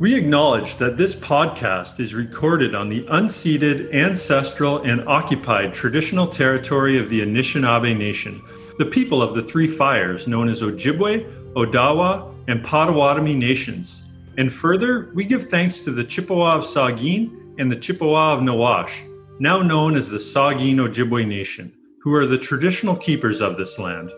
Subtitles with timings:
[0.00, 7.00] We acknowledge that this podcast is recorded on the unceded, ancestral, and occupied traditional territory
[7.00, 8.40] of the Anishinaabe Nation,
[8.78, 14.04] the people of the Three Fires known as Ojibwe, Odawa, and Potawatomi nations.
[14.36, 19.02] And further, we give thanks to the Chippewa of Saugeen and the Chippewa of Nawash,
[19.40, 24.12] now known as the Saugeen Ojibwe Nation, who are the traditional keepers of this land.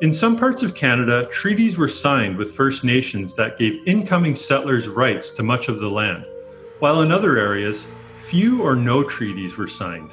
[0.00, 4.86] In some parts of Canada, treaties were signed with First Nations that gave incoming settlers
[4.86, 6.24] rights to much of the land,
[6.78, 10.08] while in other areas, few or no treaties were signed.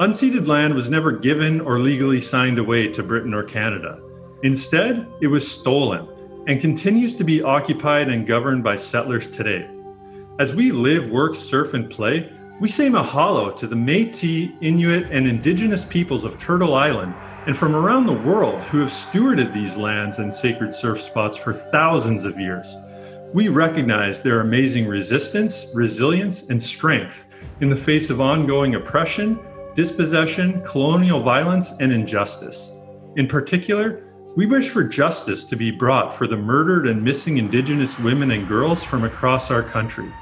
[0.00, 4.00] Unceded land was never given or legally signed away to Britain or Canada.
[4.42, 6.08] Instead, it was stolen
[6.48, 9.70] and continues to be occupied and governed by settlers today.
[10.40, 12.28] As we live, work, surf, and play,
[12.60, 17.14] we say mahalo to the Metis, Inuit, and Indigenous peoples of Turtle Island
[17.46, 21.52] and from around the world who have stewarded these lands and sacred surf spots for
[21.52, 22.76] thousands of years.
[23.32, 27.26] We recognize their amazing resistance, resilience, and strength
[27.60, 29.40] in the face of ongoing oppression,
[29.74, 32.72] dispossession, colonial violence, and injustice.
[33.16, 34.04] In particular,
[34.36, 38.46] we wish for justice to be brought for the murdered and missing Indigenous women and
[38.46, 40.12] girls from across our country.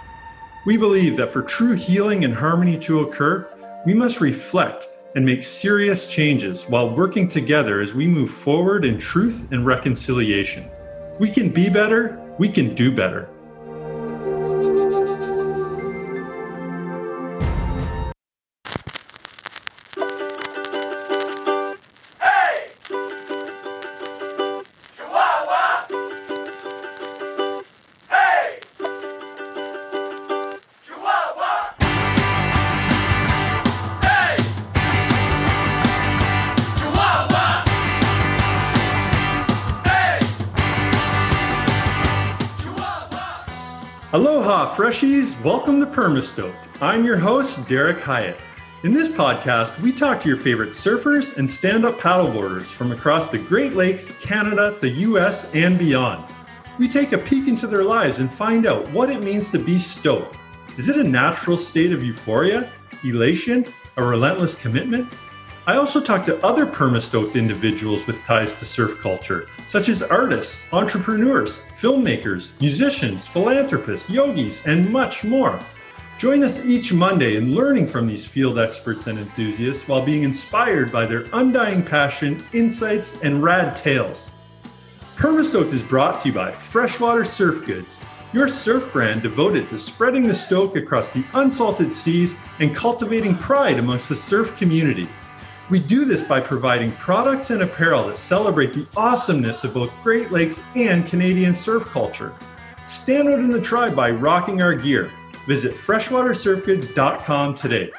[0.67, 3.49] We believe that for true healing and harmony to occur,
[3.87, 8.99] we must reflect and make serious changes while working together as we move forward in
[8.99, 10.71] truth and reconciliation.
[11.19, 13.31] We can be better, we can do better.
[44.81, 45.39] Freshies!
[45.45, 46.81] Welcome to Permastoked.
[46.81, 48.41] I'm your host, Derek Hyatt.
[48.83, 53.27] In this podcast, we talk to your favorite surfers and stand up paddleboarders from across
[53.27, 56.33] the Great Lakes, Canada, the US, and beyond.
[56.79, 59.79] We take a peek into their lives and find out what it means to be
[59.79, 60.39] stoked.
[60.79, 62.71] Is it a natural state of euphoria,
[63.05, 63.67] elation,
[63.99, 65.13] a relentless commitment?
[65.71, 70.61] I also talk to other permastoked individuals with ties to surf culture, such as artists,
[70.73, 75.61] entrepreneurs, filmmakers, musicians, philanthropists, yogis, and much more.
[76.19, 80.91] Join us each Monday in learning from these field experts and enthusiasts while being inspired
[80.91, 84.33] by their undying passion, insights, and rad tales.
[85.15, 88.01] Permastoked is brought to you by Freshwater Surf Goods,
[88.33, 93.79] your surf brand devoted to spreading the stoke across the unsalted seas and cultivating pride
[93.79, 95.09] amongst the surf community.
[95.71, 100.33] We do this by providing products and apparel that celebrate the awesomeness of both Great
[100.33, 102.35] Lakes and Canadian surf culture.
[102.89, 105.13] Stand out in the tribe by rocking our gear.
[105.47, 107.93] Visit freshwatersurfgoods.com today.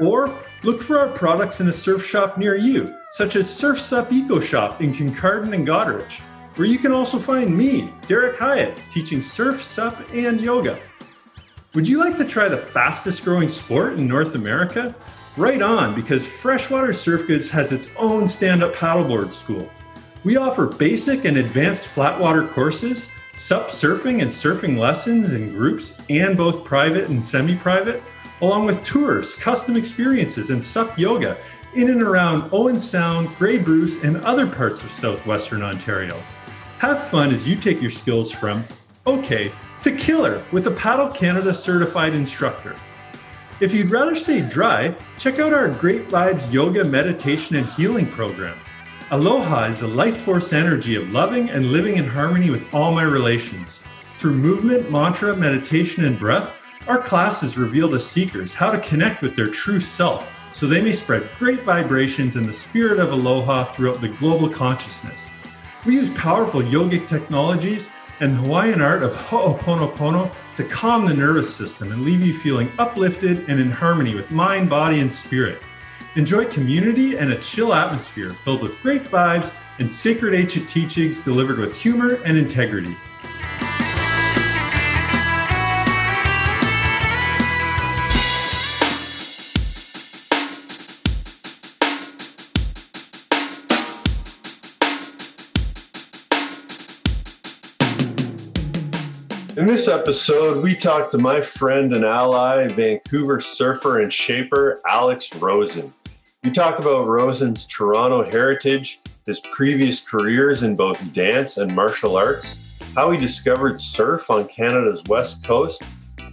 [0.00, 4.10] Or look for our products in a surf shop near you, such as Surf Sup
[4.10, 6.20] Eco Shop in Kincardine and Goderich,
[6.56, 10.78] where you can also find me, Derek Hyatt, teaching surf, sup, and yoga.
[11.74, 14.94] Would you like to try the fastest growing sport in North America?
[15.38, 19.70] Right on, because Freshwater Surf Goods has its own stand up paddleboard school.
[20.24, 26.36] We offer basic and advanced flatwater courses, SUP surfing and surfing lessons in groups and
[26.36, 28.02] both private and semi private,
[28.40, 31.36] along with tours, custom experiences, and SUP yoga
[31.72, 36.20] in and around Owen Sound, Grey Bruce, and other parts of southwestern Ontario.
[36.80, 38.64] Have fun as you take your skills from
[39.06, 42.74] okay to killer with a Paddle Canada certified instructor.
[43.60, 48.56] If you'd rather stay dry, check out our Great Vibes Yoga, Meditation, and Healing program.
[49.10, 53.02] Aloha is the life force energy of loving and living in harmony with all my
[53.02, 53.82] relations.
[54.18, 59.34] Through movement, mantra, meditation, and breath, our classes reveal to seekers how to connect with
[59.34, 64.00] their true self so they may spread great vibrations and the spirit of aloha throughout
[64.00, 65.28] the global consciousness.
[65.84, 71.54] We use powerful yogic technologies and the Hawaiian art of Ho'oponopono to calm the nervous
[71.54, 75.62] system and leave you feeling uplifted and in harmony with mind, body, and spirit.
[76.16, 81.58] Enjoy community and a chill atmosphere filled with great vibes and sacred ancient teachings delivered
[81.58, 82.96] with humor and integrity.
[99.58, 105.34] In this episode, we talked to my friend and ally, Vancouver surfer and shaper Alex
[105.34, 105.92] Rosen.
[106.44, 112.68] We talk about Rosen's Toronto heritage, his previous careers in both dance and martial arts,
[112.94, 115.82] how he discovered surf on Canada's west coast,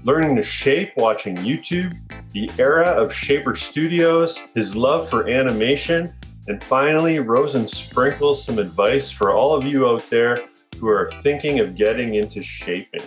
[0.04, 1.98] learning to shape watching YouTube,
[2.31, 6.13] the era of Shaper Studios, his love for animation,
[6.48, 10.45] and finally, Rosen sprinkles some advice for all of you out there
[10.80, 13.01] who are thinking of getting into shaping.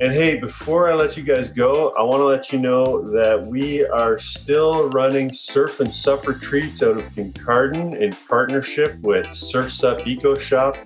[0.00, 3.44] And hey, before I let you guys go, I want to let you know that
[3.44, 9.72] we are still running Surf and Sup retreats out of Kincardine in partnership with Surf
[9.72, 10.76] Sup Eco Shop.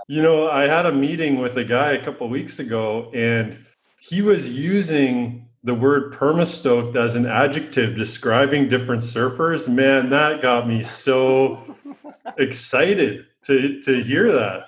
[0.07, 3.66] You know, I had a meeting with a guy a couple weeks ago, and
[4.00, 10.67] he was using the word permastoked as an adjective describing different surfers, man, that got
[10.67, 11.75] me so
[12.38, 14.67] excited to to hear that.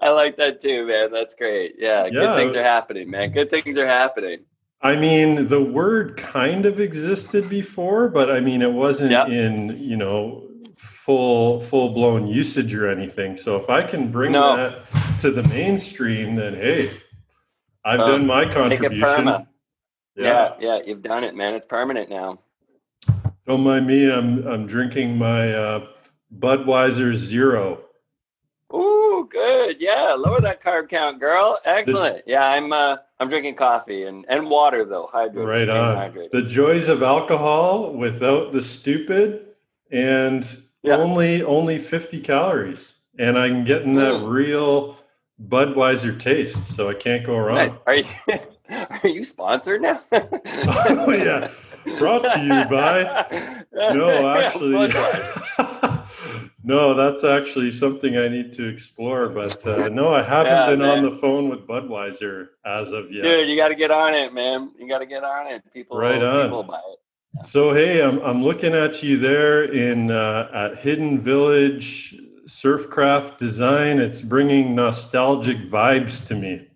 [0.00, 1.10] I like that too, man.
[1.10, 1.76] That's great.
[1.78, 3.32] Yeah, yeah, good things are happening, man.
[3.32, 4.44] Good things are happening.
[4.82, 9.28] I mean, the word kind of existed before, but I mean, it wasn't yep.
[9.28, 10.46] in you know
[10.76, 13.38] full full blown usage or anything.
[13.38, 14.58] So if I can bring no.
[14.58, 17.00] that to the mainstream, then hey,
[17.82, 19.46] I've um, done my contribution.
[20.16, 20.54] Yeah.
[20.60, 21.54] yeah, yeah, you've done it, man.
[21.54, 22.38] It's permanent now.
[23.46, 24.10] Don't mind me.
[24.10, 25.86] I'm I'm drinking my uh,
[26.38, 27.80] Budweiser Zero.
[28.72, 29.76] Ooh, good.
[29.80, 31.58] Yeah, lower that carb count, girl.
[31.64, 32.24] Excellent.
[32.24, 35.10] The, yeah, I'm uh, I'm drinking coffee and and water though.
[35.12, 35.46] Hydrated.
[35.46, 35.96] Right on.
[35.96, 36.30] Hydrated.
[36.30, 39.48] The joys of alcohol without the stupid,
[39.90, 40.46] and
[40.82, 40.96] yeah.
[40.96, 44.28] only only 50 calories, and I'm getting that mm.
[44.28, 44.96] real
[45.48, 47.56] Budweiser taste, so I can't go wrong.
[47.56, 47.78] Nice.
[47.86, 48.04] Are you?
[48.70, 50.00] Are you sponsored now?
[50.12, 51.50] oh yeah,
[51.98, 53.60] brought to you by.
[53.92, 54.88] No, actually,
[56.62, 56.94] no.
[56.94, 59.28] That's actually something I need to explore.
[59.28, 60.98] But uh, no, I haven't yeah, been man.
[60.98, 63.22] on the phone with Budweiser as of yet.
[63.22, 64.70] Dude, you got to get on it, man.
[64.78, 65.64] You got to get on it.
[65.72, 66.46] People, right on.
[66.46, 67.00] People buy it.
[67.34, 67.42] Yeah.
[67.42, 72.14] So hey, I'm I'm looking at you there in uh, at Hidden Village
[72.46, 73.98] Surfcraft Design.
[73.98, 76.68] It's bringing nostalgic vibes to me.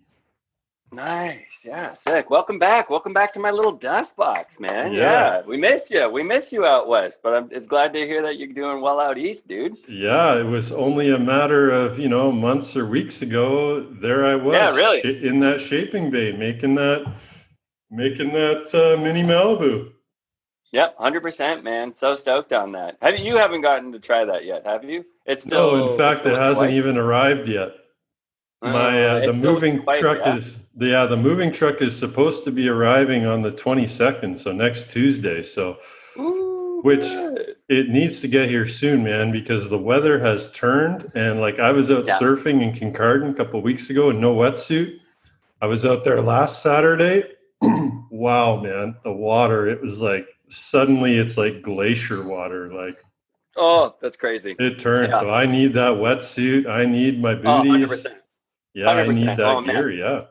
[0.91, 1.63] Nice.
[1.63, 1.93] Yeah.
[1.93, 2.29] Sick.
[2.29, 2.89] Welcome back.
[2.89, 4.91] Welcome back to my little dust box, man.
[4.91, 5.01] Yeah.
[5.01, 5.41] yeah.
[5.45, 6.09] We miss you.
[6.09, 8.99] We miss you out west, but I'm it's glad to hear that you're doing well
[8.99, 9.77] out east, dude.
[9.87, 10.39] Yeah.
[10.39, 13.81] It was only a matter of, you know, months or weeks ago.
[13.81, 15.27] There I was yeah, really?
[15.27, 17.11] in that shaping bay, making that,
[17.91, 19.91] making that uh, mini Malibu.
[20.71, 20.97] Yep.
[20.97, 21.95] 100%, man.
[21.95, 22.97] So stoked on that.
[23.01, 25.05] Have you, you haven't gotten to try that yet, have you?
[25.27, 25.75] It's still.
[25.75, 27.69] No, in fact, it hasn't even arrived yet.
[28.61, 33.25] My uh, the moving truck is yeah the moving truck is supposed to be arriving
[33.25, 35.43] on the 22nd, so next Tuesday.
[35.43, 35.77] So
[36.17, 37.55] Ooh, which good.
[37.69, 41.09] it needs to get here soon, man, because the weather has turned.
[41.15, 42.19] And like I was out yeah.
[42.19, 44.97] surfing in Kincardine a couple weeks ago in no wetsuit.
[45.61, 47.23] I was out there last Saturday.
[48.11, 52.97] wow, man, the water it was like suddenly it's like glacier water, like.
[53.55, 54.55] Oh, that's crazy.
[54.59, 55.11] It turned.
[55.11, 55.19] Yeah.
[55.19, 56.69] So I need that wetsuit.
[56.69, 58.05] I need my oh, booties.
[58.05, 58.11] Oh,
[58.73, 59.09] yeah, 100%.
[59.09, 59.91] I need that oh, gear.
[59.91, 60.25] Yeah.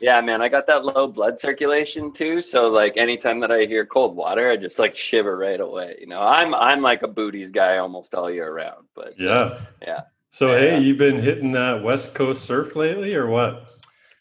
[0.00, 2.40] Yeah, man, I got that low blood circulation too.
[2.40, 5.96] So like anytime that I hear cold water, I just like shiver right away.
[6.00, 8.86] You know, I'm I'm like a booties guy almost all year round.
[8.94, 10.00] But yeah, uh, yeah.
[10.30, 10.58] So yeah.
[10.58, 13.77] hey, you've been hitting that West Coast surf lately, or what?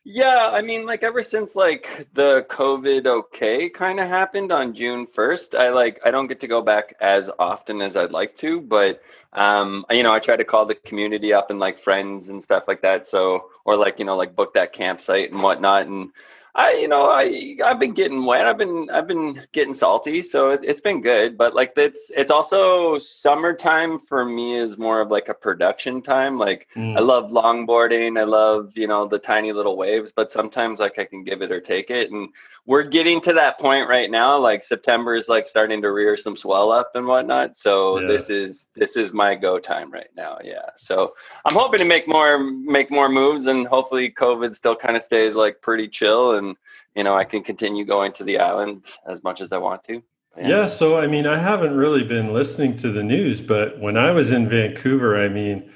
[0.09, 5.05] Yeah, I mean, like ever since like the COVID okay kind of happened on June
[5.05, 8.61] 1st, I like I don't get to go back as often as I'd like to,
[8.61, 9.01] but
[9.33, 12.69] um, you know, I try to call the community up and like friends and stuff
[12.69, 13.05] like that.
[13.05, 15.87] So or like, you know, like book that campsite and whatnot.
[15.87, 16.11] And
[16.57, 18.47] I, you know, I I've been getting wet.
[18.47, 21.37] I've been I've been getting salty, so it, has been good.
[21.37, 26.39] But like it's it's also summertime for me is more of like a production time.
[26.39, 26.97] Like mm.
[26.97, 28.19] I love longboarding.
[28.19, 31.51] I love you know the tiny little waves, but sometimes like I can give it
[31.51, 32.09] or take it.
[32.09, 32.29] And
[32.67, 34.37] we're getting to that point right now.
[34.37, 37.55] Like September is like starting to rear some swell up and whatnot.
[37.55, 38.07] So yeah.
[38.07, 40.37] this is this is my go time right now.
[40.43, 40.69] Yeah.
[40.75, 41.13] So
[41.45, 45.33] I'm hoping to make more make more moves, and hopefully COVID still kind of stays
[45.33, 46.57] like pretty chill and
[46.93, 50.03] you know I can continue going to the island as much as I want to.
[50.37, 50.47] Yeah.
[50.47, 50.67] yeah.
[50.67, 54.31] So I mean, I haven't really been listening to the news, but when I was
[54.31, 55.71] in Vancouver, I mean,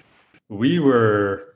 [0.49, 1.50] we were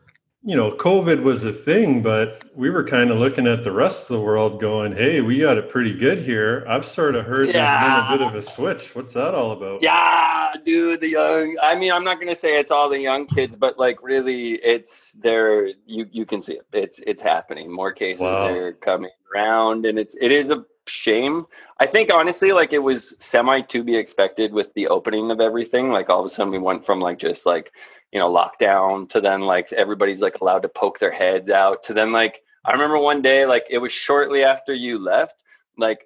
[0.47, 4.03] you know, COVID was a thing, but we were kind of looking at the rest
[4.03, 6.63] of the world going, hey, we got it pretty good here.
[6.69, 7.53] I've sort of heard yeah.
[7.53, 8.95] there's been a bit of a switch.
[8.95, 9.81] What's that all about?
[9.81, 13.25] Yeah, dude, the young, I mean, I'm not going to say it's all the young
[13.25, 15.65] kids, but like really it's there.
[15.87, 16.67] You, you can see it.
[16.73, 17.73] It's, it's happening.
[17.73, 18.53] More cases wow.
[18.53, 21.47] are coming around and it's, it is a shame.
[21.79, 25.89] I think honestly, like it was semi to be expected with the opening of everything.
[25.89, 27.71] Like all of a sudden we went from like just like,
[28.11, 31.93] you know, lockdown to then like everybody's like allowed to poke their heads out to
[31.93, 35.35] then like I remember one day like it was shortly after you left,
[35.77, 36.05] like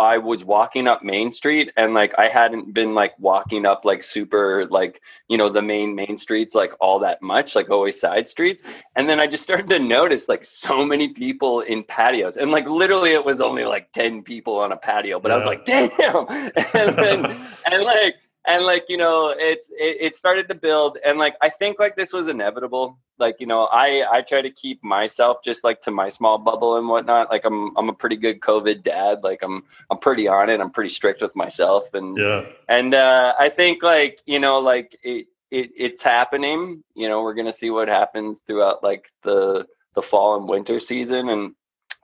[0.00, 4.02] I was walking up Main Street and like I hadn't been like walking up like
[4.02, 8.26] super like you know the main main streets like all that much like always side
[8.26, 8.62] streets.
[8.96, 12.38] And then I just started to notice like so many people in patios.
[12.38, 15.34] And like literally it was only like 10 people on a patio but yeah.
[15.34, 16.26] I was like damn.
[16.74, 18.14] And then and like
[18.46, 20.98] and like you know it's it, it started to build.
[21.04, 22.98] And like i think like this was inevitable.
[23.18, 26.76] Like you know i i try to keep myself just like to my small bubble
[26.76, 27.30] and whatnot.
[27.30, 29.22] Like i'm i'm a pretty good covid dad.
[29.22, 30.60] Like i'm i'm pretty on it.
[30.60, 31.92] I'm pretty strict with myself.
[31.94, 32.46] And yeah.
[32.68, 36.82] and uh i think like you know like it, it it's happening.
[36.94, 41.28] You know we're gonna see what happens throughout like the the fall and winter season.
[41.28, 41.54] And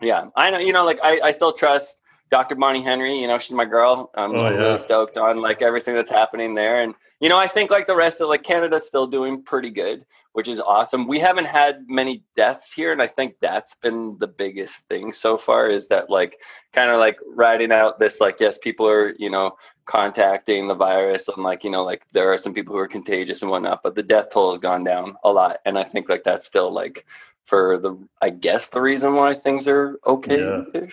[0.02, 1.96] yeah i know you know like i i still trust
[2.30, 2.56] Dr.
[2.56, 4.11] Bonnie Henry, you know, she's my girl.
[4.14, 4.56] I'm oh, yeah.
[4.56, 6.83] really stoked on like everything that's happening there.
[6.83, 10.04] And, you know, I think like the rest of like Canada's still doing pretty good,
[10.33, 11.06] which is awesome.
[11.06, 12.92] We haven't had many deaths here.
[12.92, 16.38] And I think that's been the biggest thing so far is that like
[16.73, 19.56] kind of like riding out this, like, yes, people are, you know,
[19.87, 23.42] contacting the virus and like, you know, like there are some people who are contagious
[23.42, 25.61] and whatnot, but the death toll has gone down a lot.
[25.64, 27.06] And I think like that's still like
[27.45, 30.40] for the, I guess the reason why things are okay.
[30.40, 30.88] Yeah.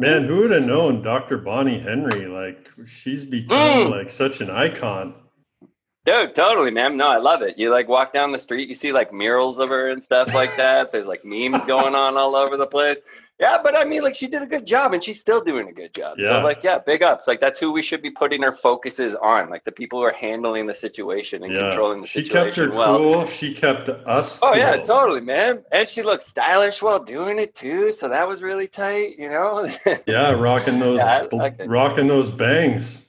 [0.00, 1.38] Man, who would have known Dr.
[1.38, 2.26] Bonnie Henry?
[2.26, 3.90] Like she's become mm.
[3.90, 5.12] like such an icon.
[6.04, 6.96] Dude, totally, man.
[6.96, 7.58] No, I love it.
[7.58, 10.54] You like walk down the street, you see like murals of her and stuff like
[10.56, 10.92] that.
[10.92, 12.98] There's like memes going on all over the place.
[13.40, 15.72] Yeah, but I mean, like she did a good job, and she's still doing a
[15.72, 16.16] good job.
[16.18, 16.28] Yeah.
[16.28, 17.28] So, like, yeah, big ups.
[17.28, 20.12] Like that's who we should be putting our focuses on, like the people who are
[20.12, 21.68] handling the situation and yeah.
[21.68, 22.52] controlling the she situation.
[22.52, 22.98] She kept her well.
[22.98, 23.26] cool.
[23.26, 24.40] She kept us.
[24.42, 24.58] Oh cool.
[24.58, 25.62] yeah, totally, man.
[25.70, 29.18] And she looked stylish while doing it too, so that was really tight.
[29.18, 29.70] You know.
[30.06, 33.04] yeah, rocking those, yeah, like rocking those bangs.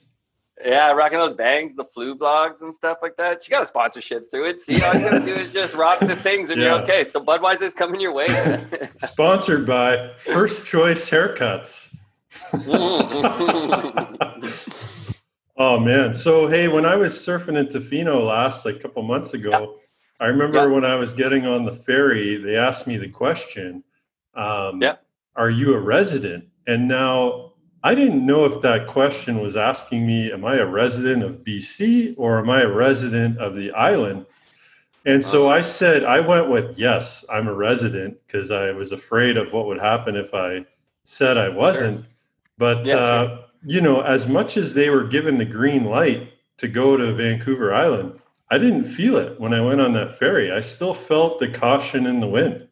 [0.64, 3.42] Yeah, rocking those bangs, the Fluevogs and stuff like that.
[3.42, 4.60] She got a sponsorship through it.
[4.60, 6.74] See, all you gotta do is just rock the things and yeah.
[6.74, 7.04] you're okay.
[7.04, 8.28] So Budweiser's coming your way.
[9.04, 11.96] Sponsored by First Choice Haircuts.
[15.56, 16.14] oh man.
[16.14, 19.70] So hey, when I was surfing in Tofino last like a couple months ago, yep.
[20.20, 20.70] I remember yep.
[20.70, 23.82] when I was getting on the ferry, they asked me the question,
[24.34, 25.02] um, yep.
[25.36, 26.44] are you a resident?
[26.66, 27.49] And now
[27.82, 32.14] I didn't know if that question was asking me, am I a resident of BC
[32.18, 34.26] or am I a resident of the island?
[35.06, 39.38] And so I said, I went with yes, I'm a resident because I was afraid
[39.38, 40.66] of what would happen if I
[41.04, 42.00] said I wasn't.
[42.00, 42.10] Sure.
[42.58, 43.44] But, yeah, uh, sure.
[43.64, 47.74] you know, as much as they were given the green light to go to Vancouver
[47.74, 48.20] Island,
[48.50, 50.52] I didn't feel it when I went on that ferry.
[50.52, 52.68] I still felt the caution in the wind.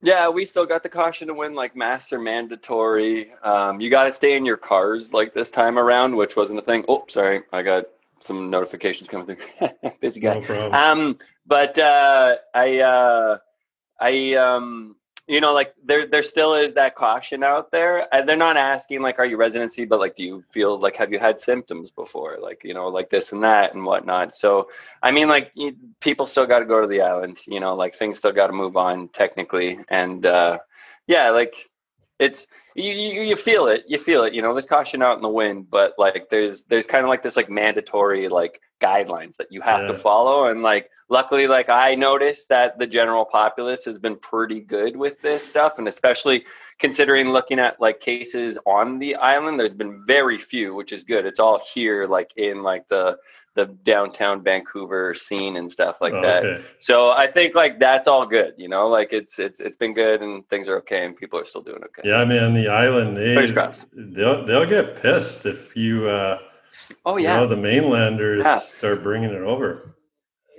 [0.00, 3.32] Yeah, we still got the caution to win, like master mandatory.
[3.42, 6.62] Um, you got to stay in your cars like this time around, which wasn't a
[6.62, 6.84] thing.
[6.88, 7.86] Oh, sorry, I got
[8.20, 9.68] some notifications coming through.
[10.00, 10.34] Busy guy.
[10.34, 10.74] No problem.
[10.74, 13.38] Um, but uh, I, uh,
[14.00, 14.96] I, um,
[15.28, 18.12] you know, like there there still is that caution out there.
[18.14, 21.12] And they're not asking like, are you residency, but like, do you feel like have
[21.12, 24.34] you had symptoms before, like you know, like this and that and whatnot.
[24.34, 24.70] So,
[25.02, 25.52] I mean, like
[26.00, 27.40] people still got to go to the island.
[27.46, 30.58] You know, like things still got to move on technically, and uh,
[31.06, 31.54] yeah, like
[32.18, 34.32] it's you, you you feel it, you feel it.
[34.32, 37.22] You know, there's caution out in the wind, but like there's there's kind of like
[37.22, 39.88] this like mandatory like guidelines that you have yeah.
[39.88, 44.60] to follow, and like luckily like i noticed that the general populace has been pretty
[44.60, 46.44] good with this stuff and especially
[46.78, 51.26] considering looking at like cases on the island there's been very few which is good.
[51.26, 53.18] It's all here like in like the
[53.54, 56.44] the downtown vancouver scene and stuff like oh, that.
[56.44, 56.64] okay.
[56.78, 58.88] so i think like that's all good you know?
[58.88, 61.82] Like it's it's it's been good and things are okay and people are still doing
[61.82, 62.08] okay.
[62.08, 63.34] Yeah I man the island they
[63.92, 66.38] they'll, they'll get pissed if you uh
[67.06, 68.58] oh yeah you know, the mainlanders yeah.
[68.58, 69.94] start bringing it over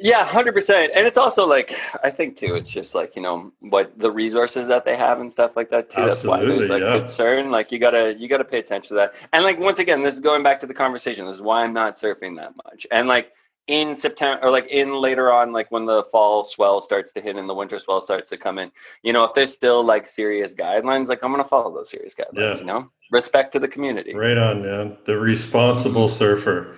[0.02, 0.94] yeah, hundred percent.
[0.96, 2.56] And it's also like I think too.
[2.56, 5.90] It's just like you know what the resources that they have and stuff like that
[5.90, 6.02] too.
[6.02, 7.00] Absolutely, That's why there's like yeah.
[7.00, 7.52] concern.
[7.52, 9.16] Like you gotta you gotta pay attention to that.
[9.34, 11.26] And like once again, this is going back to the conversation.
[11.26, 12.88] This is why I'm not surfing that much.
[12.92, 13.34] And like
[13.68, 17.36] in September or like in later on, like when the fall swell starts to hit
[17.36, 18.72] and the winter swell starts to come in,
[19.04, 22.56] you know, if there's still like serious guidelines, like I'm gonna follow those serious guidelines.
[22.56, 22.60] Yeah.
[22.60, 24.16] You know, respect to the community.
[24.16, 24.98] Right on, man.
[25.06, 26.78] The responsible surfer.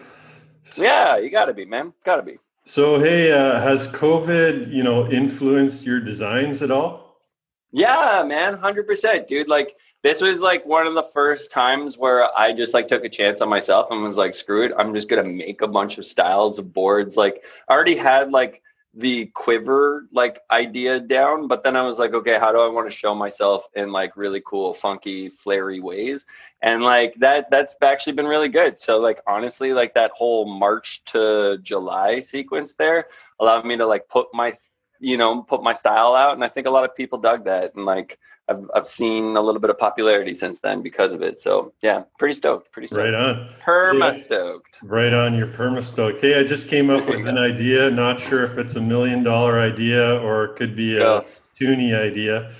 [0.76, 1.94] Yeah, you gotta be, man.
[2.04, 2.38] Gotta be.
[2.66, 7.18] So hey, uh, has COVID, you know, influenced your designs at all?
[7.72, 9.48] Yeah, man, hundred percent, dude.
[9.48, 13.10] Like this was like one of the first times where I just like took a
[13.10, 16.06] chance on myself and was like, screw it, I'm just gonna make a bunch of
[16.06, 17.18] styles of boards.
[17.18, 18.62] Like I already had like
[18.94, 22.90] the quiver like idea down but then i was like okay how do i want
[22.90, 26.26] to show myself in like really cool funky flary ways?
[26.62, 28.78] And like that that's actually been really good.
[28.78, 33.08] So like honestly like that whole march to july sequence there
[33.40, 34.52] allowed me to like put my
[35.00, 37.74] you know put my style out and i think a lot of people dug that
[37.76, 38.20] and like
[38.52, 41.40] I've, I've seen a little bit of popularity since then because of it.
[41.40, 42.72] So yeah, pretty stoked.
[42.72, 43.02] Pretty stoked.
[43.02, 43.50] Right on.
[43.66, 44.22] Perma yeah.
[44.22, 44.80] stoked.
[44.84, 45.36] Right on.
[45.36, 46.22] You're perma stoked.
[46.22, 47.90] Hey, I just came up with an idea.
[47.90, 51.26] Not sure if it's a million dollar idea or it could be a Go.
[51.60, 52.52] toony idea.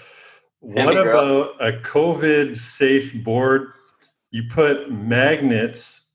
[0.62, 3.74] What about a COVID safe board?
[4.30, 6.08] You put magnets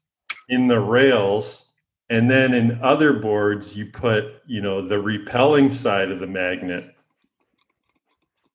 [0.49, 1.71] in the rails
[2.09, 6.96] and then in other boards you put, you know, the repelling side of the magnet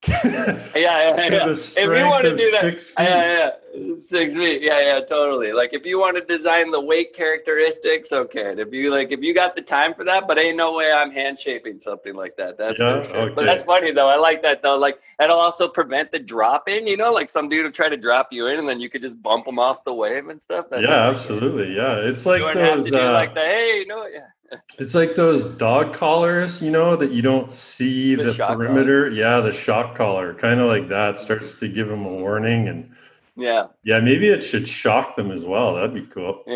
[0.23, 1.49] yeah, yeah, yeah.
[1.49, 4.63] If you want to do that, yeah, yeah, six feet.
[4.63, 5.53] Yeah, yeah, totally.
[5.53, 8.55] Like if you want to design the weight characteristics, okay.
[8.57, 11.11] If you like, if you got the time for that, but ain't no way I'm
[11.11, 12.57] hand shaping something like that.
[12.57, 13.17] That's yeah, for sure.
[13.17, 13.33] Okay.
[13.35, 14.09] But that's funny though.
[14.09, 14.75] I like that though.
[14.75, 16.87] Like that'll also prevent the drop in.
[16.87, 19.03] You know, like some dude will try to drop you in, and then you could
[19.03, 20.65] just bump them off the wave and stuff.
[20.71, 21.75] That's yeah, absolutely.
[21.75, 22.91] Yeah, it's like you those.
[22.91, 24.29] Uh, like the hey, you know, yeah.
[24.77, 29.05] It's like those dog collars, you know, that you don't see the, the perimeter.
[29.05, 29.15] Collar.
[29.15, 32.67] Yeah, the shock collar, kind of like that, starts to give them a warning.
[32.67, 32.91] And
[33.35, 35.75] yeah, yeah, maybe it should shock them as well.
[35.75, 36.43] That'd be cool.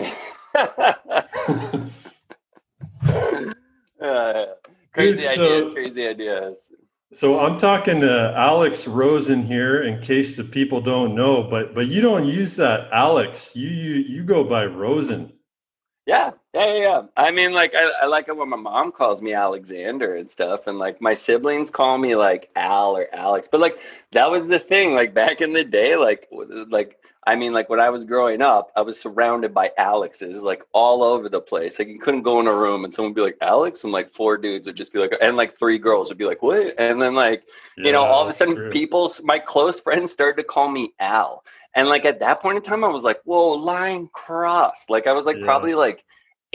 [4.01, 4.45] uh,
[4.93, 6.55] crazy Dude, so, ideas, crazy ideas.
[7.13, 11.87] So I'm talking to Alex Rosen here, in case the people don't know, but but
[11.87, 13.55] you don't use that Alex.
[13.55, 15.31] You you you go by Rosen.
[16.05, 17.01] Yeah, yeah, yeah.
[17.17, 20.67] I mean, like, I, I like it when my mom calls me Alexander and stuff,
[20.67, 23.49] and like my siblings call me like Al or Alex.
[23.51, 23.79] But like
[24.11, 26.29] that was the thing, like back in the day, like,
[26.69, 26.97] like
[27.27, 31.03] I mean, like when I was growing up, I was surrounded by Alexes, like all
[31.03, 31.77] over the place.
[31.77, 34.13] Like you couldn't go in a room and someone would be like Alex, and like
[34.13, 36.75] four dudes would just be like, and like three girls would be like, what?
[36.77, 37.43] And then like,
[37.77, 38.69] yeah, you know, all of a sudden, true.
[38.69, 41.43] people, my close friends started to call me Al.
[41.73, 44.89] And like at that point in time, I was like, whoa, line crossed.
[44.89, 45.45] Like I was like yeah.
[45.45, 46.05] probably like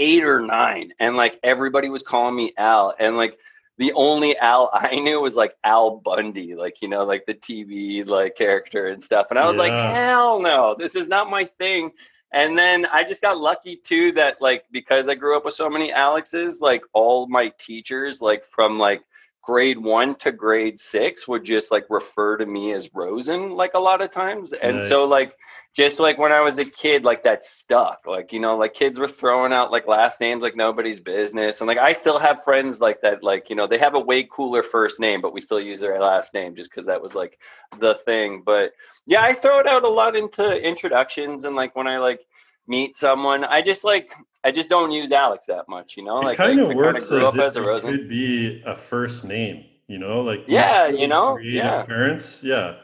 [0.00, 0.92] eight or nine.
[0.98, 2.94] And like everybody was calling me Al.
[2.98, 3.38] And like
[3.78, 8.04] the only Al I knew was like Al Bundy, like, you know, like the TV
[8.04, 9.28] like character and stuff.
[9.30, 9.62] And I was yeah.
[9.62, 11.92] like, hell no, this is not my thing.
[12.32, 15.68] And then I just got lucky too that like because I grew up with so
[15.68, 19.02] many Alexes, like all my teachers, like from like
[19.42, 23.80] grade one to grade six would just like refer to me as Rosen like a
[23.80, 24.52] lot of times.
[24.52, 24.88] And nice.
[24.88, 25.34] so like
[25.74, 28.06] just like when I was a kid, like that stuck.
[28.06, 31.60] Like, you know, like kids were throwing out like last names like nobody's business.
[31.60, 34.26] And like I still have friends like that, like, you know, they have a way
[34.30, 37.38] cooler first name, but we still use their last name just because that was like
[37.78, 38.42] the thing.
[38.44, 38.72] But
[39.06, 42.20] yeah, I throw it out a lot into introductions and like when I like
[42.66, 46.16] meet someone, I just like I just don't use Alex that much, you know.
[46.16, 47.90] Like kind of works as, as it Rosen.
[47.90, 52.76] could be a first name, you know, like yeah, you know, yeah, parents, yeah,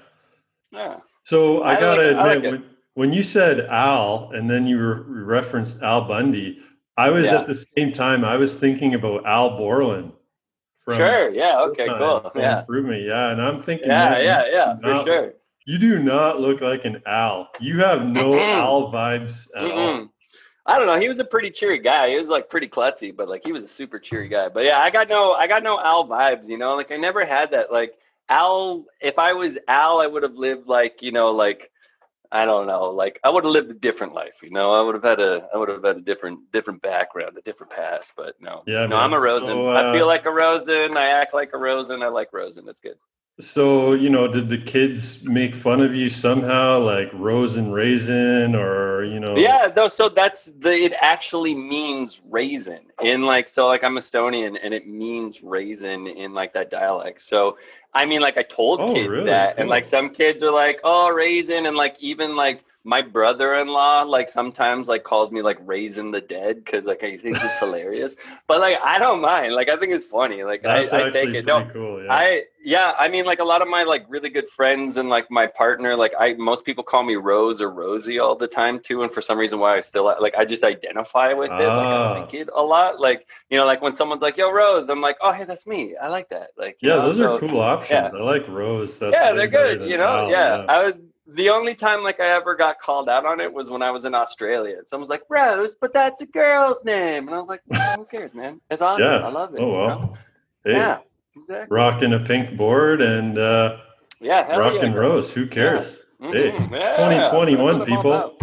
[0.70, 0.98] yeah.
[1.24, 2.62] So I, I gotta like, admit, like
[2.96, 6.58] when, you said Al, and then you re- referenced Al Bundy,
[6.96, 7.36] I was yeah.
[7.36, 10.12] at the same time I was thinking about Al Borland.
[10.90, 11.30] sure.
[11.30, 11.60] Yeah.
[11.60, 11.86] Okay.
[11.86, 12.32] Cool.
[12.34, 12.64] Yeah.
[12.68, 13.88] me, Yeah, and I'm thinking.
[13.88, 14.18] Yeah.
[14.18, 14.44] Yeah.
[14.50, 14.76] Yeah.
[14.76, 15.34] For not, sure.
[15.66, 17.50] You do not look like an Al.
[17.60, 20.08] You have no mm Al vibes at mm all.
[20.64, 20.98] I don't know.
[20.98, 22.10] He was a pretty cheery guy.
[22.10, 24.48] He was like pretty klutzy, but like he was a super cheery guy.
[24.48, 26.48] But yeah, I got no, I got no Al vibes.
[26.48, 27.70] You know, like I never had that.
[27.70, 27.94] Like
[28.28, 31.70] Al, if I was Al, I would have lived like you know, like
[32.32, 34.40] I don't know, like I would have lived a different life.
[34.42, 37.36] You know, I would have had a, I would have had a different, different background,
[37.38, 38.14] a different past.
[38.16, 39.04] But no, yeah, no, man.
[39.04, 39.48] I'm a Rosen.
[39.48, 40.96] So, uh, I feel like a Rosen.
[40.96, 42.02] I act like a Rosen.
[42.02, 42.64] I like Rosen.
[42.64, 42.96] That's good.
[43.38, 48.54] So, you know, did the kids make fun of you somehow, like rose and raisin,
[48.54, 49.36] or you know?
[49.36, 49.88] Yeah, though.
[49.88, 50.72] So that's the.
[50.72, 53.66] It actually means raisin in like so.
[53.66, 57.20] Like I'm Estonian, and it means raisin in like that dialect.
[57.20, 57.58] So,
[57.92, 59.26] I mean, like I told oh, kids really?
[59.26, 59.62] that, cool.
[59.62, 64.28] and like some kids are like, "Oh, raisin," and like even like my brother-in-law like
[64.28, 68.14] sometimes like calls me like raising the dead because like I think it's hilarious.
[68.46, 69.54] But like I don't mind.
[69.54, 70.44] Like I think it's funny.
[70.44, 71.46] Like That's I, I take it.
[71.46, 72.14] No, cool, yeah.
[72.14, 72.92] I yeah.
[72.96, 75.96] I mean like a lot of my like really good friends and like my partner.
[75.96, 79.02] Like I most people call me Rose or Rosie all the time too.
[79.02, 81.54] And for some reason why I still like I just identify with it.
[81.54, 81.76] Ah.
[81.76, 82.20] Like I ah.
[82.20, 83.00] like it a lot.
[83.00, 85.96] Like you know like when someone's like Yo Rose, I'm like Oh hey that's me.
[85.96, 86.50] I like that.
[86.56, 87.06] Like yeah, know?
[87.06, 88.12] those so, are cool options.
[88.12, 88.20] Yeah.
[88.20, 88.96] I like Rose.
[89.00, 89.90] That's yeah, they're good.
[89.90, 90.58] You know yeah.
[90.58, 90.66] yeah.
[90.68, 93.82] I would the only time like I ever got called out on it was when
[93.82, 94.76] I was in Australia.
[94.86, 98.34] Someone's like Rose, but that's a girl's name, and I was like, well, who cares,
[98.34, 98.60] man?
[98.70, 99.02] It's awesome.
[99.06, 99.18] Yeah.
[99.26, 99.60] I love it.
[99.60, 99.88] Oh you well.
[100.00, 100.14] know?
[100.64, 100.98] Hey, Yeah.
[101.38, 101.66] Exactly.
[101.76, 103.76] rocking a pink board and uh,
[104.20, 104.56] Yeah.
[104.56, 104.98] rocking yeah.
[104.98, 105.32] rose.
[105.32, 105.98] Who cares?
[106.20, 108.38] Hey, it's Yeah, 2021, that's what I'm all people.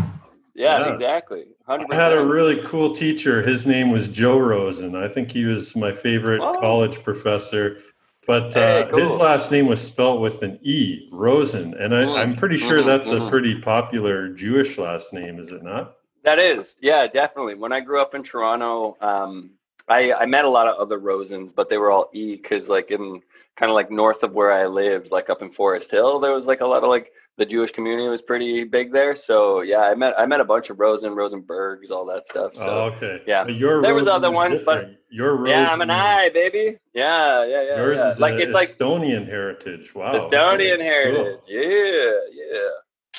[0.53, 0.93] Yeah, Yeah.
[0.93, 1.45] exactly.
[1.67, 1.85] 100%.
[1.91, 3.41] I had a really cool teacher.
[3.41, 4.95] His name was Joe Rosen.
[4.95, 6.59] I think he was my favorite Oh.
[6.59, 7.77] college professor.
[8.25, 11.73] But Hey, uh, his last name was spelt with an E, Rosen.
[11.75, 13.29] And I, Mm, I'm pretty sure mhm, that's a mhm.
[13.29, 15.97] pretty popular Jewish last name, is it not?
[16.23, 17.55] That is, yeah, definitely.
[17.55, 19.51] When I grew up in Toronto, um,
[19.89, 22.91] I, I met a lot of other Rosens, but they were all E because, like,
[22.91, 23.21] in
[23.57, 26.47] kind of like north of where I lived, like up in Forest Hill, there was
[26.47, 29.15] like a lot of like the Jewish community was pretty big there.
[29.15, 32.55] So yeah, I met I met a bunch of Rosen, Rosenbergs, all that stuff.
[32.55, 33.21] So oh, okay.
[33.25, 33.43] yeah.
[33.43, 36.77] But your There was other ones, but- your Rosen, yeah, I'm an I, baby.
[36.93, 37.75] Yeah, yeah, yeah.
[37.77, 38.11] Yours yeah.
[38.11, 39.93] is like a it's like Estonian heritage.
[39.93, 40.13] Wow.
[40.13, 41.39] Estonian okay, heritage.
[41.39, 41.43] cool.
[41.47, 42.69] Yeah, yeah.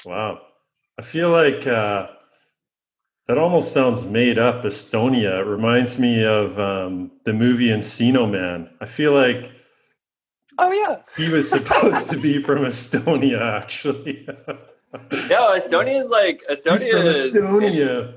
[0.04, 0.40] Wow.
[0.98, 2.08] I feel like uh,
[3.26, 4.64] that almost sounds made up.
[4.64, 5.40] Estonia.
[5.40, 8.70] It reminds me of um, the movie Encino Man.
[8.80, 9.50] I feel like
[10.58, 10.98] Oh yeah.
[11.16, 14.26] he was supposed to be from Estonia, actually.
[15.28, 18.14] No, Estonia is like Estonia He's from is Estonia.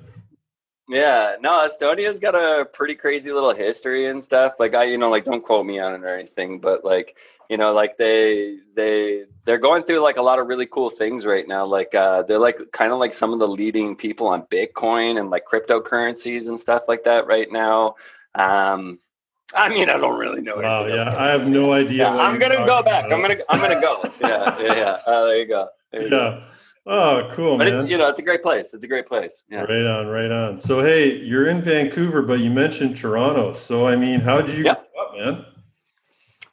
[0.89, 4.53] Yeah, no, Estonia's got a pretty crazy little history and stuff.
[4.57, 7.17] Like I, you know, like don't quote me on it or anything, but like,
[7.49, 11.25] you know, like they they they're going through like a lot of really cool things
[11.25, 11.65] right now.
[11.65, 15.29] Like uh they're like kind of like some of the leading people on Bitcoin and
[15.29, 17.95] like cryptocurrencies and stuff like that right now.
[18.35, 18.99] Um
[19.53, 20.59] I mean, I don't really know.
[20.59, 21.99] Else yeah, I have no idea.
[22.05, 23.05] Yeah, what I'm gonna go back.
[23.05, 24.03] I'm gonna I'm gonna go.
[24.19, 24.97] Yeah, yeah, yeah.
[25.05, 25.69] Uh, there you go.
[25.91, 26.43] There you go.
[26.45, 26.53] Yeah.
[26.89, 27.79] Oh, cool, But man.
[27.81, 28.73] it's you know, it's a great place.
[28.73, 29.43] It's a great place.
[29.49, 29.61] Yeah.
[29.63, 30.61] Right on, right on.
[30.61, 33.53] So, hey, you're in Vancouver, but you mentioned Toronto.
[33.53, 34.75] So, I mean, how did you Yeah.
[34.93, 35.45] grow up, man?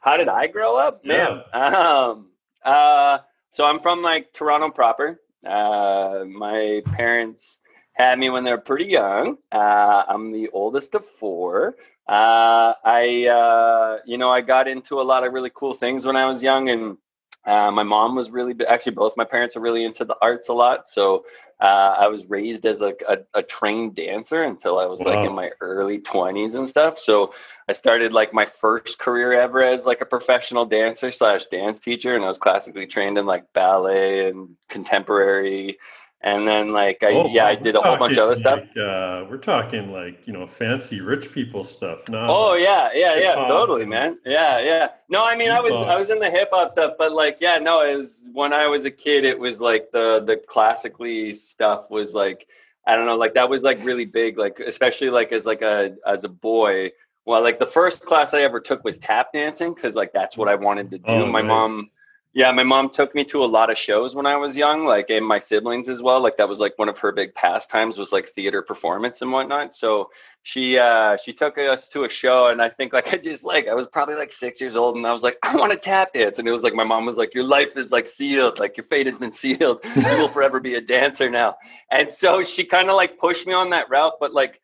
[0.01, 1.03] How did I grow up?
[1.05, 2.27] Man, um,
[2.63, 3.19] uh,
[3.51, 5.21] so I'm from like Toronto proper.
[5.45, 7.59] Uh, my parents
[7.93, 9.37] had me when they were pretty young.
[9.51, 11.75] Uh, I'm the oldest of four.
[12.07, 16.15] Uh, I, uh, you know, I got into a lot of really cool things when
[16.15, 16.97] I was young, and
[17.45, 20.53] uh, my mom was really actually both my parents are really into the arts a
[20.53, 20.87] lot.
[20.87, 21.25] So
[21.61, 25.33] uh, I was raised as a, a, a trained dancer until I was like in
[25.33, 26.99] my early 20s and stuff.
[26.99, 27.33] So
[27.69, 32.15] I started like my first career ever as like a professional dancer slash dance teacher,
[32.15, 35.77] and I was classically trained in like ballet and contemporary.
[36.25, 38.59] And then like I Oh, yeah wow, I did a whole bunch of other stuff.
[38.59, 42.09] Like, uh, we're talking like you know fancy rich people stuff.
[42.09, 44.17] Not Oh yeah, yeah, yeah, hip-hop totally, man.
[44.25, 44.87] Yeah, yeah.
[45.07, 47.59] No, I mean, I was I was in the hip hop stuff, but like, yeah,
[47.59, 49.23] no, it was when I was a kid.
[49.23, 52.47] It was like the the classically stuff was like
[52.87, 55.95] I don't know, like that was like really big, like especially like as like a
[56.07, 56.91] as a boy.
[57.25, 60.47] Well, like the first class I ever took was tap dancing because like that's what
[60.47, 61.03] I wanted to do.
[61.07, 61.49] Oh, my nice.
[61.49, 61.89] mom,
[62.35, 65.09] yeah, my mom took me to a lot of shows when I was young, like
[65.09, 66.21] and my siblings as well.
[66.21, 69.73] Like that was like one of her big pastimes was like theater performance and whatnot.
[69.73, 70.09] So
[70.43, 73.69] she uh she took us to a show and I think like I just like
[73.69, 76.11] I was probably like six years old and I was like, I want to tap
[76.11, 76.37] dance.
[76.37, 78.83] And it was like my mom was like, Your life is like sealed, like your
[78.83, 79.79] fate has been sealed.
[79.95, 81.55] You will forever be a dancer now.
[81.89, 84.59] And so she kind of like pushed me on that route, but like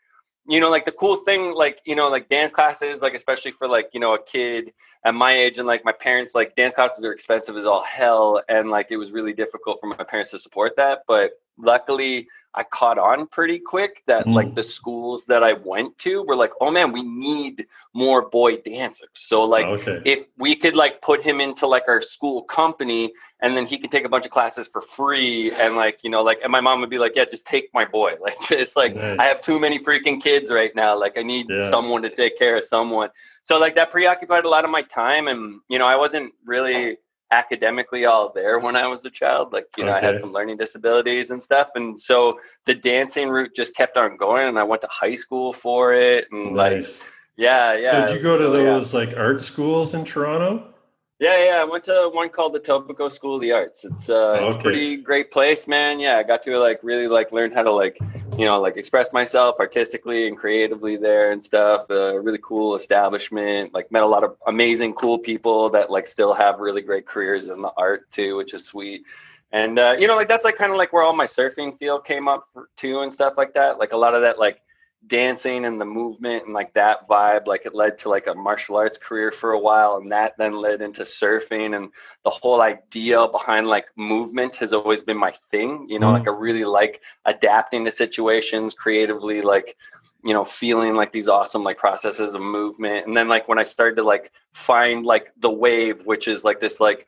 [0.52, 3.68] you know, like the cool thing, like, you know, like dance classes, like especially for
[3.68, 4.74] like, you know, a kid
[5.06, 8.42] at my age and like my parents, like dance classes are expensive as all hell.
[8.50, 11.04] And like it was really difficult for my parents to support that.
[11.08, 14.34] But luckily I caught on pretty quick that Mm.
[14.36, 18.58] like the schools that I went to were like, oh man, we need more boy
[18.58, 19.10] dancers.
[19.16, 20.02] So like okay.
[20.06, 23.92] if we could like put him into like our school company and then he could
[23.92, 26.80] take a bunch of classes for free and like you know like and my mom
[26.82, 29.18] would be like yeah just take my boy like it's like Nice.
[29.20, 31.70] i have too many freaking kids right now like i need Yeah.
[31.70, 33.10] someone to take care of someone
[33.44, 36.98] so like that preoccupied a lot of my time and you know i wasn't really
[37.32, 40.58] academically all there when i was a child like you know i had some learning
[40.58, 44.82] disabilities and stuff and so the dancing route just kept on going and i went
[44.82, 47.04] to high school for it and like nice.
[47.38, 48.64] yeah yeah Did you go to so, yeah.
[48.64, 50.74] those like art schools in Toronto?
[51.22, 51.62] Yeah, yeah.
[51.62, 53.86] I went to one called the Etobicoke School of the Arts.
[53.86, 56.00] It's, uh, it's a pretty great place, man.
[56.00, 58.00] Yeah, I got to like really like learn how to like,
[58.40, 61.86] you know, like express myself artistically and creatively there and stuff.
[61.92, 63.72] Uh, really cool establishment.
[63.72, 67.50] Like met a lot of amazing, cool people that like still have really great careers
[67.50, 69.06] in the art too, which is sweet.
[69.52, 72.04] And uh, you know, like that's like kind of like where all my surfing field
[72.04, 73.78] came up for, too and stuff like that.
[73.78, 74.64] Like a lot of that like
[75.08, 78.78] dancing and the movement and like that vibe like it led to like a martial
[78.78, 81.90] arts career for a while and that then led into surfing and
[82.24, 86.14] the whole idea behind like movement has always been my thing you know Mhm.
[86.14, 89.76] like i really like adapting to situations creatively like
[90.24, 93.64] you know feeling like these awesome like processes of movement and then like when i
[93.64, 97.08] started to like find like the wave which is like this like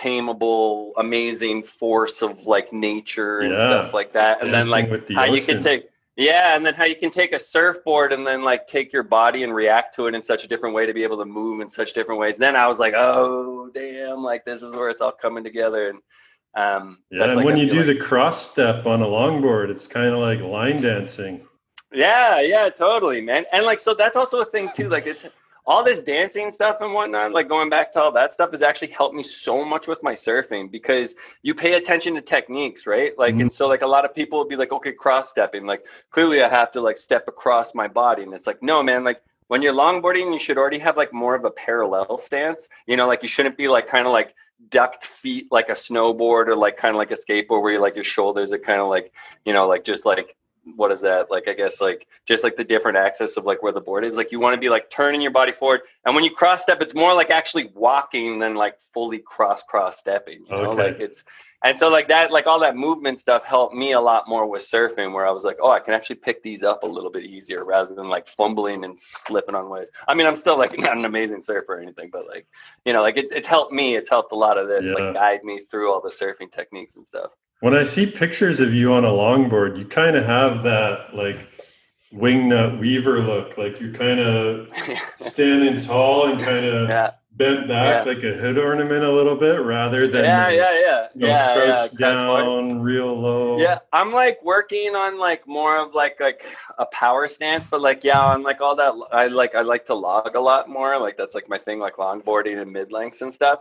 [0.00, 3.82] tameable, amazing force of like nature and Yeah.
[3.82, 4.42] stuff like that.
[4.42, 5.88] And then like the how you can take
[6.20, 9.42] yeah, and then how you can take a surfboard and then like take your body
[9.42, 11.68] and react to it in such a different way to be able to move in
[11.70, 12.36] such different ways.
[12.36, 15.88] Then I was like, oh damn, like this is where it's all coming together.
[15.88, 15.98] And
[16.56, 19.70] um Yeah, and like, when I you do like- the cross step on a longboard,
[19.70, 21.46] it's kind of like line dancing.
[21.92, 23.46] Yeah, yeah, totally, man.
[23.52, 24.88] And like, so that's also a thing too.
[24.88, 25.26] Like, it's
[25.70, 27.30] all this dancing stuff and whatnot.
[27.30, 30.14] Like, going back to all that stuff has actually helped me so much with my
[30.14, 33.16] surfing because you pay attention to techniques, right?
[33.16, 33.42] Like, Mhm.
[33.42, 35.66] and so like a lot of people will be like, okay, cross stepping.
[35.66, 39.04] Like, clearly I have to like step across my body, and it's like, no, man.
[39.04, 42.68] Like, when you're longboarding, you should already have like more of a parallel stance.
[42.86, 44.34] You know, like you shouldn't be like kind of like
[44.70, 47.94] ducked feet like a snowboard or like kind of like a skateboard where you like
[47.94, 49.10] your shoulders are kind of like
[49.46, 50.36] you know like just like
[50.76, 51.30] what is that?
[51.30, 54.16] Like i guess like just like the different axis of like where the board is?
[54.16, 56.80] Like you want to be like turning your body forward and when you cross step
[56.82, 60.70] it's more like actually walking than like fully cross cross stepping you know?
[60.72, 60.82] Okay.
[60.92, 61.24] like it's
[61.62, 64.62] and so like that like all that movement stuff helped me a lot more with
[64.62, 67.24] surfing where i was like oh i can actually pick these up a little bit
[67.24, 69.90] easier rather than like fumbling and slipping on waves.
[70.08, 72.46] I mean i'm still like not an amazing surfer or anything but like
[72.84, 74.92] you know like it's, it's helped me it's helped a lot of this Yeah.
[75.04, 78.72] like guide me through all the surfing techniques and stuff When I see pictures of
[78.74, 81.46] you on a longboard, you kind of have that like
[82.12, 83.56] Wingnut Weaver look.
[83.58, 84.68] Like you're kind of
[85.16, 88.12] standing tall and kind of yeah bent back Yeah.
[88.12, 91.54] like a hood ornament a little bit rather than yeah yeah yeah you know, yeah
[91.54, 93.58] yeah crouched crouch down real low.
[93.58, 96.44] Yeah, I'm like working on like more of like like
[96.78, 99.94] a power stance, but like yeah, on like all that I like I like to
[99.94, 100.98] log a lot more.
[100.98, 103.60] Like that's like my thing, like longboarding and mid lengths and stuff.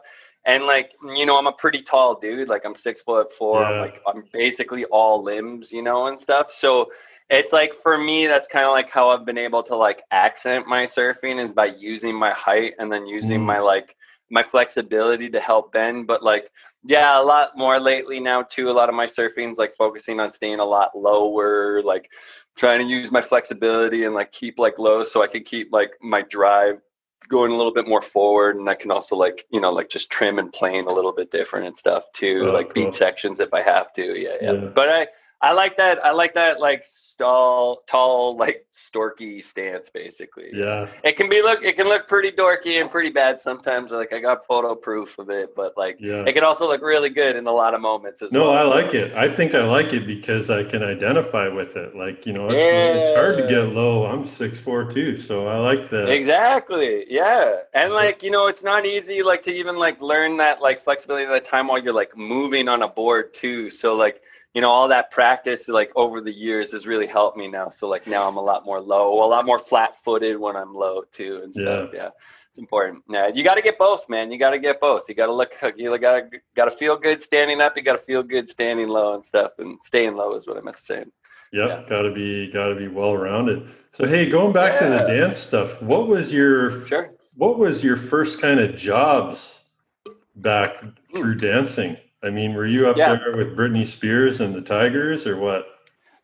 [0.50, 2.50] And like you know, I'm a pretty tall dude.
[2.50, 3.68] Like I'm six foot four.
[3.68, 3.82] I'm Yeah.
[3.82, 6.52] like I'm basically all limbs, you know, and stuff.
[6.52, 6.92] So
[7.30, 10.68] it's like for me, that's kind of like how I've been able to like accent
[10.68, 13.46] my surfing is by using my height and then using Mm.
[13.46, 13.96] my like
[14.32, 16.08] my flexibility to help bend.
[16.08, 16.50] But like
[16.84, 18.70] yeah, a lot more lately now too.
[18.70, 22.10] A lot of my surfing's like focusing on staying a lot lower, like
[22.58, 25.92] trying to use my flexibility and like keep like low so I can keep like
[26.02, 26.82] my drive
[27.28, 30.10] going a little bit more forward and I can also like, you know, like just
[30.10, 32.46] trim and plane a little bit different and stuff too.
[32.48, 32.86] Oh, like cool.
[32.86, 34.20] beat sections if I have to.
[34.20, 34.52] Yeah, yeah.
[34.54, 34.66] Yeah.
[34.74, 35.08] But I
[35.41, 40.49] I like that I like that like stall tall like storky stance basically.
[40.54, 40.88] Yeah.
[41.04, 43.91] It can be look it can look pretty dorky and pretty bad sometimes.
[43.91, 46.25] Like I got photo proof of it, but like Yeah.
[46.25, 48.52] it can also look really good in a lot of moments as No, well.
[48.52, 49.13] I like it.
[49.13, 51.95] I think I like it because I can identify with it.
[51.95, 54.06] Like, you know, it's, it's hard to get low.
[54.08, 56.10] I'm six four too, so I like that.
[56.10, 57.06] Exactly.
[57.10, 57.60] Yeah.
[57.73, 61.25] And like, you know, it's not easy like to even like learn that like flexibility
[61.25, 63.69] at that time while you're like moving on a board too.
[63.69, 64.21] So like,
[64.54, 67.70] you know, all that practice like over the years has really helped me now.
[67.70, 70.74] So like now I'm a lot more low, a lot more flat footed when I'm
[70.74, 71.92] low too and stuff.
[71.94, 72.10] Yeah.
[72.50, 73.04] It's important.
[73.08, 73.28] Yeah.
[73.28, 74.32] You got to get both, man.
[74.32, 75.08] You got to get both.
[75.08, 77.78] You got to look, you got to, got to feel good standing up.
[77.78, 80.62] You got to feel good standing low and stuff and staying low is what I
[80.62, 81.06] meant to say.
[81.52, 81.84] Yep, Yeah.
[81.90, 83.68] gotta be gotta be well rounded.
[83.92, 87.12] So hey, going back to the dance stuff, what was your Sure.
[87.36, 89.64] what was your first kind of jobs
[90.36, 90.80] back
[91.12, 91.38] through hmm.
[91.38, 91.98] dancing?
[92.22, 93.16] I mean, were you up Yeah.
[93.16, 95.66] there with Britney Spears and the Tigers or what?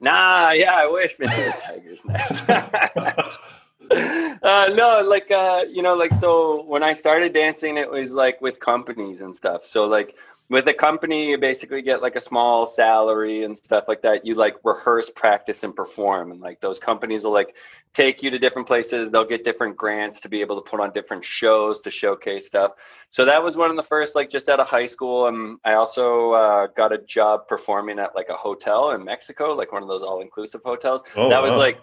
[0.01, 1.29] Nah, yeah, I wish, man.
[1.29, 2.49] the Tigers next.
[4.43, 8.41] uh, no, like uh, you know, like so when I started dancing, it was like
[8.41, 9.65] with companies and stuff.
[9.65, 10.15] So like
[10.47, 14.25] with a company, you basically get like a small salary and stuff like that.
[14.25, 17.55] You like rehearse, practice, and perform, and like those companies will like
[17.93, 19.09] take you to different places.
[19.09, 22.73] They'll get different grants to be able to put on different shows to showcase stuff.
[23.09, 25.27] So that was one of the first, like just out of high school.
[25.27, 29.71] And I also uh, got a job performing at like a hotel in Mexico, like
[29.71, 31.57] one of those all-inclusive hotels Oh, that was wow.
[31.57, 31.79] like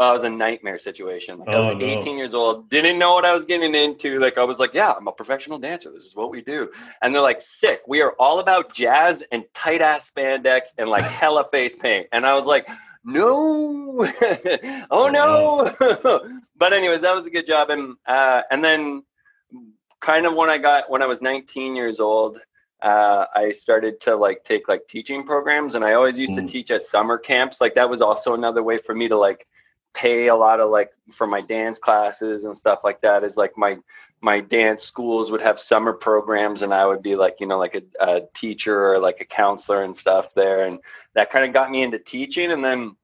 [0.00, 1.38] uh, it was a nightmare situation.
[1.38, 1.86] Like I was Oh, no.
[1.86, 4.18] 18 years old, didn't know what I was getting into.
[4.18, 5.92] Like I was like, yeah, I'm a professional dancer.
[5.92, 6.68] This is what we do.
[7.02, 7.82] And they're like, sick.
[7.86, 12.08] We are all about jazz and tight ass spandex and like hella face paint.
[12.12, 12.66] And I was like,
[13.04, 14.06] no,
[14.90, 15.72] oh no.
[16.56, 17.70] but anyways, that was a good job.
[17.70, 19.04] And uh, and then
[20.00, 22.38] kind of when I got when I was 19 years old.
[22.82, 26.40] Uh, I started to like take like teaching programs, and I always used Mm.
[26.46, 27.58] to teach at summer camps.
[27.58, 29.46] Like that was also another way for me to like
[29.94, 33.56] pay a lot of like for my dance classes and stuff like that is like
[33.56, 33.76] my
[34.20, 37.76] my dance schools would have summer programs and i would be like you know like
[37.76, 40.64] a, a teacher or like a counselor and stuff there.
[40.64, 40.80] And
[41.14, 42.96] that kind of got me into teaching and then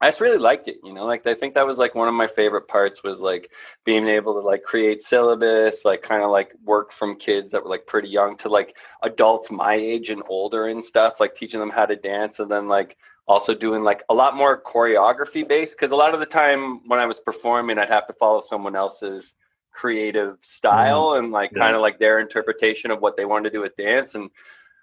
[0.00, 2.14] i just really liked it you know like i think that was like one of
[2.14, 3.50] my favorite parts was like
[3.84, 7.70] being able to like create syllabus like kind of like work from kids that were
[7.70, 11.70] like pretty young to like adults my age and older and stuff like teaching them
[11.70, 12.96] how to dance and then like
[13.28, 17.00] also doing like a lot more choreography based because a lot of the time when
[17.00, 19.34] I was performing, I'd have to follow someone else's
[19.72, 21.24] creative style mm-hmm.
[21.24, 21.58] and like Yeah.
[21.58, 24.30] kind of like their interpretation of what they wanted to do with dance and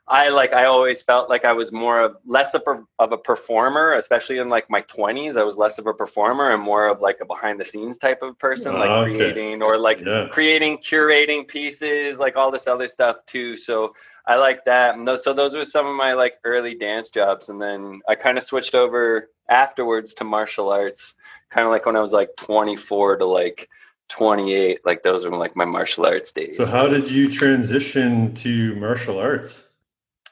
[0.07, 3.17] I like I always felt like I was more of less of a, of a
[3.17, 5.37] performer, especially in like my 20s.
[5.37, 8.21] I was less of a performer and more of like a behind the scenes type
[8.21, 9.15] of person, like Ah, okay.
[9.15, 10.27] creating or like Yeah.
[10.27, 13.55] creating, curating pieces, like all this other stuff too.
[13.55, 13.95] So
[14.27, 14.95] I like that.
[14.95, 17.47] And those, so those were some of my like early dance jobs.
[17.47, 21.15] And then I kind of switched over afterwards to martial arts,
[21.49, 23.69] kind of like when I was like 24 to like
[24.09, 24.85] 28.
[24.85, 26.57] Like those were like my martial arts days.
[26.57, 29.69] So how did you transition to martial arts?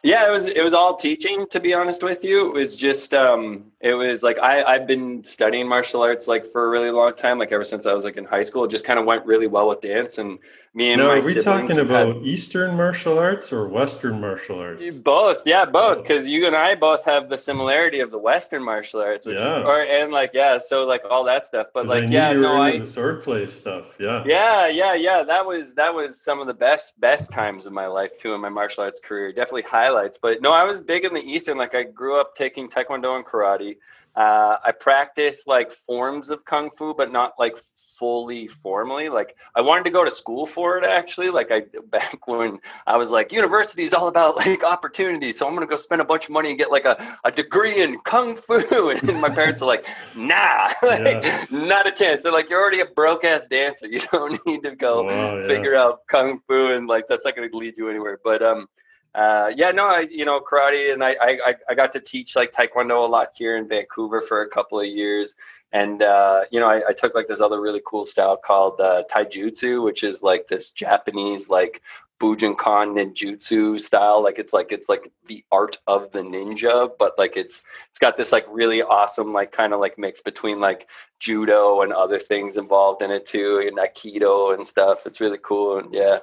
[0.03, 2.47] Yeah, it was it was all teaching to be honest with you.
[2.47, 6.65] It was just um it was like I I've been studying martial arts like for
[6.65, 8.63] a really long time, like ever since I was like in high school.
[8.65, 10.39] It just kind of went really well with dance and
[10.73, 14.57] me and Now, my are we talking had- about Eastern martial arts or Western martial
[14.59, 14.89] arts?
[14.91, 16.01] both, yeah, both, oh.
[16.01, 19.59] because you and I both have the similarity of the Western martial arts, which Yeah.
[19.59, 21.67] is, or and like yeah, so like all that stuff.
[21.73, 23.95] But like knew yeah, no, I the swordplay stuff.
[23.99, 24.23] Yeah.
[24.25, 25.23] yeah, yeah, yeah.
[25.23, 28.39] That was that was some of the best best times of my life too in
[28.39, 29.33] my martial arts career.
[29.33, 30.19] Definitely highlights.
[30.21, 31.57] But no, I was big in the Eastern.
[31.57, 33.70] Like I grew up taking Taekwondo and karate.
[34.15, 37.57] Uh, I practiced like forms of kung fu, but not like
[37.97, 39.09] fully formally.
[39.09, 41.29] Like I wanted to go to school for it actually.
[41.29, 45.31] Like I back when I was like, university is all about like opportunity.
[45.31, 47.83] So I'm gonna go spend a bunch of money and get like a, a degree
[47.83, 48.89] in kung fu.
[49.07, 51.45] And my parents were like, nah, like, Yeah.
[51.51, 52.21] not a chance.
[52.21, 53.87] They're like, you're already a broke ass dancer.
[53.87, 55.47] You don't need to go Wow, yeah.
[55.47, 58.67] figure out kung fu and like that's not going to lead you anywhere but um
[59.13, 62.53] uh yeah no i you know karate and I, I i got to teach like
[62.53, 65.35] taekwondo a lot here in vancouver for a couple of years.
[65.73, 69.03] And uh you know i, I took like this other really cool style called uh
[69.11, 71.81] taijutsu which is like this japanese like
[72.21, 74.21] bujinkan ninjutsu style.
[74.23, 78.15] Like it's like it's like the art of the ninja but like it's it's got
[78.15, 80.87] this like really awesome like kind of like mix between like
[81.19, 85.05] judo and other things involved in it too and aikido and stuff.
[85.07, 86.19] It's really cool and yeah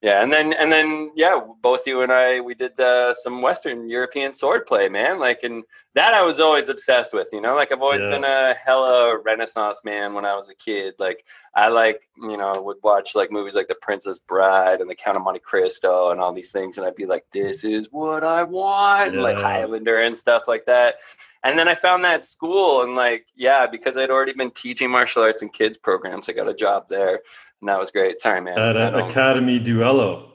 [0.00, 3.88] yeah and then and then yeah both you and i we did uh, some western
[3.88, 7.82] european swordplay man like and that i was always obsessed with you know like i've
[7.82, 8.10] always Yeah.
[8.10, 11.24] been a hella renaissance man when i was a kid like
[11.56, 15.16] i like you know would watch like movies like the princess bride and the count
[15.16, 18.42] of monte cristo and all these things and i'd be like this is what i
[18.44, 20.96] want and, like highlander and stuff like that
[21.44, 25.22] and then I found that school and like, yeah, because I'd already been teaching martial
[25.22, 27.20] arts and kids programs, I got a job there.
[27.60, 28.20] And that was great.
[28.20, 28.58] Sorry, man.
[28.58, 30.32] At uh, Academy Duello.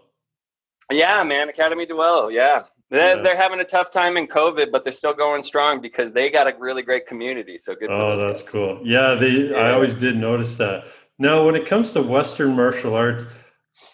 [0.92, 2.32] yeah, man, Academy Duello.
[2.32, 2.64] Yeah.
[2.90, 3.22] They're, Yeah.
[3.24, 6.48] they're having a tough time in COVID, but they're still going strong because they got
[6.48, 7.58] a really great community.
[7.58, 8.52] So good for Oh, that's guys.
[8.52, 8.80] cool.
[8.84, 9.56] Yeah, they.
[9.56, 10.86] I always did notice that.
[11.18, 13.26] Now, when it comes to Western martial arts,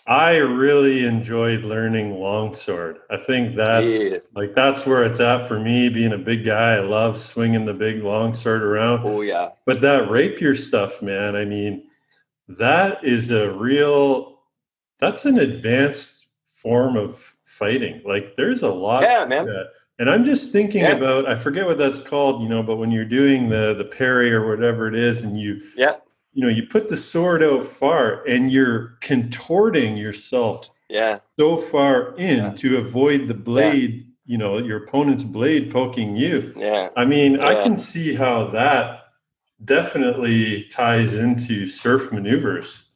[0.10, 2.98] I really enjoyed learning longsword.
[3.12, 4.18] I think that's Yeah.
[4.36, 5.88] like that's where it's at for me.
[5.88, 9.02] Being a big guy, I love swinging the big longsword around.
[9.06, 9.50] Oh, yeah.
[9.68, 11.84] But that rapier stuff, man, I mean,
[12.48, 14.40] that is a real.
[15.00, 18.02] That's an advanced form of fighting.
[18.04, 19.04] Like, there's a lot.
[19.04, 19.46] Yeah, man.
[19.46, 19.70] that.
[20.00, 20.94] And I'm just thinking Yeah.
[20.94, 21.28] about.
[21.30, 22.64] I forget what that's called, you know.
[22.64, 25.98] But when you're doing the the parry or whatever it is, and you Yeah.
[26.34, 31.20] You know you put the sword out far, and you're contorting yourself Yeah.
[31.40, 32.54] so far in Yeah.
[32.54, 34.06] to avoid the blade.
[34.26, 36.54] You know, your opponent's blade poking you.
[36.56, 36.90] Yeah.
[36.96, 39.06] I mean, I can see how that
[39.66, 42.90] definitely ties into surf maneuvers.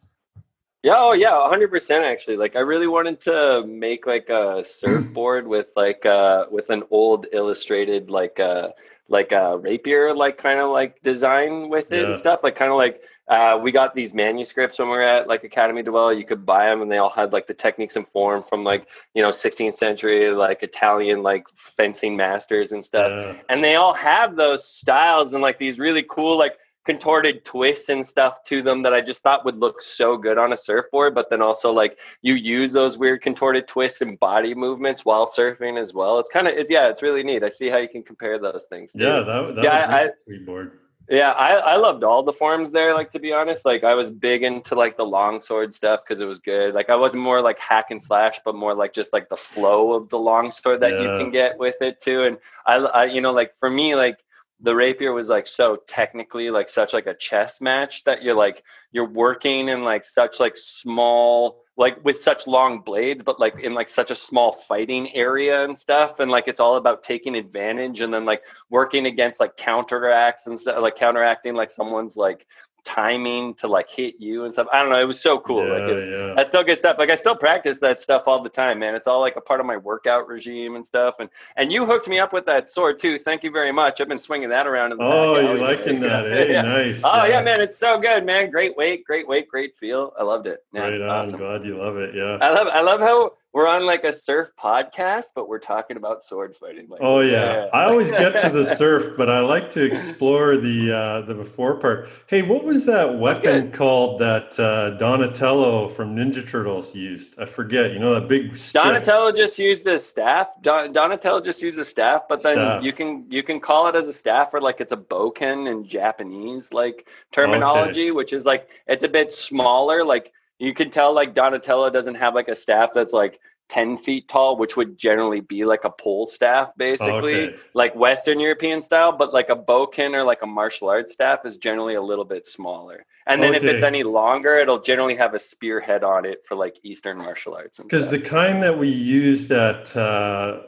[0.84, 2.38] Yeah, oh yeah, hundred percent actually.
[2.38, 7.26] Like I really wanted to make like a surfboard with like uh with an old
[7.32, 8.70] illustrated like uh
[9.08, 12.12] like a rapier like kind of like design with it Yeah.
[12.12, 12.42] and stuff.
[12.44, 15.82] Like kind of like uh we got these manuscripts when we were at like Academy
[15.82, 16.18] Duello.
[16.18, 18.86] You could buy them and they all had like the techniques and form from like
[19.14, 21.46] you know 16th century like Italian like
[21.78, 23.42] fencing masters and stuff Yeah.
[23.50, 28.06] and they all have those styles and like these really cool like contorted twists and
[28.06, 31.30] stuff to them that I just thought would look so good on a surfboard but
[31.30, 35.94] then also like you use those weird contorted twists and body movements while surfing as
[35.94, 38.38] well it's kind of it, yeah it's really neat I see how you can compare
[38.38, 39.00] those things too.
[39.06, 40.80] yeah, that, that Yeah, would be I- board.
[41.10, 42.94] Yeah, I, I loved all the forms there.
[42.94, 46.26] Like to be honest, like I was big into like the longsword stuff because it
[46.26, 46.74] was good.
[46.74, 49.94] Like I wasn't more like hack and slash, but more like just like the flow
[49.94, 52.24] of the longsword that you can get with it too.
[52.24, 54.24] And I, I, you know, like for me, like
[54.60, 58.64] the rapier was like so technically like such like a chess match that you're like
[58.92, 63.74] you're working in like such like small like with such long blades but like in
[63.74, 68.02] like such a small fighting area and stuff and like it's all about taking advantage
[68.02, 72.46] and then like working against like counteracts and stuff like counteracting like someone's like
[72.86, 74.68] timing to like hit you and stuff.
[74.74, 75.00] I don't know.
[75.00, 75.66] It was so cool.
[75.66, 76.34] Yeah, like it's, yeah.
[76.36, 76.98] that's still good stuff.
[77.00, 78.94] Like I still practice that stuff all the time, man.
[78.96, 81.16] It's all like a part of my workout regime and stuff.
[81.20, 83.18] And and you hooked me up with that sword too.
[83.18, 84.02] Thank you very much.
[84.02, 84.92] I've been swinging that around.
[84.92, 85.60] In the Oh, you alley.
[85.60, 86.26] liking that?
[86.26, 86.52] Hey, eh?
[86.54, 86.62] Yeah.
[86.64, 87.02] Nice.
[87.04, 88.50] Oh yeah, man, it's so good, man.
[88.52, 90.14] Great weight, great weight, great feel.
[90.20, 90.60] I loved it.
[90.74, 91.10] Yeah, Right on.
[91.10, 91.40] awesome.
[91.40, 92.14] Glad you love it.
[92.16, 92.38] Yeah.
[92.42, 96.24] I love I love how we're on like a surf podcast, but we're talking about
[96.24, 96.88] sword fighting.
[96.90, 97.68] Like, Oh yeah.
[97.72, 101.76] I always get to the surf, but I like to explore the uh, the before
[101.78, 102.10] part.
[102.26, 107.40] Hey, what was that weapon called that uh, Donatello from Ninja Turtles used?
[107.40, 107.92] I forget.
[107.92, 108.82] You know that big stick.
[108.82, 110.48] Donatello just used the staff.
[110.62, 112.84] Don, Donatello just used the staff, but then Staff.
[112.84, 115.88] you can you can call it as a staff or like it's a boken in
[115.88, 120.04] Japanese like terminology, which is like it's a bit smaller.
[120.04, 120.34] Like
[120.64, 123.40] you can tell like Donatello doesn't have like a staff that's like
[123.70, 127.56] 10 feet tall, which would generally be like a pole staff, basically, Okay.
[127.74, 131.58] like Western European style, but like a boken or like a martial arts staff is
[131.58, 133.06] generally a little bit smaller.
[133.26, 136.76] And then if it's any longer, it'll generally have a spearhead on it for like
[136.84, 137.80] Eastern martial arts.
[137.80, 140.62] Because the kind that we used at uh,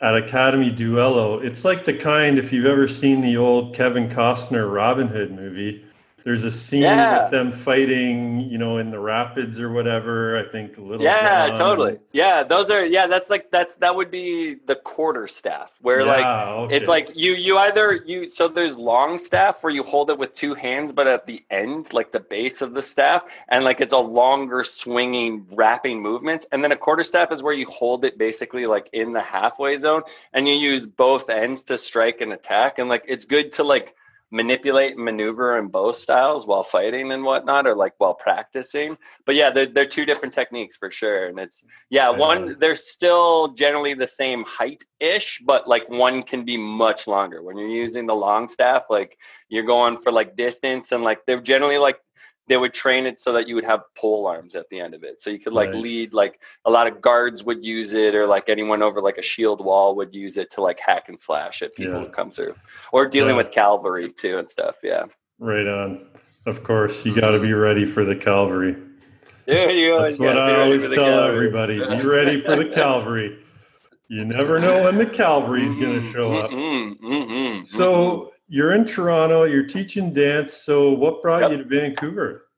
[0.00, 4.72] at Academy Duello, it's like the kind if you've ever seen the old Kevin Costner
[4.72, 5.84] Robin Hood movie.
[6.24, 7.24] There's a scene Yeah.
[7.24, 10.38] with them fighting, you know, in the rapids or whatever.
[10.38, 14.10] I think Little yeah John totally yeah those are yeah that's like that's that would
[14.10, 16.76] be the quarter staff where like okay.
[16.76, 20.34] it's like you you either you so there's long staff where you hold it with
[20.34, 23.92] two hands but at the end like the base of the staff and like it's
[23.92, 28.18] a longer swinging wrapping movements and then a quarter staff is where you hold it
[28.18, 30.02] basically like in the halfway zone
[30.32, 33.94] and you use both ends to strike and attack and like it's good to like
[34.32, 39.34] manipulate and maneuver in both styles while fighting and whatnot or like while practicing but
[39.34, 42.16] yeah they're, they're two different techniques for sure and it's yeah Yeah.
[42.16, 47.42] one they're still generally the same height ish but like one can be much longer
[47.42, 49.18] when you're using the long staff like
[49.50, 51.98] you're going for like distance and like they're generally like
[52.52, 55.02] they would train it so that you would have pole arms at the end of
[55.04, 55.82] it so you could like Nice.
[55.82, 59.22] lead like a lot of guards would use it or like anyone over like a
[59.22, 62.04] shield wall would use it to like hack and slash at people Yeah.
[62.04, 62.54] who come through
[62.92, 63.36] or dealing Yeah.
[63.38, 65.04] with cavalry too and stuff yeah
[65.38, 66.06] right on.
[66.44, 68.76] Of course, you got to be ready for the cavalry.
[69.46, 71.36] there you go That's what gotta I always tell cavalry.
[71.36, 71.78] everybody.
[71.78, 73.38] Be ready for the cavalry.
[74.08, 76.50] You never know when the cavalry's going to Mhm, show up.
[76.50, 77.66] mhm, mhm, mhm.
[77.66, 79.44] So you're in Toronto.
[79.44, 80.52] You're teaching dance.
[80.52, 81.50] So what brought Yep.
[81.52, 82.48] you to Vancouver?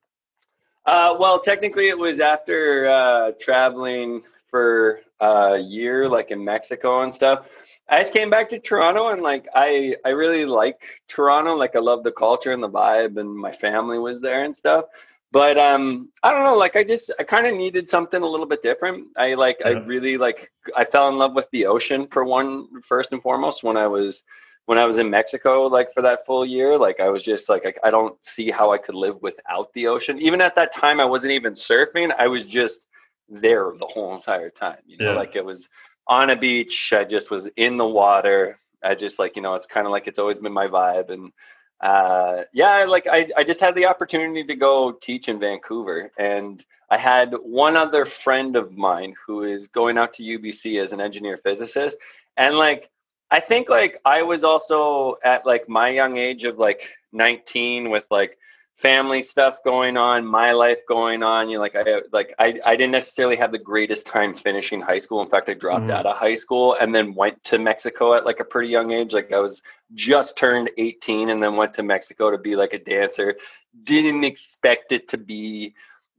[0.84, 7.14] Uh, well, technically, it was after uh, traveling for a year, like in Mexico and
[7.14, 7.46] stuff.
[7.88, 11.54] I just came back to Toronto, and like I, I really like Toronto.
[11.54, 14.86] Like I love the culture and the vibe, and my family was there and stuff.
[15.30, 16.56] But um, I don't know.
[16.56, 19.08] Like I just, I kind of needed something a little bit different.
[19.16, 23.12] I like, I really like, I fell in love with the ocean for one, first
[23.12, 23.62] and foremost.
[23.62, 24.24] When I was
[24.66, 27.66] when I was in Mexico, like for that full year, like I was just like,
[27.66, 30.18] I, I don't see how I could live without the ocean.
[30.18, 32.12] Even at that time, I wasn't even surfing.
[32.18, 32.86] I was just
[33.28, 34.78] there the whole entire time.
[34.86, 35.16] You know, Yeah.
[35.18, 35.68] like it was
[36.08, 36.92] on a beach.
[36.96, 38.58] I just was in the water.
[38.82, 41.10] I just like, you know, it's kind of like it's always been my vibe.
[41.10, 41.32] And
[41.80, 46.10] uh, yeah, like I, I just had the opportunity to go teach in Vancouver.
[46.18, 50.92] And I had one other friend of mine who is going out to UBC as
[50.92, 51.96] an engineer physicist.
[52.36, 52.90] And like,
[53.30, 58.06] I think like I was also at like my young age of like 19 with
[58.10, 58.38] like
[58.76, 61.48] family stuff going on, my life going on.
[61.48, 64.98] You know, like I like I, I didn't necessarily have the greatest time finishing high
[64.98, 65.22] school.
[65.22, 65.90] In fact, I dropped Mhm.
[65.90, 69.12] out of high school and then went to Mexico at like a pretty young age.
[69.12, 69.62] Like I was
[69.94, 73.36] just turned 18 and then went to Mexico to be like a dancer.
[73.84, 75.74] Didn't expect it to be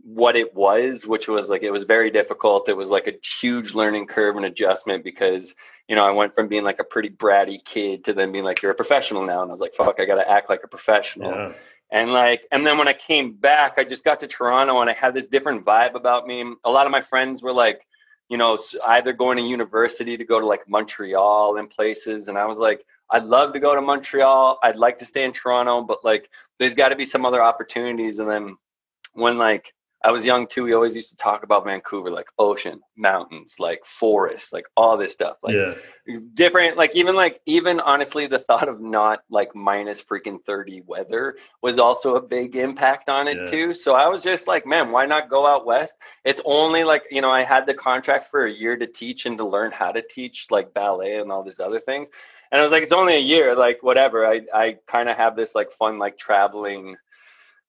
[0.06, 2.70] what it was, which was like it was very difficult.
[2.70, 5.56] It was like a huge learning curve and adjustment because
[5.88, 8.62] you know I went from being like a pretty bratty kid to then being like
[8.62, 10.68] you're a professional now, and I was like fuck, I got to act like a
[10.68, 11.32] professional.
[11.32, 11.52] Yeah.
[11.92, 14.94] And like, and then when I came back, I just got to Toronto and I
[14.94, 16.44] had this different vibe about me.
[16.64, 17.86] A lot of my friends were like,
[18.28, 22.28] you know, either going to university to go to like Montreal and places.
[22.28, 24.58] And I was like, I'd love to go to Montreal.
[24.64, 28.18] I'd like to stay in Toronto, but like, there's got to be some other opportunities.
[28.18, 28.58] And then
[29.14, 29.72] when like
[30.06, 33.84] I was young too, we always used to talk about Vancouver, like ocean, mountains, like
[33.86, 35.38] forests, like all this stuff.
[35.44, 35.74] Like, yeah.
[36.36, 41.36] different like even like even honestly the thought of not like minus freaking 30 weather
[41.64, 43.46] was also a big impact on it Yeah.
[43.46, 45.94] too so i was just like man why not go out west
[46.24, 49.38] it's only like you know i had the contract for a year to teach and
[49.40, 52.08] to learn how to teach like ballet and all these other things
[52.52, 55.36] and i was like it's only a year like whatever i i kind of have
[55.36, 56.96] this like fun like traveling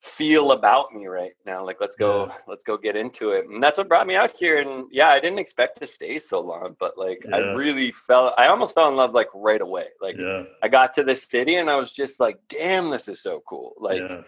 [0.06, 2.34] feel about me right now like let's go Yeah.
[2.46, 5.18] let's go get into it and that's what brought me out here and yeah i
[5.20, 8.96] didn't expect to stay so long but like i really fell i almost fell in
[8.96, 10.44] love like right away like Yeah.
[10.62, 13.74] i got to the city and i was just like damn this is so cool
[13.78, 14.22] like yeah.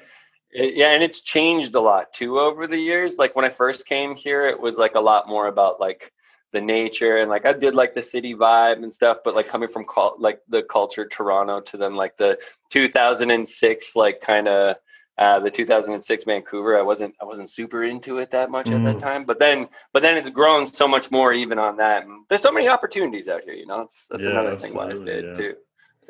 [0.51, 3.19] It, yeah, and it's changed a lot too over the years.
[3.19, 6.11] Like when I first came here, it was like a lot more about like
[6.55, 9.69] the nature and like I did like the city vibe and stuff, but like coming
[9.69, 12.39] from col- like the culture Toronto to then like the
[12.71, 14.77] 2006 like kind of
[15.19, 18.77] uh, the 2006 Vancouver, I wasn't I wasn't super into it that much mm.
[18.77, 19.01] at that mm.
[19.01, 19.25] time.
[19.25, 22.05] But then but then it's grown so much more even on that.
[22.05, 23.55] And there's so many opportunities out here.
[23.55, 25.35] You know, it's, that's yeah, another thing why I stayed yeah.
[25.35, 25.55] too.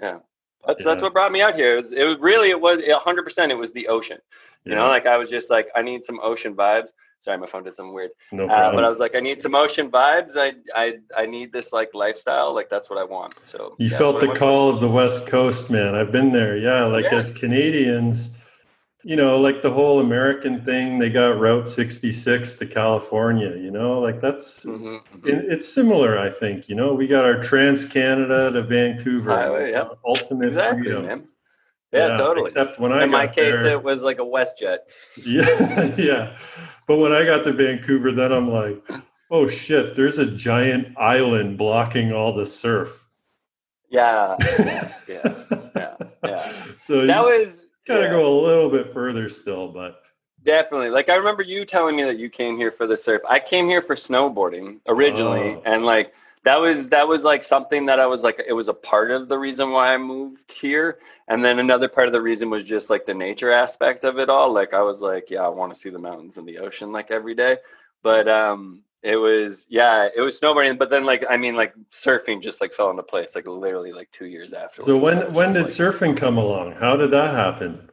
[0.01, 0.19] Yeah,
[0.67, 0.87] that's yeah.
[0.87, 1.73] that's what brought me out here.
[1.73, 3.25] It was it was really it was 100.
[3.25, 4.19] percent It was the ocean.
[4.65, 6.91] You know, like I was just like I need some ocean vibes.
[7.21, 8.11] Sorry, my phone did something weird.
[8.31, 10.37] No uh, but I was like, I need some ocean vibes.
[10.37, 12.55] I I I need this like lifestyle.
[12.55, 13.35] Like that's what I want.
[13.45, 15.95] So you felt the call of the West Coast, man.
[15.95, 16.59] I've been there.
[16.59, 18.38] Yeah, like as Canadians
[19.05, 24.01] you know, like the whole American thing, they got Route 66 to California, you know,
[24.01, 25.27] like that's, mm-hmm.
[25.27, 29.71] It, it's similar, I think, you know, we got our Trans Canada to Vancouver, Highway,
[29.71, 29.89] yeah.
[30.05, 31.07] ultimate exactly, freedom.
[31.07, 31.29] Man.
[31.93, 32.47] Yeah, yeah, totally.
[32.49, 34.79] Except when I in my case, there, it was like a WestJet.
[35.17, 36.39] Yeah, yeah.
[36.87, 38.85] But when I got to Vancouver, then I'm like,
[39.31, 43.07] oh shit, there's a giant island blocking all the surf.
[43.89, 45.95] Yeah, yeah, yeah, yeah.
[46.23, 46.53] yeah.
[46.79, 48.11] So that was Gotta yeah.
[48.11, 50.03] go a little bit further still, but
[50.43, 50.91] definitely.
[50.91, 53.23] Like I remember you telling me that you came here for the surf.
[53.29, 55.63] I came here for snowboarding originally, oh.
[55.65, 56.13] and like
[56.45, 59.29] that was that was like something that I was like it was a part of
[59.29, 60.99] the reason why I moved here.
[61.29, 64.29] And then another part of the reason was just like the nature aspect of it
[64.29, 64.53] all.
[64.53, 67.11] Like I was like, yeah, I want to see the mountains and the ocean like
[67.11, 67.57] every day.
[68.03, 72.43] But um it was yeah it was snowboarding but then like i mean like surfing
[72.43, 75.65] just like fell into place like literally like two years after so when when did
[75.65, 76.73] like, surfing come along?
[76.73, 77.91] How did that happen?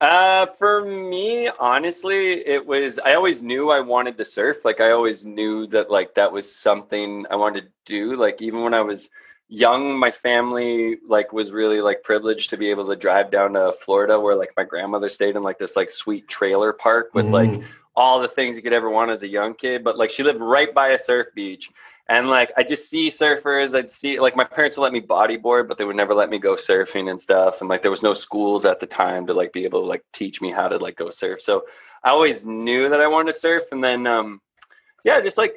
[0.00, 4.64] Uh for me honestly it was i always knew i wanted to surf.
[4.64, 8.16] Like i always knew that like that was something i wanted to do.
[8.16, 9.10] Like even when i was
[9.50, 13.72] young my family like was really like privileged to be able to drive down to
[13.72, 17.30] florida where like my grandmother stayed in like this like sweet trailer park with mm.
[17.30, 17.62] like
[17.98, 19.82] all the things you could ever want as a young kid.
[19.82, 21.68] But like she lived right by a surf beach.
[22.08, 25.66] And like I just see surfers, I'd see like my parents would let me bodyboard,
[25.66, 27.60] but they would never let me go surfing and stuff.
[27.60, 30.04] And like there was no schools at the time to like be able to like
[30.12, 31.42] teach me how to like go surf.
[31.42, 31.64] So
[32.04, 33.64] I always knew that I wanted to surf.
[33.72, 34.40] And then um
[35.04, 35.56] yeah, just like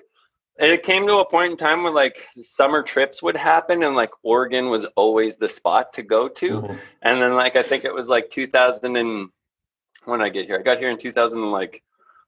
[0.58, 4.12] it came to a point in time where like summer trips would happen and like
[4.24, 6.50] Oregon was always the spot to go to.
[6.50, 6.76] Mm-hmm.
[7.04, 9.30] And then like I think it was like 2000 and
[10.06, 11.84] when I get here, I got here in 2000 like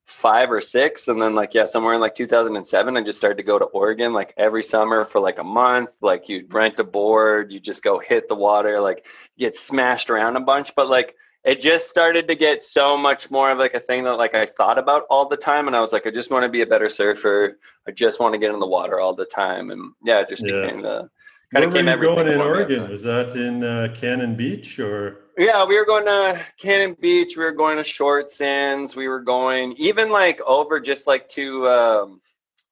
[0.05, 3.43] five or six and then like yeah somewhere in like 2007 i just started to
[3.43, 7.51] go to oregon like every summer for like a month like you'd rent a board
[7.53, 9.05] you just go hit the water like
[9.37, 13.51] get smashed around a bunch but like it just started to get so much more
[13.51, 15.93] of like a thing that like i thought about all the time and i was
[15.93, 18.59] like i just want to be a better surfer i just want to get in
[18.59, 20.65] the water all the time and yeah it just yeah.
[20.65, 21.09] became the
[21.53, 25.23] kind of came were you going in oregon was that in uh, cannon beach or
[25.37, 27.35] yeah, we were going to Cannon Beach.
[27.35, 28.95] We were going to Short Sands.
[28.95, 32.21] We were going even like over just like to um,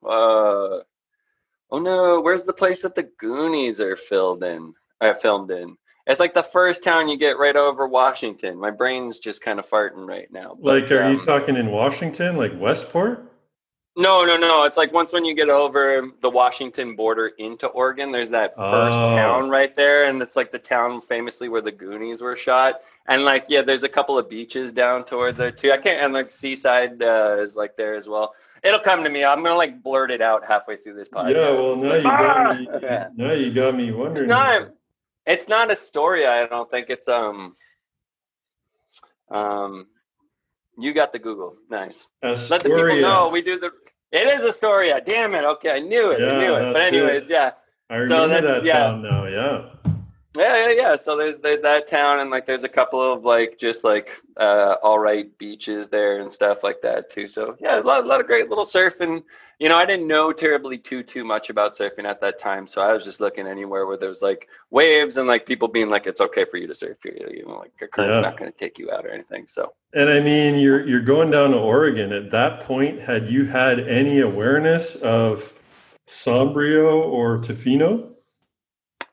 [0.05, 0.81] uh,
[1.71, 4.73] oh no, where's the place that the Goonies are filmed in?
[4.99, 5.75] I filmed in.
[6.05, 8.59] It's like the first town you get right over Washington.
[8.59, 10.57] My brain's just kind of farting right now.
[10.61, 13.30] But, like, are um, you talking in Washington, like Westport?
[13.97, 14.63] No, no, no.
[14.63, 18.95] It's like once when you get over the Washington border into Oregon, there's that first
[18.95, 19.15] oh.
[19.15, 22.81] town right there, and it's like the town famously where the Goonies were shot.
[23.07, 25.71] And like, yeah, there's a couple of beaches down towards there too.
[25.71, 28.33] I can't, and like Seaside uh, is like there as well.
[28.63, 29.25] It'll come to me.
[29.25, 31.33] I'm gonna like blurt it out halfway through this podcast.
[31.33, 32.67] Yeah, well now you got me.
[32.71, 33.07] Ah!
[33.15, 34.25] Now you got me wondering.
[34.25, 34.69] It's not.
[35.25, 36.31] It's not Astoria.
[36.31, 37.55] I don't think it's um.
[39.29, 39.87] Um,
[40.81, 41.55] you got the Google.
[41.69, 42.09] Nice.
[42.23, 42.49] Astoria.
[42.49, 43.71] Let the people know we do the.
[44.11, 45.01] It is Astoria.
[45.05, 45.43] Damn it.
[45.43, 46.19] Okay, I knew it.
[46.19, 46.73] Yeah, I knew it.
[46.73, 47.33] But anyways, it.
[47.33, 47.51] yeah.
[47.89, 48.73] I remember so that yeah.
[48.73, 49.25] town now.
[49.25, 49.65] Yeah.
[50.37, 50.95] Yeah, yeah, yeah.
[50.95, 54.75] So there's there's that town, and like there's a couple of like just like uh,
[54.81, 57.27] all right beaches there and stuff like that too.
[57.27, 59.23] So yeah, a lot, a lot of great little surfing.
[59.61, 62.81] You know, I didn't know terribly too too much about surfing at that time, so
[62.81, 66.07] I was just looking anywhere where there was like waves and like people being like,
[66.07, 67.29] it's okay for you to surf here.
[67.31, 68.21] You know, like your current's yeah.
[68.21, 69.45] not going to take you out or anything.
[69.45, 69.73] So.
[69.93, 72.11] And I mean, you're you're going down to Oregon.
[72.11, 75.53] At that point, had you had any awareness of
[76.07, 78.13] Sombrio or Tofino?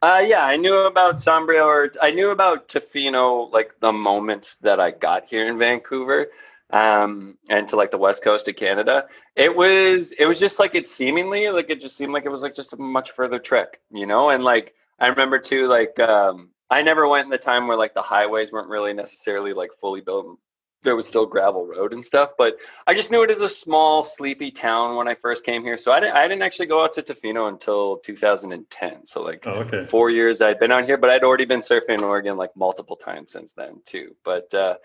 [0.01, 4.81] Uh, yeah, I knew about Sombrio or I knew about Tofino like the moment that
[4.81, 6.29] I got here in Vancouver
[6.71, 9.07] um, and to like the west coast of Canada.
[9.37, 12.43] It was it was just like it seemingly like it just seemed like it was
[12.43, 14.31] like just a much further trek, you know.
[14.31, 17.95] And like I remember too, like um, I never went in the time where like
[17.95, 20.39] the highways weren't really necessarily like fully built
[20.83, 22.33] there was still gravel road and stuff.
[22.39, 22.57] But
[22.87, 25.77] I just knew it as a small, sleepy town when I first came here.
[25.77, 29.07] So I didn't, I didn't actually go out to Tofino until 2010.
[29.07, 29.85] So like oh, okay.
[29.85, 32.97] four years I'd been out here, but I'd already been surfing in Oregon like multiple
[32.97, 34.15] times since then too.
[34.25, 34.77] But uh,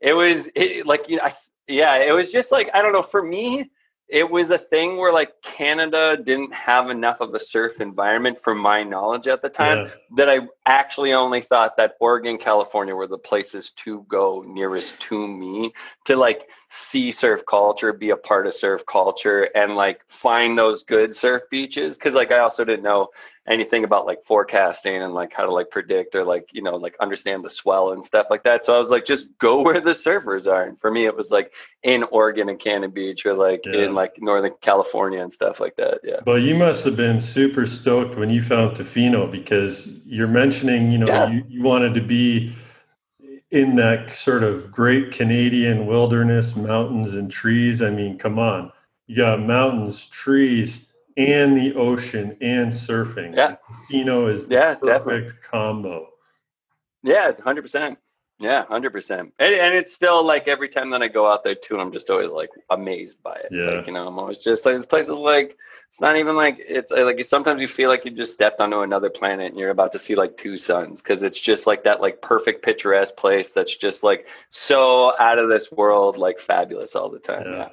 [0.00, 1.34] it was it, like you know, I,
[1.68, 3.02] yeah, it was just like I don't know.
[3.02, 3.70] For me,
[4.10, 8.58] it was a thing where like Canada didn't have enough of a surf environment from
[8.58, 9.92] my knowledge at the time yeah.
[10.16, 15.28] that I actually only thought that Oregon, California were the places to go nearest to
[15.28, 15.72] me
[16.06, 20.82] to like see surf culture, be a part of surf culture and like find those
[20.82, 23.08] good surf beaches cuz like I also didn't know
[23.48, 26.94] anything about like forecasting and like how to like predict or like you know like
[27.00, 28.64] understand the swell and stuff like that.
[28.64, 30.64] So i was like just go where the surfers are.
[30.64, 33.84] And for me it was like in oregon and cannon beach or like yeah.
[33.84, 36.20] in like northern california and stuff like that yeah.
[36.26, 40.98] Well you must have been super stoked when you found tofino because you're mentioning you
[40.98, 41.30] know yeah.
[41.30, 42.52] you, you wanted to be
[43.50, 47.80] in that sort of great canadian wilderness mountains and trees.
[47.80, 48.70] I mean come on.
[49.06, 53.36] You got mountains trees and the ocean and surfing.
[53.36, 53.56] Yeah.
[53.90, 55.30] Tofino is the yeah, perfect definitely.
[55.42, 56.08] combo.
[57.02, 57.98] Yeah, hundred percent.
[58.38, 59.34] Yeah, hundred percent.
[59.38, 62.08] And, and it's still like every time that I go out there too, I'm just
[62.08, 63.48] always like amazed by it.
[63.50, 63.76] Yeah.
[63.76, 65.58] Like, you know, I'm always just like places like
[65.90, 69.10] it's not even like it's like sometimes you feel like you just stepped onto another
[69.10, 72.22] planet and you're about to see like two suns because it's just like that like
[72.22, 77.18] perfect picturesque place that's just like so out of this world, like fabulous all the
[77.18, 77.42] time.
[77.44, 77.56] Yeah.
[77.56, 77.68] yeah.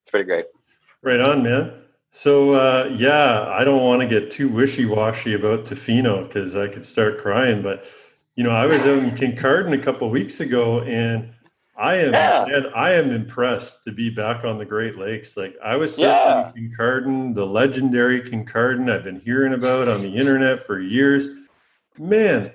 [0.00, 0.46] It's pretty great.
[1.02, 1.82] Right on, man.
[2.16, 6.86] So uh, yeah, I don't want to get too wishy-washy about Tofino because I could
[6.86, 7.60] start crying.
[7.60, 7.84] But
[8.36, 11.28] you know, I was out in Kincardine a couple weeks ago, and
[11.76, 12.46] I am yeah.
[12.48, 15.36] man, I am impressed to be back on the Great Lakes.
[15.36, 16.52] Like I was surfing yeah.
[16.56, 21.28] Kincardine, the legendary Kincardine I've been hearing about on the internet for years.
[21.98, 22.50] Man,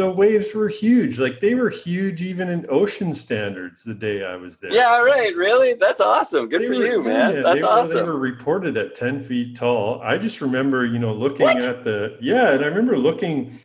[0.00, 1.18] the waves were huge.
[1.18, 4.72] Like they were huge even in ocean standards the day I was there.
[4.72, 5.36] Yeah, right.
[5.36, 5.74] Really?
[5.74, 6.48] That's awesome.
[6.48, 7.34] Good they for were, you, man.
[7.34, 7.96] Yeah, That's they, awesome.
[7.96, 10.00] They were reported at 10 feet tall.
[10.02, 11.60] I just remember, you know, looking what?
[11.60, 13.58] at the, yeah, and I remember looking,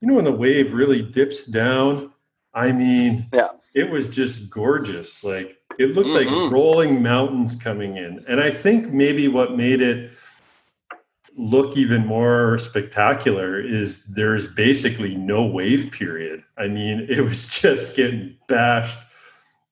[0.00, 2.12] you know, when the wave really dips down.
[2.54, 5.22] I mean, yeah, it was just gorgeous.
[5.22, 6.32] Like it looked mm-hmm.
[6.32, 8.24] like rolling mountains coming in.
[8.26, 10.12] And I think maybe what made it,
[11.36, 16.42] look even more spectacular is there's basically no wave period.
[16.56, 18.98] I mean, it was just getting bashed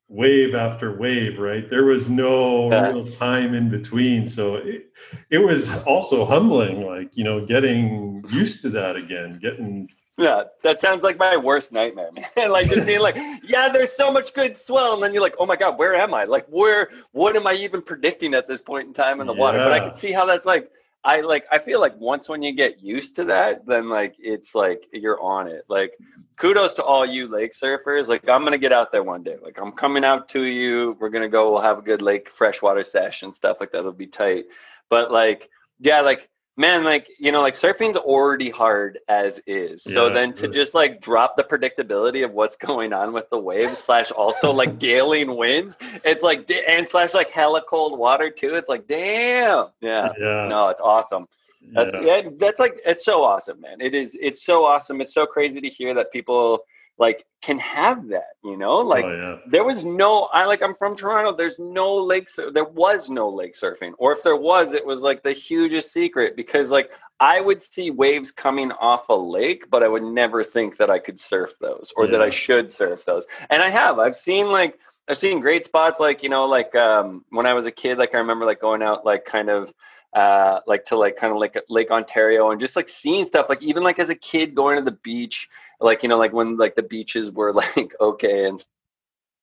[0.09, 1.69] wave after wave, right?
[1.71, 4.29] There was no real time in between.
[4.29, 4.93] So it,
[5.31, 9.89] it was also humbling, like, you know, getting used to that again, getting
[10.19, 12.51] yeah, that sounds like my worst nightmare, man.
[12.51, 15.47] like just being like, yeah, there's so much good swell, and then you're like, oh
[15.47, 16.25] my god, where am I?
[16.25, 16.91] Like, where?
[17.13, 19.41] What am I even predicting at this point in time in the yeah.
[19.41, 19.59] water?
[19.59, 20.71] But I can see how that's like
[21.05, 24.55] I like I feel like once when you get used to that, then like it's
[24.55, 25.65] like you're on it.
[25.69, 25.99] Like
[26.37, 28.07] kudos to all you lake surfers.
[28.07, 29.37] Like I'm gonna get out there one day.
[29.43, 30.97] Like I'm coming out to you.
[31.01, 31.53] We're gonna go.
[31.53, 33.79] We'll have a good lake freshwater session and stuff like that.
[33.79, 34.45] It'll be tight.
[34.89, 35.51] But like
[35.81, 39.83] yeah, like man, like you know, like surfing's already hard as is.
[39.83, 40.55] So yeah, then to really.
[40.55, 44.79] just like drop the predictability of what's going on with the waves slash also like
[44.79, 48.55] galing winds, it's like and slash like hella cold water too.
[48.55, 50.47] It's like damn, yeah, yeah.
[50.49, 51.27] no, it's awesome.
[51.73, 52.01] That's yeah.
[52.19, 53.81] yeah, that's like it's so awesome, man.
[53.81, 54.17] It is.
[54.21, 55.01] It's so awesome.
[55.01, 56.65] It's so crazy to hear that people
[56.99, 59.51] like can have that you know like oh, yeah.
[59.51, 63.55] there was no i like i'm from toronto there's no lake there was no lake
[63.55, 67.62] surfing or if there was it was like the hugest secret because like i would
[67.62, 71.55] see waves coming off a lake but i would never think that i could surf
[71.61, 72.12] those or yeah.
[72.12, 74.78] that i should surf those and i have i've seen like
[75.09, 78.14] i've seen great spots like you know like um when i was a kid like
[78.14, 79.72] i remember like going out like kind of
[80.12, 83.62] uh, like to like kind of like Lake Ontario and just like seeing stuff like
[83.62, 85.49] even like as a kid going to the beach,
[85.83, 88.64] like you know like when like the beaches were like okay and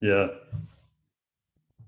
[0.02, 0.28] yeah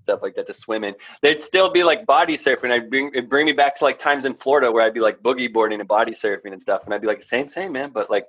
[0.02, 0.96] stuff like that to swim in.
[1.20, 2.72] They'd still be like body surfing.
[2.72, 5.20] I'd bring it bring me back to like times in Florida where I'd be like
[5.22, 8.10] boogie boarding and body surfing and stuff, and I'd be like same same man, but
[8.10, 8.26] like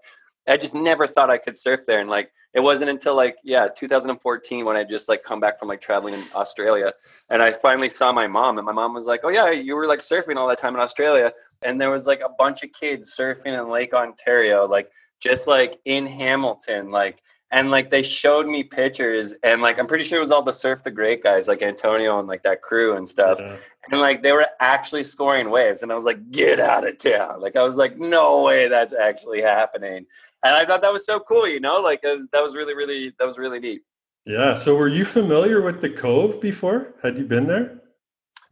[0.47, 1.99] I just never thought I could surf there.
[1.99, 5.67] And like, it wasn't until like, yeah, 2014 when I just like come back from
[5.67, 6.91] like traveling in Australia.
[7.29, 9.87] And I finally saw my mom and my mom was like, oh yeah, you were
[9.87, 11.31] like surfing all that time in Australia.
[11.61, 14.91] And there was like a bunch of kids surfing in Lake Ontario, like
[15.23, 17.21] just like in Hamilton, like,
[17.51, 20.51] and like they showed me pictures and like i'm pretty sure it was all the
[20.51, 23.57] Surf the Greats guys like antonio and like that crew and stuff yeah.
[23.91, 27.39] and like they were actually scoring waves and i was like get out of town
[27.39, 30.03] like i was like no way that's actually happening
[30.43, 31.47] and I thought that was so cool.
[31.47, 33.81] You know, like was, that was really, really, that was really neat.
[34.25, 34.53] Yeah.
[34.53, 36.93] So, were you familiar with the Cove before?
[37.01, 37.81] Had you been there?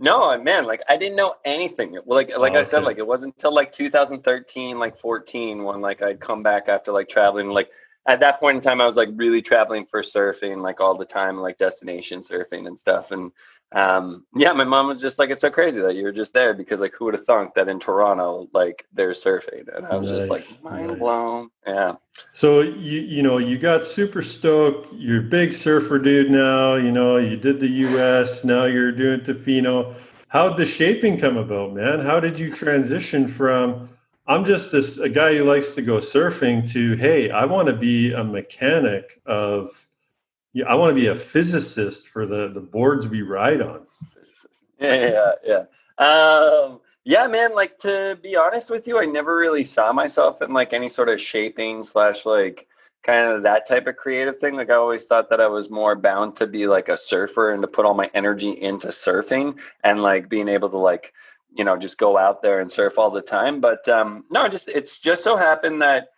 [0.01, 0.65] No, man.
[0.65, 1.91] Like I didn't know anything.
[1.91, 5.79] Well, like like oh, I said, like it wasn't until like 2013, like 14, when
[5.79, 7.51] like I'd come back after like traveling.
[7.51, 7.69] Like
[8.07, 11.05] at that point in time, I was like really traveling for surfing, like all the
[11.05, 13.11] time, like destination surfing and stuff.
[13.11, 13.31] And
[13.73, 16.81] um, yeah, my mom was just like, "It's so crazy that you're just there because
[16.81, 20.27] like, who would have thunk that in Toronto like there's surfing?" And I was nice,
[20.27, 20.99] just like, mind nice.
[20.99, 21.49] blown.
[21.65, 21.95] Yeah.
[22.33, 24.91] So you you know you got super stoked.
[24.93, 26.75] You're a big surfer dude now.
[26.75, 28.43] You know you did the U.S.
[28.43, 29.95] Now you're doing Tofino.
[30.27, 31.99] How did the shaping come about, man?
[32.01, 33.89] How did you transition from
[34.27, 37.73] I'm just this a guy who likes to go surfing to hey, I want to
[37.73, 39.89] be a mechanic of
[40.53, 43.85] yeah, I want to be a physicist for the the boards we ride on.
[44.79, 45.65] Yeah, yeah,
[45.99, 46.03] yeah.
[46.03, 47.53] Um, yeah, man.
[47.53, 51.07] Like to be honest with you, I never really saw myself in like any sort
[51.07, 52.67] of shaping slash like
[53.03, 54.55] kind of that type of creative thing.
[54.55, 57.61] Like I always thought that I was more bound to be like a surfer and
[57.61, 61.13] to put all my energy into surfing and like being able to like
[61.53, 63.61] you know just go out there and surf all the time.
[63.61, 66.09] But um, no, just it's just so happened that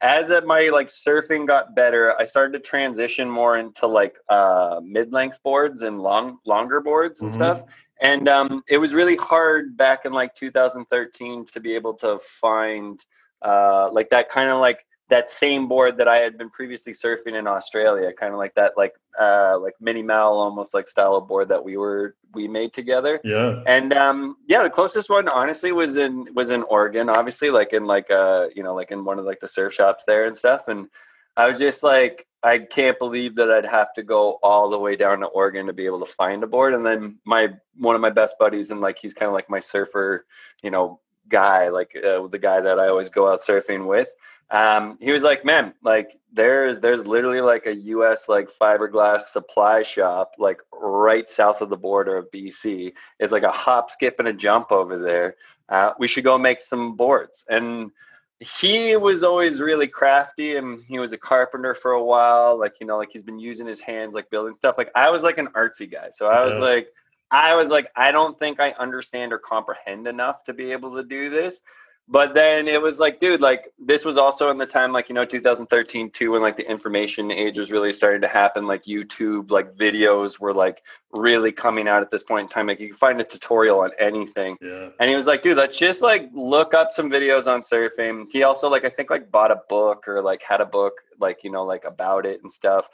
[0.00, 5.42] as my like surfing got better, I started to transition more into like uh, mid-length
[5.42, 7.38] boards and long longer boards and mm-hmm.
[7.38, 7.62] stuff.
[8.00, 12.98] And um, it was really hard back in like 2013 to be able to find
[13.42, 17.38] uh, like that kind of like that same board that I had been previously surfing
[17.38, 21.28] in Australia, kind of like that, like uh, like mini mal, almost like style of
[21.28, 23.20] board that we were we made together.
[23.22, 23.62] Yeah.
[23.66, 27.84] And um, yeah, the closest one honestly was in was in Oregon, obviously, like in
[27.84, 30.68] like uh you know like in one of like the surf shops there and stuff.
[30.68, 30.88] And
[31.36, 34.96] I was just like, I can't believe that I'd have to go all the way
[34.96, 36.72] down to Oregon to be able to find a board.
[36.72, 39.60] And then my one of my best buddies and like he's kind of like my
[39.60, 40.24] surfer,
[40.62, 44.08] you know, guy, like uh, the guy that I always go out surfing with
[44.50, 48.28] um, he was like, man, like there's there's literally like a U.S.
[48.28, 52.92] like fiberglass supply shop like right south of the border of BC.
[53.20, 55.36] It's like a hop, skip, and a jump over there.
[55.68, 57.44] Uh, we should go make some boards.
[57.48, 57.92] And
[58.40, 62.58] he was always really crafty, and he was a carpenter for a while.
[62.58, 64.74] Like you know, like he's been using his hands, like building stuff.
[64.76, 66.88] Like I was like an artsy guy, so I was like.
[67.32, 71.04] I was like, I don't think I understand or comprehend enough to be able to
[71.04, 71.62] do this
[72.10, 75.14] but then it was like dude like this was also in the time like you
[75.14, 78.66] know 2013 too when like the information age was really starting to happen.
[78.66, 80.82] Like youtube like videos were like
[81.12, 82.66] really coming out at this point in time.
[82.66, 84.56] Like you can find a tutorial on anything.
[84.60, 84.88] Yeah.
[84.98, 88.42] and he was like dude let's just like look up some videos on surfing he
[88.42, 91.50] also like i think like bought a book or like had a book like you
[91.50, 92.88] know like about it and stuff.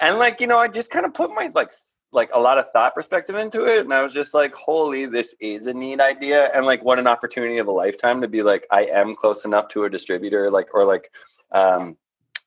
[0.00, 1.72] And like you know i just kind of put my like
[2.12, 5.34] like a lot of thought perspective into it and i was just like holy this
[5.40, 8.66] is a neat idea and like what an opportunity of a lifetime to be like
[8.70, 11.10] i am close enough to a distributor like or like
[11.52, 11.96] um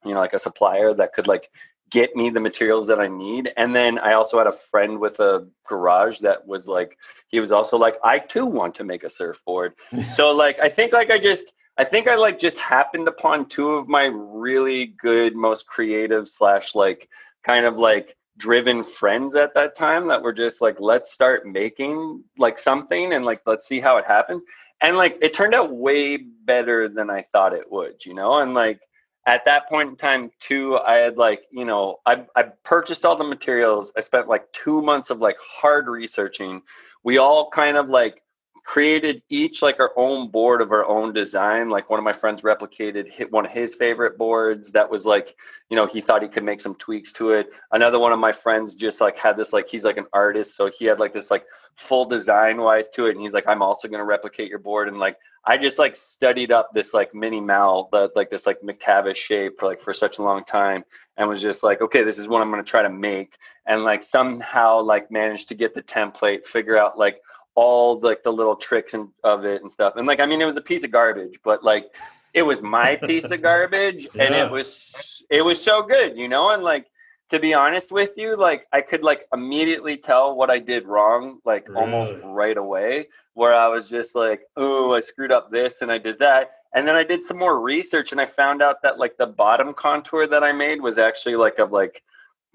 [0.03, 1.49] you know like a supplier that could like
[1.91, 5.19] get me the materials that i need and then i also had a friend with
[5.19, 6.97] a garage that was like
[7.27, 9.73] he was also like i too want to make a surfboard.
[10.13, 13.71] So like i think like i just I think I like just happened upon two
[13.71, 17.09] of my really good, most creative slash like
[17.43, 22.23] kind of like driven friends at that time that were just like let's start making
[22.37, 24.43] like something and like let's see how it happens.
[24.81, 28.39] And like it turned out way better than i thought it would you know?
[28.39, 28.79] And like
[29.25, 33.15] at that point in time too i had like you know i, I purchased all
[33.15, 33.91] the materials.
[33.97, 36.61] I spent like two months of like hard researching.
[37.03, 38.21] We all kind of like
[38.65, 41.69] created each like our own board of our own design.
[41.69, 45.35] Like one of my friends replicated hit one of his favorite boards that was like,
[45.69, 47.47] you know, he thought he could make some tweaks to it.
[47.71, 50.69] Another one of my friends just like had this like he's like an artist, so
[50.69, 51.45] he had like this like
[51.75, 54.97] full design wise to it, and he's like, I'm also gonna replicate your board, and
[54.97, 59.17] like I just like studied up this like mini mal, but like this like McTavish
[59.17, 60.83] shape for like for such a long time,
[61.17, 63.37] and was just like, okay, this is what I'm gonna try to make,
[63.67, 67.21] and like somehow like managed to get the template, figure out like
[67.55, 69.95] all like the little tricks and of it and stuff.
[69.95, 71.93] And like, I mean, it was a piece of garbage, but like,
[72.33, 74.23] it was my piece of garbage, yeah.
[74.25, 76.49] and it was it was so good, you know.
[76.49, 76.85] And like,
[77.29, 81.39] to be honest with you, like, I could like immediately tell what I did wrong,
[81.45, 81.81] like really?
[81.81, 83.07] almost right away.
[83.33, 86.51] Where I was just like, oh, I screwed up this and I did that.
[86.73, 89.73] And then I did some more research and I found out that like the bottom
[89.73, 92.03] contour that I made was actually like of like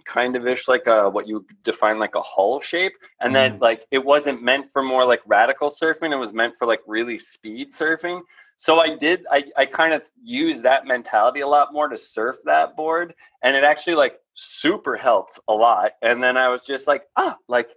[0.05, 2.93] kind of ish like a what you define like a hull shape.
[3.21, 3.61] And then mm.
[3.61, 6.13] like it wasn't meant for more like radical surfing.
[6.13, 8.21] It was meant for like really speed surfing.
[8.57, 12.37] So i did i, I kind of used that mentality a lot more to surf
[12.45, 13.15] that board.
[13.43, 15.93] And it actually like super helped a lot.
[16.03, 17.71] And then i was just like ah like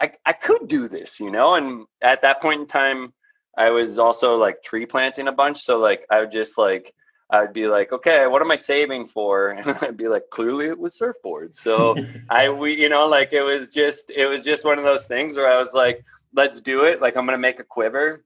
[0.00, 1.54] i, I could do this you know?
[1.54, 3.12] And at that point in time
[3.58, 5.62] i was also like tree planting a bunch.
[5.62, 6.94] So like i would just like
[7.32, 9.50] I'd be like, okay, what am I saving for?
[9.58, 11.56] And I'd be like, clearly it was surfboards.
[11.56, 11.94] So
[12.30, 15.36] I, we, you know, like it was just, it was just one of those things
[15.36, 16.04] where I was like,
[16.34, 17.00] let's do it.
[17.00, 18.24] Like I'm gonna make a quiver,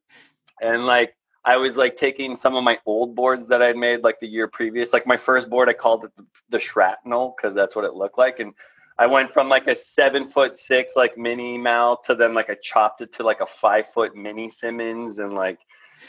[0.60, 4.20] and like I was like taking some of my old boards that I'd made like
[4.20, 4.92] the year previous.
[4.92, 8.18] Like my first board, I called it the, the shrapnel because that's what it looked
[8.18, 8.52] like, and
[8.98, 12.56] I went from like a seven foot six like mini Mal to then like I
[12.62, 15.58] chopped it to like a five foot mini Simmons and like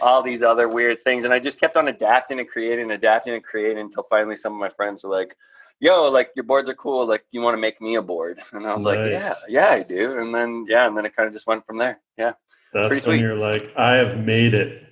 [0.01, 1.25] all these other weird things.
[1.25, 4.59] And I just kept on adapting and creating, adapting and creating until finally some of
[4.59, 5.35] my friends were like,
[5.79, 7.05] yo, like your boards are cool.
[7.05, 8.41] Like you want to make me a board?
[8.51, 8.95] And I was nice.
[8.97, 10.19] like, yeah, yeah, I do.
[10.19, 10.87] And then, yeah.
[10.87, 11.99] And then it kind of just went from there.
[12.17, 12.33] Yeah.
[12.73, 13.19] That's when sweet.
[13.21, 14.83] you're like, I have made it.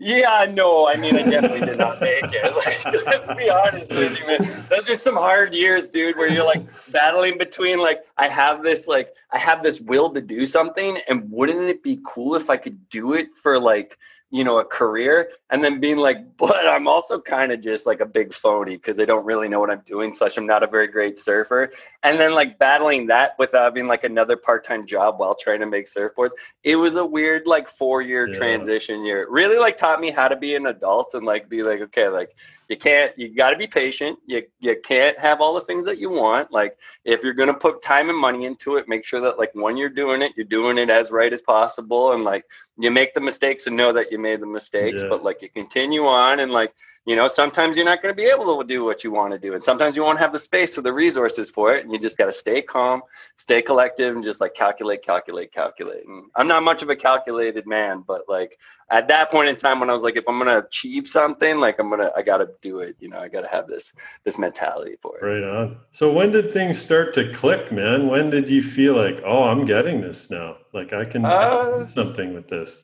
[0.00, 2.54] Yeah, no, I mean, I definitely did not make it.
[2.54, 4.64] Like, let's be honest with you, man.
[4.70, 8.86] Those are some hard years, dude, where you're like battling between like, I have this,
[8.86, 12.56] like, I have this will to do something, and wouldn't it be cool if I
[12.56, 13.98] could do it for like
[14.30, 18.00] you know a career and then being like but i'm also kind of just like
[18.00, 20.66] a big phony because i don't really know what i'm doing such i'm not a
[20.66, 21.72] very great surfer
[22.02, 25.86] and then like battling that with having like another part-time job while trying to make
[25.86, 28.36] surfboards it was a weird like four year yeah.
[28.36, 31.80] transition year really like taught me how to be an adult and like be like
[31.80, 32.34] okay like
[32.68, 34.18] you can't you got to be patient.
[34.26, 36.52] You you can't have all the things that you want.
[36.52, 39.50] Like if you're going to put time and money into it make sure that like
[39.54, 42.12] when you're doing it you're doing it as right as possible.
[42.12, 42.44] And like
[42.78, 45.08] you make the mistakes and know that you made the mistakes yeah.
[45.08, 46.72] but like you continue on and like
[47.08, 49.38] you know sometimes you're not going to be able to do what you want to
[49.38, 51.98] do and sometimes you won't have the space or the resources for it and you
[51.98, 53.00] just got to stay calm
[53.38, 56.04] stay collective and just like calculate calculate calculate.
[56.06, 58.58] And i'm not much of a calculated man but like
[58.90, 61.56] at that point in time when i was like if i'm going to achieve something
[61.56, 63.66] like i'm going to i got to do it you know i got to have
[63.66, 63.94] this
[64.24, 65.24] this mentality for it.
[65.24, 65.78] Right on.
[65.92, 68.08] So when did things start to click man?
[68.08, 70.58] When did you feel like oh i'm getting this now?
[70.74, 72.82] Like i can uh, do something with this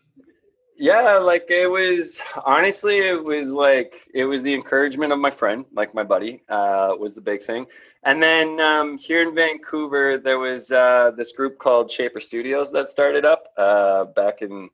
[0.76, 5.64] yeah like it was honestly it was like it was the encouragement of my friend
[5.72, 7.66] like my buddy uh, was the big thing.
[8.06, 12.88] And then um, here in vancouver there was uh, this group called shaper studios that
[12.88, 14.68] started up uh, back in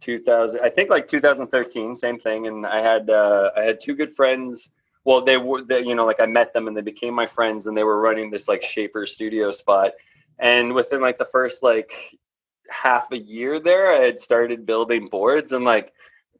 [0.00, 2.46] 2000 i think like 2013 same thing.
[2.46, 4.70] And i had uh, i had two good friends.
[5.04, 7.66] Well they were they, you know like i met them and they became my friends
[7.66, 9.92] and they were running this like shaper studio spot.
[10.38, 11.92] And within like the first like
[12.70, 15.92] half a year there, I had started building boards and like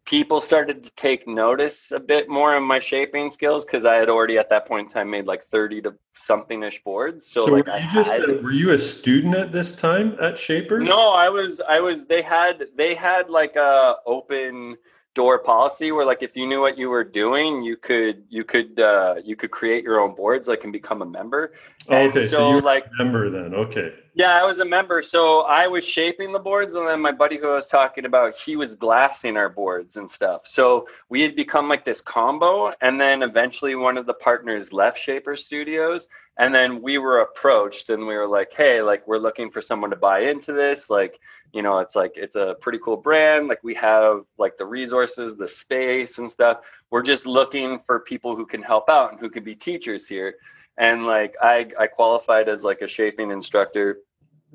[0.04, 4.08] people started to take notice a bit more of my shaping skills because I had
[4.08, 7.26] already at that point in time made like 30 to something ish boards.
[7.26, 10.38] So, so like were you, just, had, were you a student at this time at
[10.38, 10.80] Shaper?
[10.80, 14.76] No, I was I was they had they had like a open
[15.14, 18.78] door policy where like if you knew what you were doing you could you could
[18.78, 21.52] uh you could create your own boards like and become a member.
[21.88, 23.92] Oh, okay so, so you're like a member then okay.
[24.14, 25.02] Yeah i was a member.
[25.02, 28.36] So i was shaping the boards and then my buddy who i was talking about
[28.36, 30.42] he was glassing our boards and stuff.
[30.46, 34.98] So we had become like this combo and then eventually one of the partners left
[34.98, 36.06] shaper studios
[36.38, 39.90] and then we were approached and we were like hey like we're looking for someone
[39.90, 41.18] to buy into this like
[41.52, 43.48] you know it's like it's a pretty cool brand.
[43.48, 46.60] Like we have like the resources the space and stuff.
[46.90, 50.34] We're just looking for people who can help out and who could be teachers here.
[50.78, 53.98] And like i i qualified as like a shaping instructor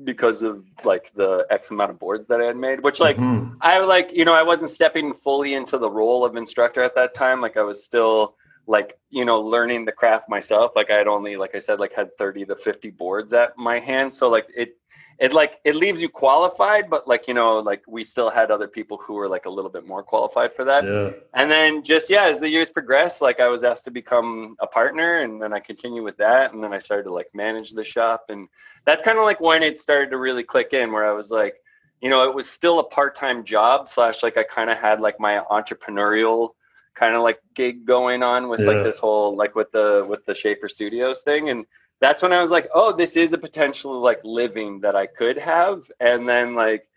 [0.04, 3.54] because of like the x amount of boards that i had made which like mm-hmm.
[3.62, 7.14] i like you know i wasn't stepping fully into the role of instructor at that
[7.14, 7.40] time.
[7.40, 8.34] Like i was still
[8.66, 10.72] like you know learning the craft myself.
[10.74, 13.78] Like i had only like i said like had 30 to 50 boards at my
[13.78, 14.12] hand.
[14.12, 14.76] So like it
[15.18, 18.68] it like it leaves you qualified but like you know like we still had other
[18.68, 21.10] people who were like a little bit more qualified for that yeah.
[21.34, 24.66] and then just yeah as the years progressed like i was asked to become a
[24.66, 27.84] partner and then i continued with that and then i started to like manage the
[27.84, 28.48] shop and
[28.84, 31.56] that's kind of like when it started to really click in where i was like
[32.00, 35.18] you know it was still a part-time job slash like i kind of had like
[35.18, 36.50] my entrepreneurial
[36.94, 38.66] kind of like gig going on with yeah.
[38.66, 41.66] like this whole like with the with the shaper studios thing and
[42.00, 45.38] that's when I was like, oh, this is a potential like living that I could
[45.38, 45.90] have.
[46.00, 46.88] And then like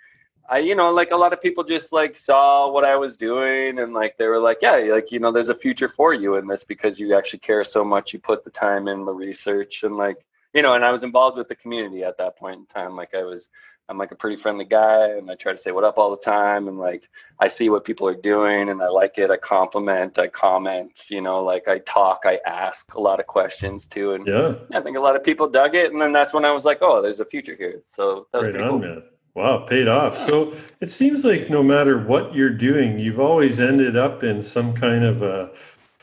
[0.49, 3.77] I, you know, like a lot of people just like saw what I was doing
[3.77, 6.47] and like they were like, yeah, like, you know, there's a future for you in
[6.47, 8.13] this because you actually care so much.
[8.13, 10.17] You put the time in the research and like,
[10.55, 12.95] you know, and I was involved with the community at that point in time.
[12.95, 13.49] Like I was
[13.89, 16.17] I'm like a pretty friendly guy and I try to say what up all the
[16.17, 17.09] time and like
[17.39, 19.31] I see what people are doing and I like it.
[19.31, 23.87] I compliment, I comment, you know, like I talk, I ask a lot of questions
[23.87, 24.13] too.
[24.13, 25.91] And yeah, I think a lot of people dug it.
[25.91, 27.81] And then that's when I was like, oh, there's a future here.
[27.83, 28.89] So that was right pretty on, cool.
[28.89, 29.03] Man.
[29.35, 30.17] Wow, paid off.
[30.17, 34.73] So it seems like no matter what you're doing, you've always ended up in some
[34.73, 35.51] kind of a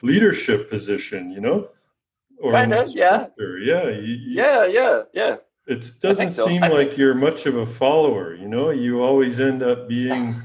[0.02, 1.68] leadership position, you know?
[2.38, 3.26] Or kind of, yeah.
[3.38, 3.88] Yeah.
[3.88, 5.36] You, yeah, yeah, yeah.
[5.66, 6.46] It doesn't so.
[6.46, 8.70] seem like you're much of a follower, you know?
[8.70, 10.40] You always end up being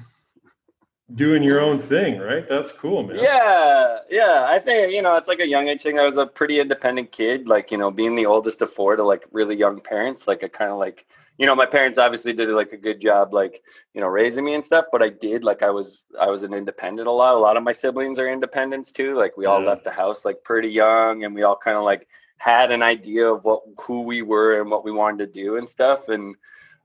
[1.16, 2.48] doing your own thing, right?
[2.48, 3.18] That's cool, man.
[3.20, 4.46] Yeah, yeah.
[4.48, 6.00] I think, you know, it's like a young age thing.
[6.00, 9.04] I was a pretty independent kid, like, you know, being the oldest of four to
[9.04, 11.06] like really young parents, like I kind of like,
[11.38, 13.64] you know, my parents obviously did like a good job, like,
[13.94, 16.54] you know, raising me and stuff, but I did, like, I was, I was an
[16.54, 17.36] independent a lot.
[17.36, 19.16] A lot of my siblings are independents too.
[19.16, 19.70] Like we all yeah.
[19.70, 22.08] left the house like pretty young and we all kind of like
[22.42, 25.70] had an idea of what who we were and what we wanted to do and
[25.70, 26.36] stuff and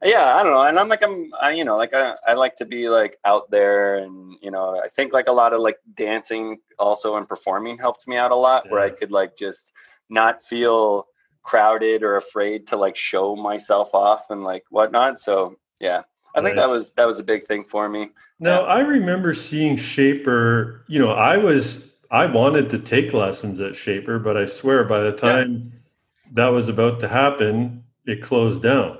[0.05, 2.57] yeah i don't know and i'm like i'm I, you know like I, I like
[2.57, 5.79] to be like out there and you know i think like a lot of like
[5.95, 8.73] dancing also and performing helped me out a lot yeah.
[8.73, 9.73] where i could like just
[10.11, 11.07] not feel
[11.43, 16.03] crowded or afraid to like show myself off and like whatnot so yeah
[16.35, 18.11] I think that was that was a big thing for me.
[18.39, 18.67] Now yeah.
[18.67, 20.85] I remember seeing Shaper.
[20.87, 25.01] You know, I was I wanted to take lessons at Shaper, but I swear by
[25.01, 26.31] the time yeah.
[26.33, 28.99] that was about to happen, it closed down.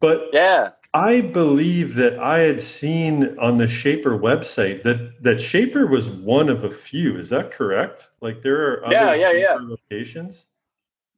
[0.00, 5.86] But yeah, I believe that I had seen on the Shaper website that that Shaper
[5.86, 7.18] was one of a few.
[7.18, 8.08] Is that correct?
[8.20, 9.58] Like there are other yeah, yeah, yeah.
[9.60, 10.48] locations.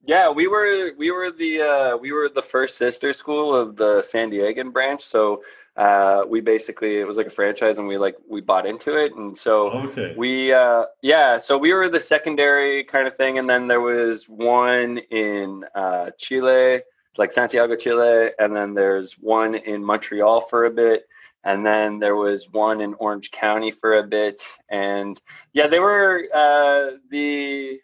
[0.07, 4.03] Yeah, we were we were the uh, we were the first sister school of the
[4.03, 5.03] San Diegan branch.
[5.03, 5.43] So
[5.77, 9.15] uh, we basically it was like a franchise, and we like we bought into it,
[9.15, 10.15] and so okay.
[10.17, 14.29] we uh, yeah, so we were the secondary kind of thing, and then there was
[14.29, 16.83] one in uh, Chile,
[17.17, 21.09] like Santiago, Chile, and then there's one in Montreal for a bit,
[21.43, 25.21] and then there was one in Orange County for a bit, and
[25.53, 27.81] yeah, they were uh, the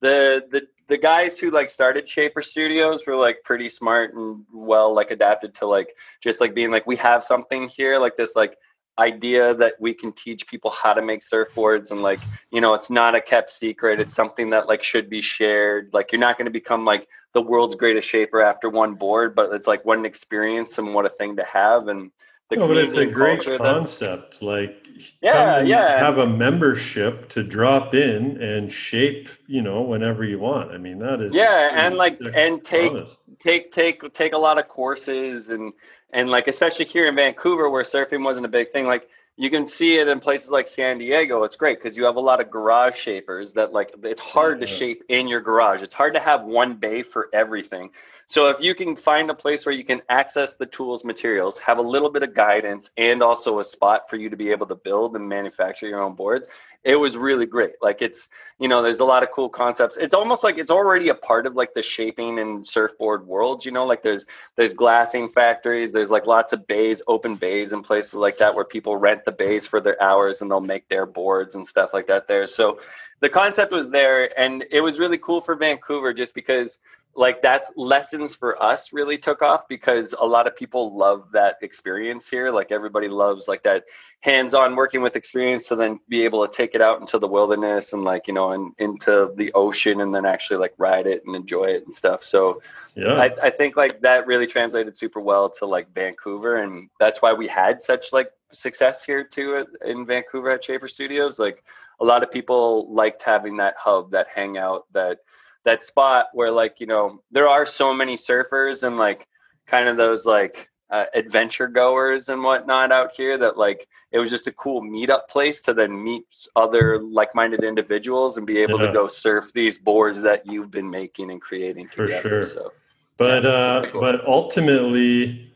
[0.00, 4.94] the the the guys who like started Shaper Studios were like pretty smart and well
[4.94, 8.56] like adapted to like just like being like we have something here like this like
[8.98, 12.20] idea that we can teach people how to make surfboards and like
[12.50, 14.00] you know it's not a kept secret.
[14.00, 15.90] It's something that like should be shared.
[15.92, 19.52] Like you're not going to become like the world's greatest shaper after one board but
[19.54, 21.88] it's like what an experience and what a thing to have.
[21.88, 22.10] And
[22.50, 24.40] the no, but it's a great concept.
[24.40, 24.86] That, like,
[25.22, 30.70] yeah, yeah, have a membership to drop in and shape, you know, whenever you want.
[30.70, 33.18] I mean, that is yeah, and like, and take promise.
[33.38, 35.72] take take take a lot of courses and
[36.12, 39.08] and like, especially here in Vancouver where surfing wasn't a big thing, like.
[39.38, 41.42] You can see it in places like San Diego.
[41.44, 44.66] It's great because you have a lot of garage shapers that like it's hard yeah.
[44.66, 45.82] to shape in your garage.
[45.82, 47.90] It's hard to have one bay for everything.
[48.32, 51.76] So if you can find a place where you can access the tools, materials, have
[51.76, 54.74] a little bit of guidance, and also a spot for you to be able to
[54.74, 56.48] build and manufacture your own boards,
[56.82, 57.74] it was really great.
[57.82, 59.98] Like it's, you know, there's a lot of cool concepts.
[59.98, 63.70] It's almost like it's already a part of like the shaping and surfboard world, you
[63.70, 64.24] know, like there's
[64.56, 68.64] there's glassing factories, there's like lots of bays, open bays and places like that where
[68.64, 72.06] people rent the bays for their hours and they'll make their boards and stuff like
[72.06, 72.46] that there.
[72.46, 72.80] So
[73.20, 76.78] the concept was there and it was really cool for Vancouver just because
[77.14, 81.56] like that's lessons for us really took off because a lot of people love that
[81.60, 82.50] experience here.
[82.50, 83.84] Like everybody loves like that
[84.20, 87.92] hands-on working with experience to then be able to take it out into the wilderness
[87.92, 91.36] and like you know and into the ocean and then actually like ride it and
[91.36, 92.22] enjoy it and stuff.
[92.22, 92.62] So
[92.94, 93.14] yeah.
[93.14, 97.34] I, I think like that really translated super well to like vancouver and that's why
[97.34, 101.38] we had such like success here too in vancouver at shaper studios.
[101.38, 101.62] Like
[102.00, 105.18] a lot of people liked having that hub that hangout that
[105.64, 109.26] that spot where like you know there are so many surfers and like
[109.66, 114.28] kind of those like uh, adventure goers and whatnot out here that like it was
[114.28, 118.88] just a cool meetup place to then meet other like-minded individuals and be able yeah.
[118.88, 122.12] to go surf these boards that you've been making and creating together.
[122.12, 122.46] For sure.
[122.46, 122.72] So,
[123.16, 124.00] but yeah, uh, cool.
[124.02, 125.50] but ultimately,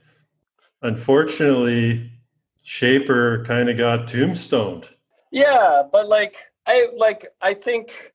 [0.81, 2.11] unfortunately,
[2.63, 4.89] Shaper kind of got tombstoned.
[5.31, 8.15] Yeah, but like I like I think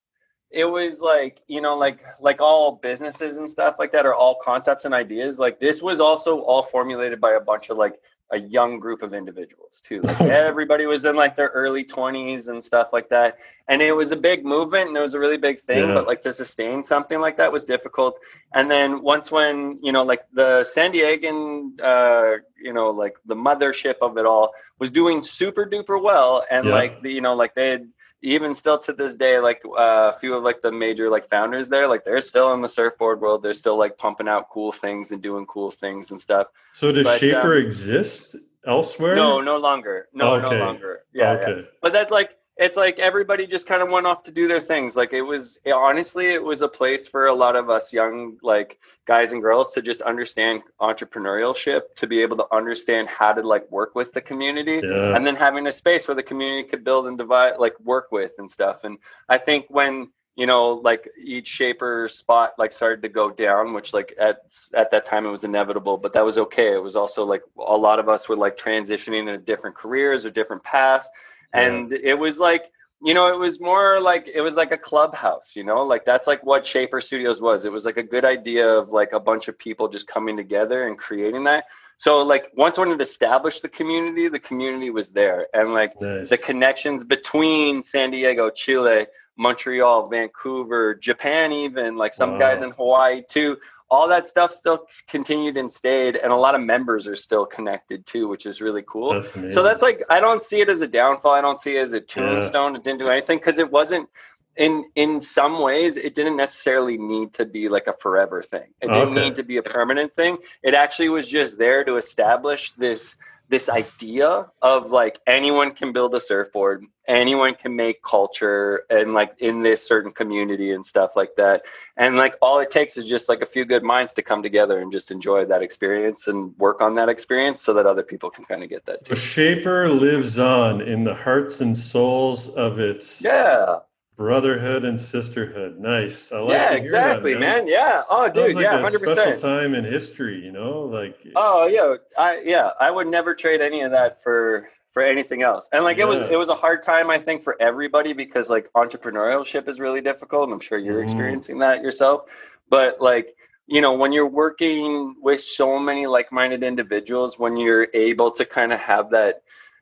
[0.52, 4.38] it was like you know like like all businesses and stuff like that are all
[4.44, 8.00] concepts and ideas like this was also all formulated by a bunch of like
[8.34, 12.64] a young group of individuals too like everybody was in like their early 20s and
[12.64, 13.38] stuff like that
[13.68, 15.94] and it was a big movement and it was a really big thing yeah.
[15.94, 18.20] but like to sustain something like that was difficult
[18.54, 23.36] and then once when you know like the san diegan uh you know like the
[23.36, 26.74] mothership of it all was doing super duper well and yeah.
[26.74, 27.88] like the you know like they had
[28.22, 31.70] even still to this day, like uh, a few of like the major like founders
[31.70, 33.42] there, like they're still in the surfboard world.
[33.42, 36.48] They're still like pumping out cool things and doing cool things and stuff.
[36.72, 39.16] So does but, Shaper um, exist elsewhere?
[39.16, 40.08] No, no longer.
[40.14, 40.58] No, okay.
[40.58, 41.04] no longer.
[41.14, 41.62] Yeah, okay.
[41.62, 41.66] yeah.
[41.82, 44.96] But that's like it's like everybody just kind of went off to do their things.
[44.96, 48.38] Like it was it, honestly it was a place for a lot of us young
[48.42, 53.42] like guys and girls to just understand entrepreneurship to be able to understand how to
[53.42, 55.16] like work with the community yeah.
[55.16, 58.34] and then having a space where the community could build and divide like work with
[58.38, 58.84] and stuff.
[58.84, 58.98] And
[59.30, 63.94] i think when you know like each shaper spot like started to go down which
[63.94, 64.38] like at
[64.74, 66.74] at that time it was inevitable but that was okay.
[66.74, 70.30] It was also like a lot of us were like transitioning into different careers or
[70.30, 71.10] different paths
[71.54, 72.66] and it was like
[73.04, 76.28] you know it was more like it was like a clubhouse you know like that's
[76.28, 79.48] like what shaper studios was it was like a good idea of like a bunch
[79.48, 81.66] of people just coming together and creating that
[81.98, 86.30] so like once when it established the community the community was there and like nice.
[86.30, 89.06] the connections between san diego chile
[89.38, 92.40] Montreal, Vancouver, Japan, even like some wow.
[92.40, 93.58] guys in Hawaii too.
[93.92, 98.06] All that stuff still continued and stayed, and a lot of members are still connected
[98.06, 99.22] too, which is really cool.
[99.22, 101.34] That's so that's like I don't see it as a downfall.
[101.34, 102.72] I don't see it as a tombstone.
[102.72, 102.80] Yeah.
[102.80, 104.10] It didn't do anything because it wasn't
[104.58, 108.88] in in some ways it didn't necessarily need to be like a forever thing it
[108.88, 109.26] didn't okay.
[109.26, 113.16] need to be a permanent thing it actually was just there to establish this
[113.52, 119.36] this idea of like anyone can build a surfboard anyone can make culture and like
[119.40, 121.62] in this certain community and stuff like that
[121.98, 124.80] and like all it takes is just like a few good minds to come together
[124.80, 128.46] and just enjoy that experience and work on that experience so that other people can
[128.46, 129.16] kind of get that too.
[129.16, 133.80] So shaper lives on in the hearts and souls of its yeah
[134.22, 135.80] brotherhood and sisterhood.
[135.80, 136.32] Nice.
[136.32, 137.58] I like yeah, exactly, that, man.
[137.66, 137.68] man.
[137.68, 138.04] Yeah.
[138.08, 138.56] Oh, dude.
[138.56, 139.40] Like yeah, hundred percent.
[139.40, 141.18] Special time in history, you know, like.
[141.36, 145.68] Oh yeah, I yeah, I would never trade any of that for for anything else.
[145.74, 146.04] And like yeah.
[146.04, 149.80] it was it was a hard time I think for everybody because like entrepreneurship is
[149.80, 151.04] really difficult, and I'm sure you're mm.
[151.04, 152.26] experiencing that yourself.
[152.70, 158.30] But like you know when you're working with so many like-minded individuals when you're able
[158.32, 159.42] to kind of have that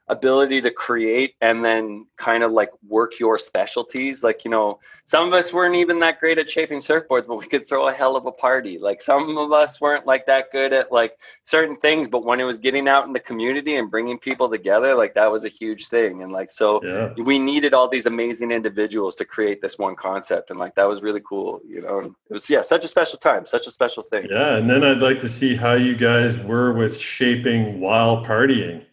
[0.09, 4.23] ability to create and then kind of like work your specialties.
[4.23, 7.45] Like, you know, some of us weren't even that great at shaping surfboards, but we
[7.45, 8.77] could throw a hell of a party.
[8.79, 12.43] Like, some of us weren't like that good at like certain things, but when it
[12.43, 15.87] was getting out in the community and bringing people together, like that was a huge
[15.87, 16.23] thing.
[16.23, 17.13] And like, so yeah.
[17.23, 20.49] we needed all these amazing individuals to create this one concept.
[20.49, 21.61] And like, that was really cool.
[21.67, 24.27] You know, it was, yeah, such a special time, such a special thing.
[24.29, 24.55] Yeah.
[24.57, 28.85] And then I'd like to see how you guys were with shaping while partying.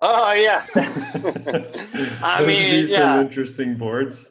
[0.00, 0.64] Oh yeah.
[2.22, 3.16] I mean, yeah.
[3.16, 4.30] Some interesting boards.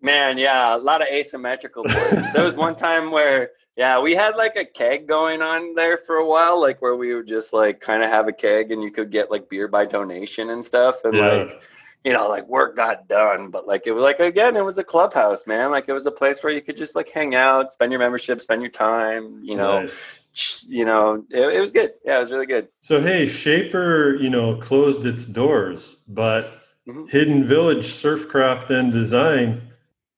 [0.00, 2.32] Man, yeah, a lot of asymmetrical boards.
[2.32, 6.16] there was one time where, yeah, we had like a keg going on there for
[6.16, 8.90] a while, like where we would just like kind of have a keg and you
[8.90, 11.26] could get like beer by donation and stuff, and yeah.
[11.26, 11.62] like
[12.04, 14.84] you know, like work got done, but like it was like again, it was a
[14.84, 15.70] clubhouse, man.
[15.70, 18.40] Like it was a place where you could just like hang out, spend your membership,
[18.40, 19.80] spend your time, you know.
[19.80, 20.20] Nice
[20.68, 21.92] you know, it, it, was good.
[22.04, 22.68] Yeah, it was really good.
[22.80, 26.52] So hey, Shaper, you know, closed its doors, but
[26.86, 27.06] mm-hmm.
[27.06, 29.62] Hidden Village Surfcraft and Design,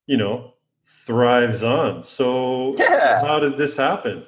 [0.06, 0.54] you know,
[0.84, 2.04] thrives on.
[2.04, 3.20] So yeah.
[3.20, 4.26] how did this happen?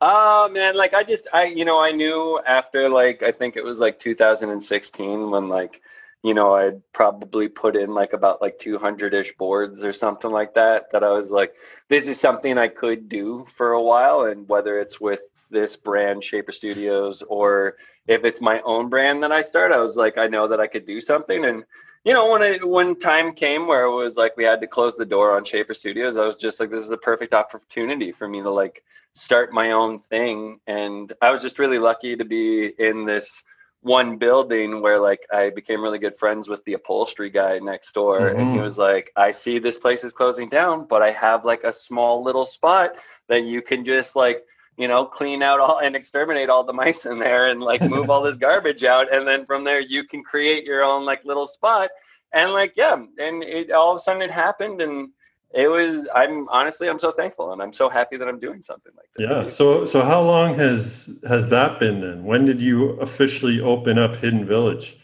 [0.00, 3.56] Oh uh, man, like I just I you know, I knew after like I think
[3.56, 5.82] it was like 2016 when like
[6.22, 10.54] you know, I'd probably put in like about like 200 ish boards or something like
[10.54, 10.90] that.
[10.92, 11.54] That I was like,
[11.88, 14.24] this is something I could do for a while.
[14.24, 19.32] And whether it's with this brand, Shaper Studios, or if it's my own brand that
[19.32, 21.44] I start, I was like, I know that I could do something.
[21.44, 21.64] And,
[22.04, 24.96] you know, when it, when time came where it was like we had to close
[24.96, 28.28] the door on Shaper Studios, I was just like, this is a perfect opportunity for
[28.28, 30.60] me to like start my own thing.
[30.66, 33.42] And I was just really lucky to be in this
[33.82, 38.20] one building where like I became really good friends with the upholstery guy next door
[38.20, 38.38] mm-hmm.
[38.38, 38.62] and he mm-hmm.
[38.62, 42.22] was like I see this place is closing down but I have like a small
[42.22, 42.96] little spot
[43.28, 44.44] that you can just like
[44.76, 48.10] you know clean out all and exterminate all the mice in there and like move
[48.10, 51.46] all this garbage out and then from there you can create your own like little
[51.46, 51.90] spot
[52.34, 55.08] and like yeah and it all of a sudden it happened and
[55.52, 58.92] it was i'm honestly i'm so thankful and i'm so happy that i'm doing something
[58.96, 59.48] like this yeah too.
[59.48, 64.16] so so how long has has that been then when did you officially open up
[64.16, 64.98] hidden village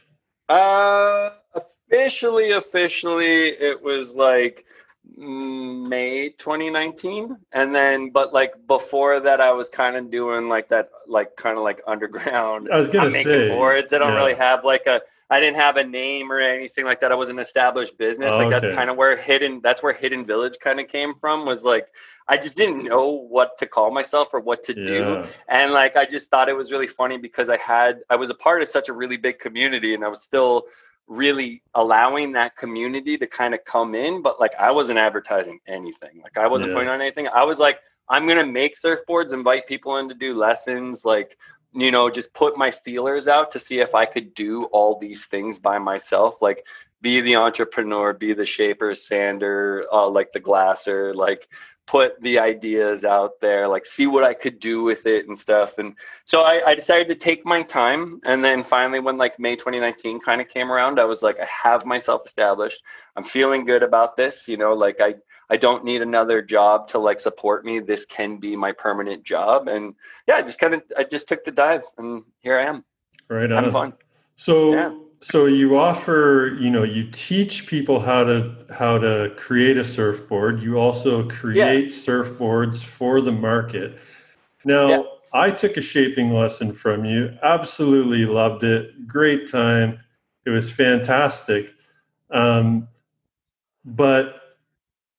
[0.48, 4.64] uh officially officially it was like
[5.16, 10.90] may 2019 and then but like before that i was kind of doing like that
[11.06, 14.18] like kind of like underground i was gonna I'm say boards i don't yeah.
[14.18, 17.10] really have like a I didn't have a name or anything like that.
[17.10, 18.32] I was an established business.
[18.34, 18.66] Oh, like okay.
[18.66, 21.88] that's kind of where hidden that's where hidden village kind of came from was like
[22.28, 24.86] I just didn't know what to call myself or what to yeah.
[24.86, 25.24] do.
[25.48, 28.34] And like I just thought it was really funny because I had I was a
[28.34, 30.66] part of such a really big community and I was still
[31.08, 36.20] really allowing that community to kind of come in, but like I wasn't advertising anything.
[36.22, 36.76] Like I wasn't yeah.
[36.76, 37.28] putting on anything.
[37.28, 41.36] I was like I'm gonna make surfboards, invite people in to do lessons, like
[41.76, 45.26] you know, just put my feelers out to see if I could do all these
[45.26, 46.66] things by myself, like
[47.02, 51.48] be the entrepreneur, be the shaper, sander, uh, like the glasser, like
[51.86, 55.78] put the ideas out there, like see what I could do with it and stuff.
[55.78, 55.94] And
[56.24, 58.20] so I, I decided to take my time.
[58.24, 61.46] And then finally, when like May 2019 kind of came around, I was like, I
[61.46, 62.82] have myself established.
[63.14, 64.48] I'm feeling good about this.
[64.48, 65.14] You know, like I
[65.48, 67.78] I don't need another job to like support me.
[67.78, 69.68] This can be my permanent job.
[69.68, 69.94] And
[70.26, 72.84] yeah, I just kind of I just took the dive and here I am.
[73.28, 73.72] Right on.
[73.72, 73.92] fun.
[74.36, 74.94] So yeah.
[75.20, 80.62] so you offer, you know, you teach people how to how to create a surfboard.
[80.62, 81.90] You also create yeah.
[81.90, 83.98] surfboards for the market.
[84.64, 85.02] Now yeah.
[85.32, 87.36] I took a shaping lesson from you.
[87.42, 89.06] Absolutely loved it.
[89.06, 90.00] Great time.
[90.44, 91.72] It was fantastic.
[92.30, 92.88] Um,
[93.84, 94.45] but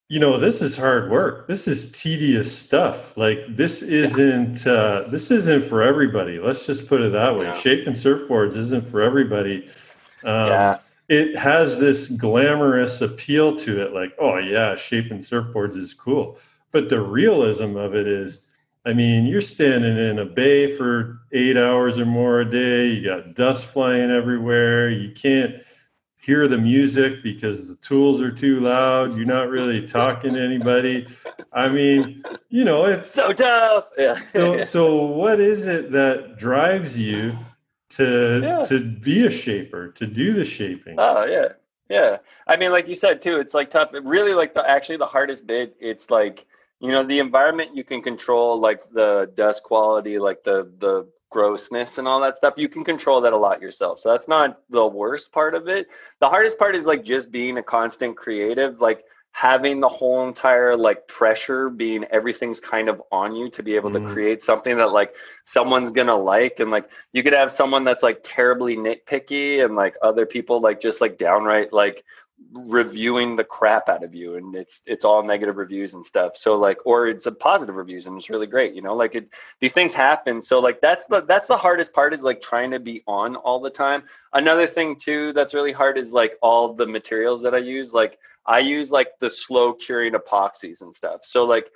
[0.10, 1.48] you know this is hard work.
[1.48, 3.16] This is tedious stuff.
[3.18, 6.40] Like this isn't uh, this isn't for everybody.
[6.40, 7.46] Let's just put it that way.
[7.48, 7.54] Yeah.
[7.54, 9.68] shaping surfboards isn't for everybody.
[10.24, 10.78] Um, Yeah.
[11.10, 16.38] it has this glamorous appeal to it like oh yeah shaping surfboards is cool.
[16.72, 18.42] But the realism of it is
[18.86, 22.88] i mean you're standing in a bay for eight hours or more a day.
[22.88, 24.90] You got dust flying everywhere.
[24.90, 25.56] You can't
[26.28, 31.08] hear the music because the tools are too loud you're not really talking to anybody
[31.54, 33.86] i mean you know it's So tough.
[33.98, 34.20] Yeah.
[34.36, 37.38] so, so what is it that drives you
[37.92, 38.64] to Yeah.
[38.66, 41.54] to be a shaper to do the shaping Oh yeah,
[41.90, 42.18] yeah.
[42.46, 43.94] I mean, like you said too, it's like tough.
[43.94, 45.78] It really, like the actually the hardest bit.
[45.80, 46.46] It's like
[46.82, 51.98] you know the environment you can control, like the dust quality, like the the grossness
[51.98, 52.54] and all that stuff.
[52.58, 54.00] You can control that a lot yourself.
[54.00, 55.88] So that's not the worst part of it.
[56.20, 60.76] The hardest part is like just being a constant creative, like having the whole entire
[60.76, 64.08] like pressure being everything's kind of on you to be able Mhm.
[64.08, 68.02] to create something that like someone's gonna like and like you could have someone that's
[68.02, 72.04] like terribly nitpicky and like other people like just like downright like
[72.52, 76.38] reviewing the crap out of you and it's it's all negative reviews and stuff.
[76.38, 78.96] So like or it's a positive reviews and it's really great you know?
[78.96, 80.42] Like it these things happen.
[80.42, 83.60] So like that's the that's the hardest part is like trying to be on all
[83.60, 84.04] the time.
[84.34, 87.94] Another thing too that's really hard is like all the materials that i use.
[87.94, 91.22] Like i use like the slow curing epoxies and stuff.
[91.24, 91.72] So like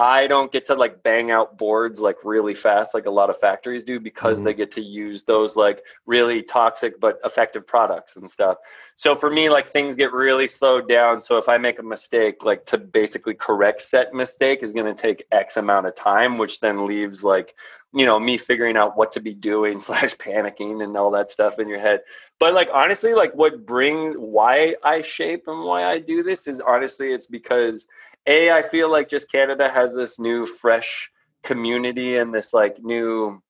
[0.00, 3.36] I don't get to like bang out boards like really fast like a lot of
[3.40, 4.44] factories do because Mhm.
[4.44, 8.58] they get to use those like really toxic but effective products and stuff.
[8.94, 12.44] So for me like things get really slowed down so if I make a mistake
[12.44, 16.60] like to basically correct set mistake is going to take x amount of time which
[16.60, 17.56] then leaves like
[17.92, 21.58] you know me figuring out what to be doing slash panicking and all that stuff
[21.58, 22.02] in your head.
[22.38, 26.60] But like honestly like what bring why I shape and why I do this is
[26.60, 27.88] honestly it's because
[28.28, 31.10] a i feel like just canada has this new fresh
[31.42, 33.42] community and this like new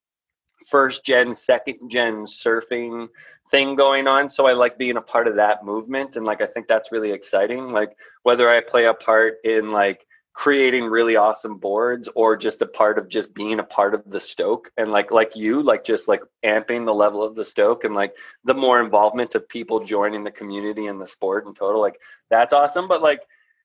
[0.66, 3.08] first gen second gen surfing
[3.50, 4.28] thing going on.
[4.28, 7.12] So i like being a part of that movement and like i think that's really
[7.12, 7.70] exciting.
[7.70, 12.66] Like whether i play a part in like creating really awesome boards or just a
[12.66, 16.06] part of just being a part of the stoke and like like you like just
[16.06, 18.14] like amping the level of the stoke and like
[18.44, 21.98] the more involvement of people joining the community and the sport in total like
[22.30, 22.86] that's awesome.
[22.86, 23.22] But like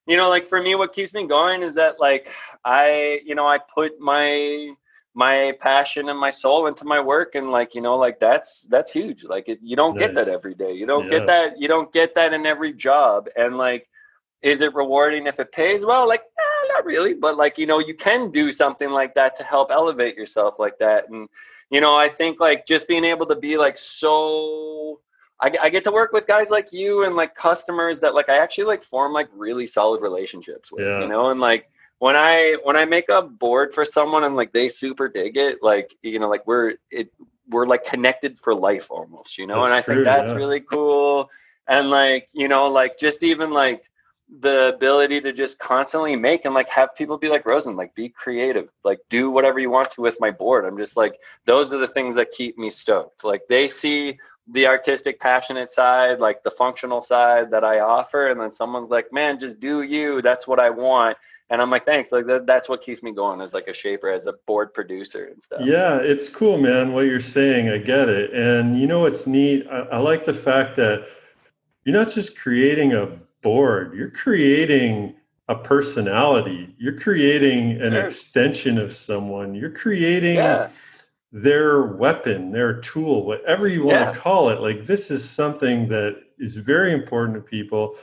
[0.08, 2.30] you know like for me what keeps me going is that like
[2.66, 4.74] i you know i put my
[5.16, 8.92] my passion and my soul into my work and like you know like that's that's
[8.92, 9.24] huge.
[9.24, 10.72] Like it, you don't get that every day.
[10.74, 11.10] You don't Yeah.
[11.10, 13.28] get that you don't get that in every job.
[13.36, 13.88] And like
[14.42, 16.08] is it rewarding if it pays well?
[16.08, 17.14] Like eh, not really.
[17.14, 20.78] But like you know you can do something like that to help elevate yourself like
[20.80, 21.10] that.
[21.10, 21.30] And
[21.70, 25.00] you know i think like just being able to be like so
[25.44, 28.38] I, I get to work with guys like you and like customers that like I
[28.38, 31.02] actually like form like really solid relationships with, Yeah.
[31.02, 34.54] you know, and like when I when I make a board for someone and like
[34.54, 37.12] they super dig it, like you know, like we're it
[37.50, 40.38] we're like connected for life almost, you know, and I That's think that's yeah.
[40.38, 41.30] really cool.
[41.68, 43.84] And like, you know, like just even like
[44.40, 48.08] the ability to just constantly make and like have people be like Rosen, like be
[48.10, 50.66] creative, like do whatever you want to with my board.
[50.66, 53.24] I'm just like, those are the things that keep me stoked.
[53.26, 54.18] Like they see
[54.48, 59.12] the artistic, passionate side, like the functional side that I offer, and then someone's like,
[59.14, 60.22] man, just do you.
[60.22, 61.18] That's what I want.
[61.50, 62.12] And I'm like, thanks.
[62.12, 65.26] Like that, that's what keeps me going as like a shaper, as a board producer
[65.26, 65.62] and stuff.
[65.64, 66.94] Yeah, it's cool, man.
[66.94, 68.34] What you're saying, I get it.
[68.34, 69.66] And you know what's neat?
[69.72, 71.06] I, I like the fact that
[71.86, 73.08] you're not just creating a
[73.42, 75.16] board, you're creating
[75.50, 76.74] a personality.
[76.78, 78.06] You're creating an Sure.
[78.06, 79.54] extension of someone.
[79.54, 80.70] You're creating Yeah.
[81.34, 84.12] Their weapon, their tool, whatever you want Yeah.
[84.12, 84.62] to call it.
[84.62, 87.96] Like this is something that is very important to people.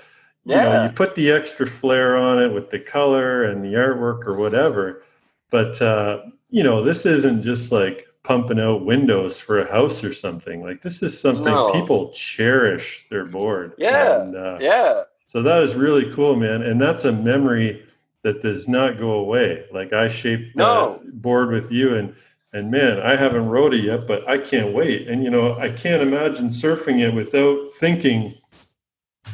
[0.45, 0.85] You know, Yeah.
[0.85, 5.03] you put the extra flair on it with the color and the artwork or whatever.
[5.51, 10.13] But uh, you know, this isn't just like pumping out windows for a house or
[10.13, 10.63] something.
[10.65, 11.71] Like this is something No.
[11.73, 13.75] people cherish their board.
[13.79, 14.23] Yeah.
[14.23, 15.03] And, uh, Yeah.
[15.27, 16.63] so that is really cool, man.
[16.63, 17.85] And that's a memory
[18.23, 19.65] that does not go away.
[19.73, 21.01] Like I shaped the No.
[21.13, 22.13] board with you and
[22.53, 25.09] and man, I haven't rode it yet, but I can't wait.
[25.09, 28.35] And you know, I can't imagine surfing it without thinking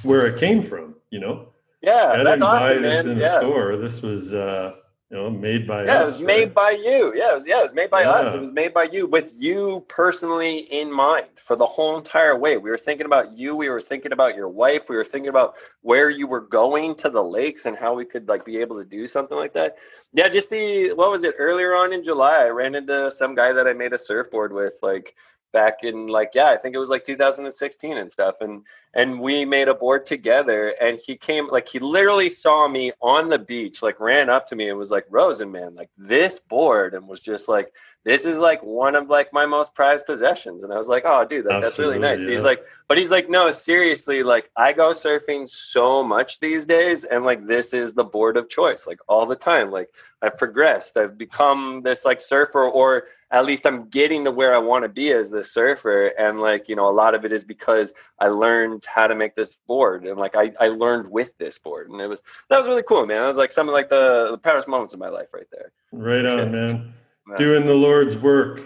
[0.02, 1.48] where it came from, you know?
[1.82, 2.12] Yeah.
[2.12, 3.12] I didn't buy awesome, this man.
[3.12, 3.38] in a yeah.
[3.38, 3.76] store.
[3.76, 4.74] This was uh
[5.10, 6.12] you know made by Yeah, it us.
[6.12, 7.12] was made by you.
[7.14, 8.34] Yeah, it was, yeah, it was made by us.
[8.34, 12.56] It was made by you with you personally in mind for the whole entire way.
[12.56, 13.54] We were thinking about you.
[13.54, 14.88] We were thinking about your wife.
[14.88, 18.26] We were thinking about where you were going to the lakes and how we could
[18.28, 19.76] like be able to do something like that.
[20.12, 22.44] Yeah, just the what was it earlier on in July?
[22.44, 25.14] I ran into some guy that I made a surfboard with, like
[25.52, 28.36] back in like yeah, I think it was like 2016 and stuff.
[28.40, 28.62] And
[28.96, 33.28] and we made a board together and he came like he literally saw me on
[33.28, 36.94] the beach like ran up to me and was like rosen man like this board
[36.94, 37.72] and was just like
[38.06, 41.24] this is like one of like my most prized possessions and i was like oh
[41.24, 42.30] dude that, that's really nice yeah.
[42.30, 47.04] he's like but he's like no seriously like i go surfing so much these days
[47.04, 49.88] and like this is the board of choice like all the time like
[50.22, 54.58] i've progressed i've become this like surfer or at least i'm getting to where i
[54.58, 57.42] want to be as the surfer and like you know a lot of it is
[57.42, 61.58] because i learned how to make this board and like i, I learned with this
[61.58, 63.22] board and it was that was really cool man.
[63.22, 65.72] It was like some of like the, the proudest moments of my life right there.
[65.92, 66.94] Right on man.
[67.36, 68.62] Doing the Lord's work,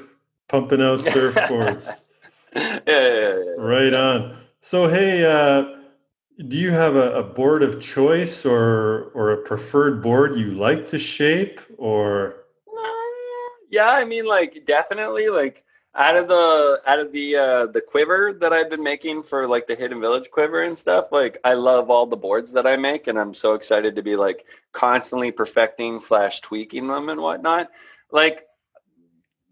[0.49, 1.89] pumping out surfboards.
[2.55, 4.37] yeah, yeah, yeah, Right on.
[4.61, 5.77] So, hey, uh,
[6.49, 10.89] do you have a, a, board of choice or or a preferred board you like
[10.89, 12.37] to shape or?
[13.71, 15.65] Yeah, I mean, like definitely, like
[15.95, 19.67] out of the out of the uh the quiver that I've been making for like
[19.67, 23.07] the Hidden Village quiver and stuff, like I love all the boards that I make,
[23.07, 27.69] and I'm so excited to be like constantly perfecting slash tweaking them and whatnot.
[28.13, 28.47] Like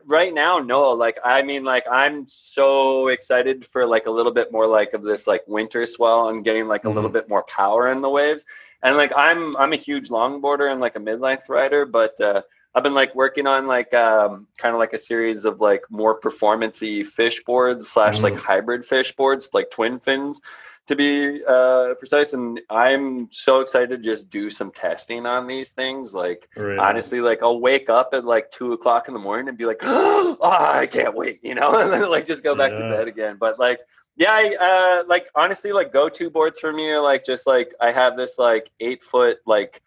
[0.09, 0.91] right now, no.
[0.91, 5.03] Like, I mean, like, I'm so excited for like a little bit more like of
[5.03, 6.97] this like winter swell and getting like a mm-hmm.
[6.97, 8.45] little bit more power in the waves.
[8.83, 12.43] And like, I'm I'm a huge longboarder and like a mid length rider, but uh,
[12.79, 16.21] I've been like working on like um, kind of like a series of like more
[16.21, 20.41] performancey fish boards slash like hybrid fish boards, like twin fins
[20.87, 22.35] to be uh, precise.
[22.35, 26.15] And I'm so excited to just do some testing on these things.
[26.15, 26.79] Like right.
[26.79, 29.81] honestly, like I'll wake up at like two o'clock in the morning and be like,
[29.83, 32.79] oh, I can't wait, you know, and then like just go back yeah.
[32.79, 33.39] to bed again.
[33.41, 33.81] But like,
[34.15, 37.91] yeah, I, uh, like honestly, like go-to boards for me are like just like I
[37.91, 39.83] have this like eight foot like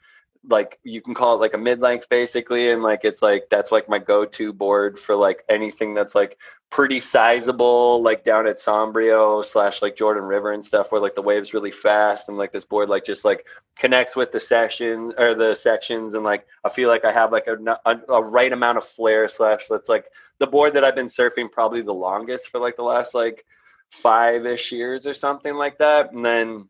[0.50, 3.88] like you can call it like a mid-length basically and like it's like that's like
[3.88, 6.38] my go-to board for like anything that's like
[6.72, 11.22] pretty sizable like down at sombrio slash like jordan river and stuff where like the
[11.22, 13.46] waves really fast and like this board like just like
[13.78, 17.46] connects with the section or the sections and like i feel like i have like
[17.48, 20.06] a, a, a right amount of flare slash that's like
[20.40, 23.46] the board that i've been surfing probably the longest for like the last like
[23.92, 26.68] five-ish years or something like that and then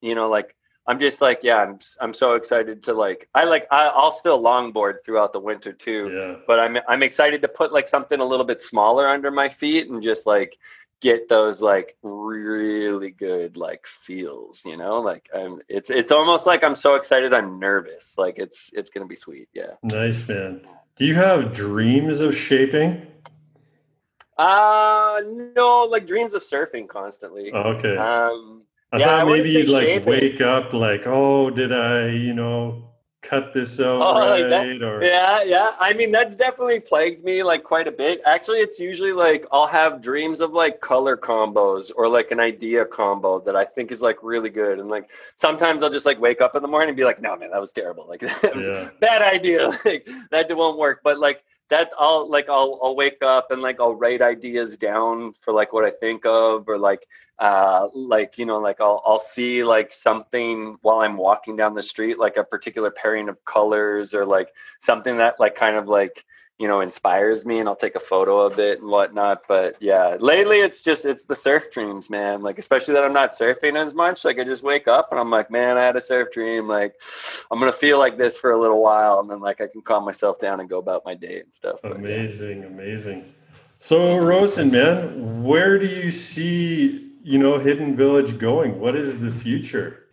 [0.00, 0.56] you know like
[0.88, 4.40] I'm just like, yeah, I'm I'm so excited to like I like I, will still
[4.40, 6.10] longboard throughout the winter too.
[6.14, 6.36] Yeah.
[6.46, 9.88] But I'm I'm excited to put like something a little bit smaller under my feet
[9.90, 10.56] and just like
[11.00, 15.00] get those like really good like feels, you know?
[15.00, 18.16] Like I'm it's it's almost like I'm so excited I'm nervous.
[18.16, 19.48] Like it's it's gonna be sweet.
[19.52, 19.72] Yeah.
[19.82, 20.62] Nice man.
[20.96, 23.06] Do you have dreams of shaping?
[24.38, 25.20] Uh
[25.56, 27.52] no, like dreams of surfing constantly.
[27.52, 27.96] okay.
[27.96, 32.32] Um I yeah, thought I maybe you'd like wake up like, oh, did I, you
[32.32, 32.86] know,
[33.26, 34.46] cut this out oh, right?
[34.46, 35.72] Like or yeah, yeah.
[35.78, 38.20] I mean, that's definitely plagued me like quite a bit.
[38.24, 42.84] Actually, it's usually like I'll have dreams of like color combos or like an idea
[42.84, 44.78] combo that I think is like really good.
[44.78, 47.36] And like sometimes I'll just like wake up in the morning and be like, no,
[47.36, 48.06] man, that was terrible.
[48.08, 48.90] Like that was yeah.
[49.00, 49.66] bad idea.
[49.84, 51.00] Like that won't work.
[51.04, 55.32] But like that I'll like I'll I'll wake up and like I'll write ideas down
[55.40, 57.06] for like what I think of or like
[57.38, 61.82] uh like you know like I'll I'll see like something while I'm walking down the
[61.82, 64.48] street like a particular pairing of colors or like
[64.80, 66.24] something that like kind of like
[66.58, 69.42] you know inspires me and i'll take a photo of it and whatnot.
[69.46, 72.42] But yeah lately it's just it's the surf dreams man.
[72.42, 74.24] Like especially that i'm not surfing as much.
[74.24, 76.66] Like i just wake up and i'm like man i had a surf dream.
[76.68, 76.94] Like
[77.50, 80.04] i'm gonna feel like this for a little while and then like i can calm
[80.04, 81.82] myself down and go about my day and stuff.
[81.84, 82.66] Amazing yeah.
[82.66, 83.34] amazing.
[83.78, 88.80] So rosen man where do you see you know hidden village going?
[88.80, 90.05] What is the future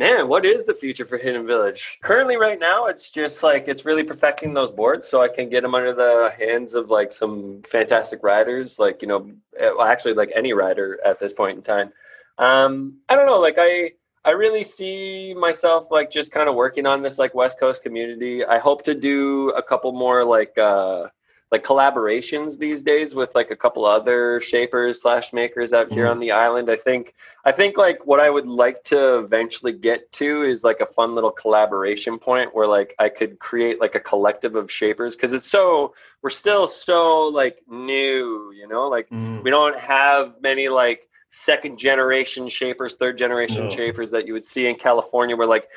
[0.00, 1.98] man, what is the future for Hidden Village?
[2.02, 5.62] Currently, right now, it's just like it's really perfecting those boards so I can get
[5.62, 10.14] them under the hands of like some fantastic riders, like you know, eh, well, actually,
[10.14, 11.92] like any rider at this point in time.
[12.38, 13.92] Um, I don't know, like I.
[14.22, 18.44] I really see myself like just kind of working on this like West Coast community.
[18.44, 21.06] I hope to do a couple more like uh
[21.50, 26.12] like collaborations these days with like a couple other shapers slash makers out here mm-hmm.
[26.12, 26.70] on the island.
[26.70, 27.14] I think
[27.44, 31.14] I think like what I would like to eventually get to is like a fun
[31.14, 35.46] little collaboration point where like I could create like a collective of shapers because it's
[35.46, 39.42] so we're still so like new, you know, like mm.
[39.42, 43.70] we don't have many like second generation shapers, third generation no.
[43.70, 45.68] shapers that you would see in California, where like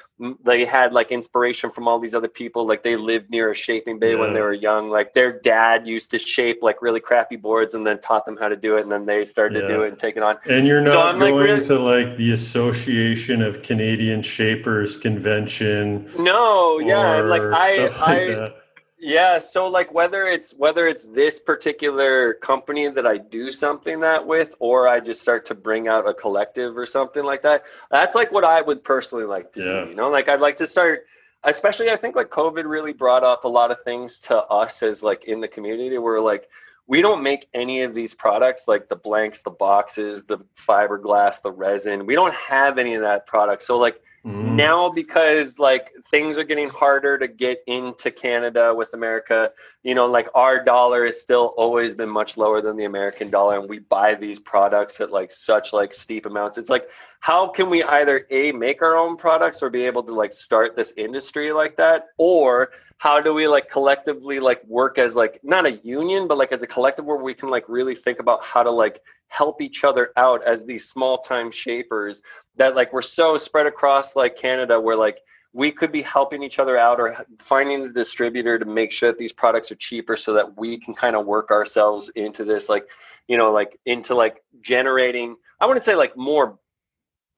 [0.43, 2.65] they had like inspiration from all these other people.
[2.65, 4.19] Like they lived near a shaping bay yeah.
[4.19, 4.89] when they were young.
[4.89, 8.49] Like their dad used to shape like really crappy boards and then taught them how
[8.49, 9.67] to do it, and then they started yeah.
[9.67, 10.37] to do it and take it on.
[10.49, 16.09] And you're not so going like, really, to like the Association of Canadian Shapers convention.
[16.17, 18.53] No, yeah, like I, like I.
[19.03, 24.25] Yeah, so like whether it's whether it's this particular company that I do something that
[24.25, 27.63] with or I just start to bring out a collective or something like that.
[27.91, 29.83] That's like what I would personally like to yeah.
[29.83, 30.09] do, you know?
[30.09, 31.05] Like I'd like to start
[31.43, 35.03] especially I think like COVID really brought up a lot of things to us as
[35.03, 36.47] like in the community where like
[36.87, 41.51] we don't make any of these products like the blanks, the boxes, the fiberglass, the
[41.51, 42.05] resin.
[42.05, 43.63] We don't have any of that product.
[43.63, 44.55] So like Mm.
[44.55, 49.51] Now, because like things are getting harder to get into Canada with America,
[49.83, 53.59] you know, like our dollar has still always been much lower than the American dollar,
[53.59, 56.57] and we buy these products at like such like steep amounts.
[56.57, 56.87] It's like,
[57.19, 60.77] how can we either a make our own products or be able to like start
[60.77, 65.65] this industry like that, or how do we like collectively like work as like not
[65.65, 68.63] a union, but like as a collective where we can like really think about how
[68.63, 69.01] to like
[69.33, 72.21] help each other out as these small time shapers
[72.55, 75.17] that like we're so spread across like Canada where like
[75.53, 79.17] we could be helping each other out or finding a distributor to make sure that
[79.17, 82.87] these products are cheaper so that we can kind of work ourselves into this like
[83.27, 86.59] you know like into like generating i wouldn't say like more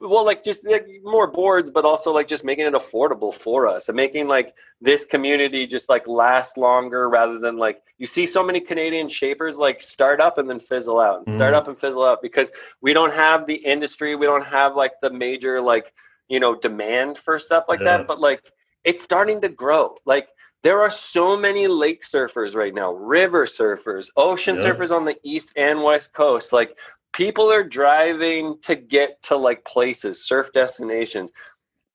[0.06, 3.90] well like just like more boards but also like just making it affordable for us
[3.90, 8.44] and making like this community just like last longer rather than like you see so
[8.44, 11.58] many canadian shapers like start up and then fizzle out and start mm.
[11.58, 12.52] up and fizzle out because
[12.82, 15.92] we don't have the industry we don't have like the major like
[16.28, 17.98] you know demand for stuff like yeah.
[17.98, 18.42] that but like
[18.84, 20.28] it's starting to grow like
[20.66, 24.64] there are so many lake surfers right now, river surfers, ocean yeah.
[24.64, 26.52] surfers on the east and west coast.
[26.52, 26.76] Like
[27.16, 31.32] people are driving to get to like places, surf destinations.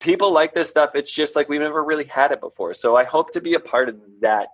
[0.01, 0.92] People like this stuff.
[0.94, 2.72] It's just like we've never really had it before.
[2.72, 4.48] So I hope to be a part of that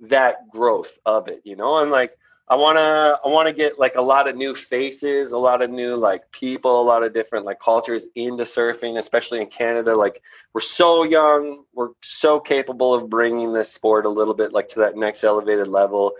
[0.00, 1.78] that growth of it, you know?
[1.78, 2.12] And like
[2.48, 5.60] I want to I want to get like a lot of new faces, a lot
[5.60, 9.94] of new like people, a lot of different like cultures into surfing, especially in Canada.
[9.94, 10.22] Like
[10.54, 14.78] we're so young, we're so capable of bringing this sport a little bit like to
[14.78, 16.12] that next elevated level.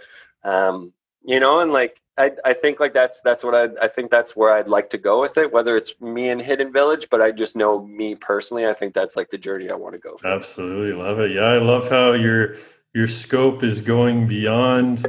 [0.45, 0.93] Um,
[1.25, 4.35] you know, and like I, I think like that's that's what I I think that's
[4.35, 5.53] where I'd like to go with it.
[5.53, 8.67] Whether it's me in Hidden Village, but I just know me personally.
[8.67, 10.17] I think that's like the journey I want to go.
[10.17, 10.29] For.
[10.29, 11.33] Absolutely love it.
[11.33, 12.57] Yeah, I love how your
[12.95, 15.07] your scope is going beyond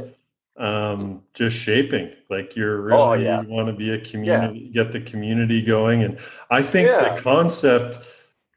[0.58, 2.14] um, just shaping.
[2.28, 3.40] Like you're really oh, yeah.
[3.40, 4.84] you want to be a community, yeah.
[4.84, 6.18] get the community going, and
[6.50, 7.14] I think yeah.
[7.14, 8.04] the concept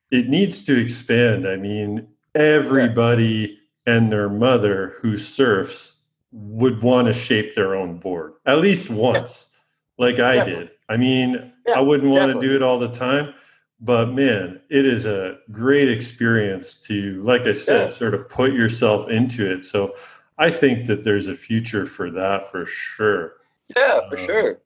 [0.10, 1.48] it needs to expand.
[1.48, 6.01] I mean, everybody and their mother who surfs
[6.32, 9.50] would want to shape their own board at least once,
[9.98, 10.06] yeah.
[10.06, 10.66] like I definitely.
[10.66, 10.72] did.
[10.90, 12.48] I mean, yeah, I wouldn't want definitely.
[12.48, 13.34] to do it all the time,
[13.80, 17.88] but man, it is a great experience to, like I said, yeah.
[17.90, 19.66] sort of put yourself into it.
[19.66, 19.96] So
[20.38, 23.34] I think that there's a future for that for sure.
[23.76, 24.62] Yeah, for uh, sure.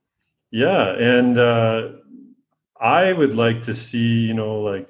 [0.51, 1.89] Yeah, and uh,
[2.79, 4.87] I would like to see, you know, like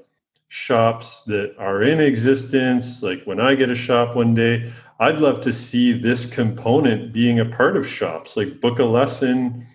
[0.48, 3.04] shops that are in existence.
[3.04, 7.40] Like when I get a shop one day, I'd love to see this component being
[7.40, 9.68] a part of shops, like book a lesson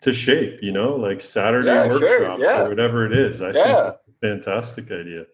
[0.00, 2.62] to shape, you know, like Saturday yeah, workshops sure, yeah.
[2.62, 3.42] or whatever it is.
[3.42, 3.52] I yeah.
[3.52, 5.26] think that's a fantastic idea.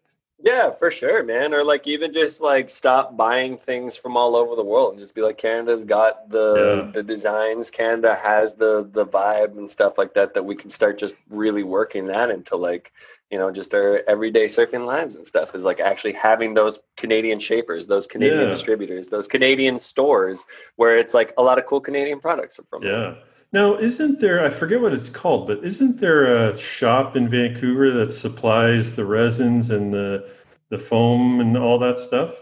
[0.44, 1.54] Yeah, for sure, man.
[1.54, 5.14] Or like even just like stop buying things from all over the world and just
[5.14, 6.90] be like Canada's got the yeah.
[6.92, 10.98] the designs, Canada has the the vibe and stuff like that that we can start
[10.98, 12.92] just really working that into like
[13.32, 17.40] you know just our everyday surfing lives and stuff is like actually having those canadian
[17.40, 18.48] shapers those canadian yeah.
[18.48, 20.44] distributors those canadian stores
[20.76, 23.14] where it's like a lot of cool canadian products are from yeah
[23.52, 27.90] now isn't there i forget what it's called but isn't there a shop in vancouver
[27.90, 30.28] that supplies the resins and the
[30.68, 32.41] the foam and all that stuff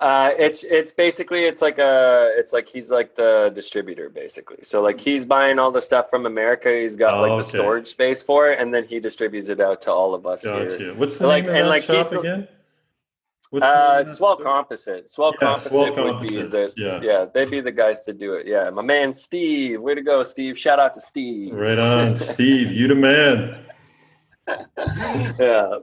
[0.00, 4.58] uh, it's it's basically it's like a it's like he's like the distributor basically.
[4.62, 6.70] So like he's buying all the stuff from America.
[6.70, 9.82] He's got oh, like the storage space for it, and then he distributes it out
[9.82, 10.78] to all of us gotcha.
[10.78, 10.94] here.
[10.94, 12.46] What's the like, name of that like shop again?
[13.50, 15.10] What's uh, Swell Composite.
[15.10, 17.00] Swell yeah, Composite Swell would be the yeah.
[17.02, 18.46] yeah, they'd be the guys to do it.
[18.46, 19.80] Yeah, my man Steve.
[19.80, 20.56] Way to go, Steve.
[20.56, 21.54] Shout out to Steve.
[21.54, 22.70] Right on, Steve.
[22.70, 23.64] You the man.
[25.40, 25.78] yeah.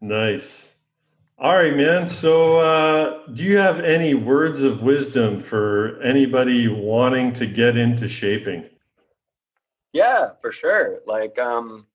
[0.00, 0.69] Nice.
[1.42, 2.06] All right, man.
[2.06, 8.06] So, uh, do you have any words of wisdom for anybody wanting to get into
[8.08, 8.68] shaping?
[9.94, 11.00] Yeah, for sure.
[11.06, 11.86] Like, um,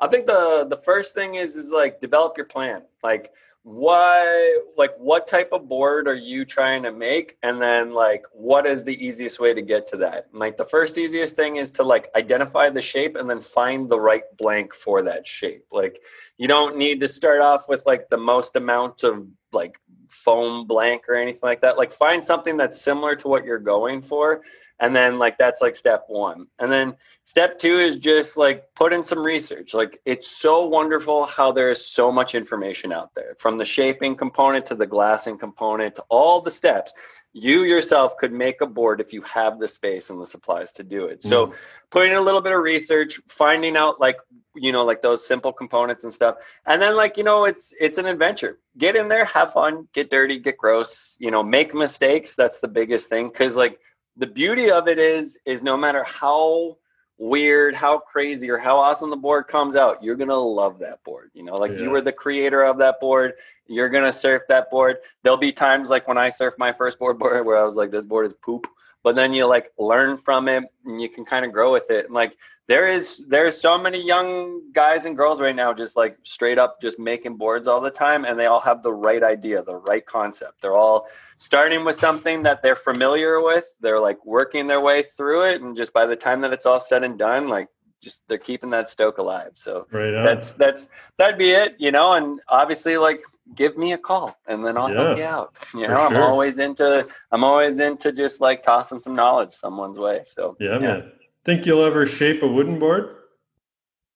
[0.00, 2.82] I think the the first thing is is like develop your plan.
[3.02, 3.32] Like,
[3.64, 7.36] why like what type of board are you trying to make?
[7.42, 10.26] And then like what is the easiest way to get to that?
[10.32, 14.00] Like the first easiest thing is to like identify the shape and then find the
[14.00, 15.64] right blank for that shape.
[15.70, 16.00] Like
[16.38, 19.78] you don't need to start off with like the most amount of like
[20.08, 21.78] foam blank or anything like that.
[21.78, 24.42] Like find something that's similar to what you're going for
[24.82, 26.94] and then like that's like step one and then
[27.24, 31.70] step two is just like put in some research like it's so wonderful how there
[31.70, 36.04] is so much information out there from the shaping component to the glassing component to
[36.10, 36.92] all the steps
[37.32, 40.84] you yourself could make a board if you have the space and the supplies to
[40.84, 41.22] do it.
[41.22, 41.54] So mm.
[41.90, 44.18] putting a little bit of research, finding out like
[44.54, 46.36] you know like those simple components and stuff.
[46.66, 48.58] And then like you know it's it's an adventure.
[48.76, 52.34] Get in there, have fun, get dirty, get gross, you know, make mistakes.
[52.34, 53.78] That's the biggest thing cuz like
[54.16, 56.76] the beauty of it is is no matter how
[57.18, 61.30] weird, how crazy, or how awesome the board comes out, you're gonna love that board.
[61.34, 61.78] You know, like yeah.
[61.78, 63.34] you were the creator of that board,
[63.66, 64.98] you're gonna surf that board.
[65.22, 67.90] There'll be times like when I surfed my first board board where I was like,
[67.90, 68.66] this board is poop.
[69.02, 72.06] But then you like learn from it and you can kind of grow with it.
[72.06, 72.36] And like
[72.68, 76.80] there is there's so many young guys and girls right now just like straight up
[76.80, 80.06] just making boards all the time and they all have the right idea the right
[80.06, 81.06] concept they're all
[81.38, 85.76] starting with something that they're familiar with they're like working their way through it and
[85.76, 87.68] just by the time that it's all said and done like
[88.02, 90.88] just they're keeping that stoke alive so right that's that's
[91.18, 93.22] that'd be it you know and obviously like
[93.54, 96.58] give me a call and then i'll yeah, help you out you know i'm always
[96.58, 100.78] into i'm always into just like tossing some knowledge someone's way so yeah, yeah.
[100.78, 101.12] man
[101.44, 103.16] Think you'll ever shape a wooden board?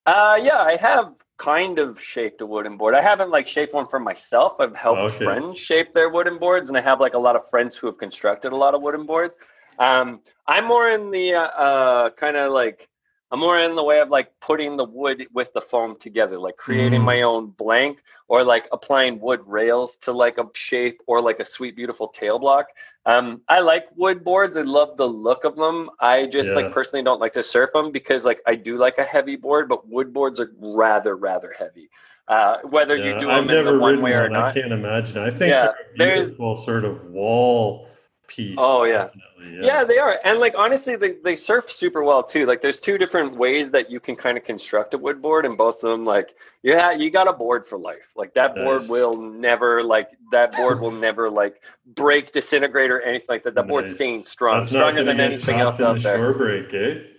[0.05, 2.95] Uh, yeah, I have kind of shaped a wooden board.
[2.95, 4.61] I haven't like shaped one for myself.
[4.61, 5.25] I've helped okay.
[5.25, 7.99] friends shape their wooden boards, and I have like a lot of friends who have
[7.99, 9.37] constructed a lot of wooden boards.
[9.81, 12.89] Um, I'm more in the uh, uh kind of like
[13.33, 16.57] I'm more in the way of like putting the wood with the foam together, like
[16.57, 17.05] creating mm.
[17.05, 17.99] my own blank
[18.29, 22.39] or like applying wood rails to like a shape or like a sweet, beautiful tail
[22.39, 22.67] block.
[23.05, 24.57] Um, I like wood boards.
[24.57, 25.91] I love the look of them.
[25.99, 26.55] I just yeah.
[26.55, 29.69] like personally don't like to surf them because like I do like a heavy board,
[29.69, 31.91] but wood boards are rather, rather heavy.
[32.29, 34.51] Uh, whether yeah, you do them I've in the one way or not.
[34.51, 35.19] I can't imagine.
[35.23, 37.89] I think yeah, they're beautiful sort of wall
[38.27, 38.57] piece.
[38.59, 39.09] Oh yeah.
[39.41, 39.61] Yeah.
[39.63, 42.47] yeah, they are, and like honestly, they they surf super well too.
[42.47, 45.57] Like there's two different ways that you can kind of construct a wood board, and
[45.57, 48.09] both of them like yeah, you got a board for life.
[48.17, 48.65] Like that nice.
[48.65, 53.55] board will never like that board will never like break, disintegrate, or anything like that.
[53.55, 53.71] That nice.
[53.71, 56.17] board's staying strong, That's stronger than anything else out there.
[56.17, 57.16] Shore break, eh?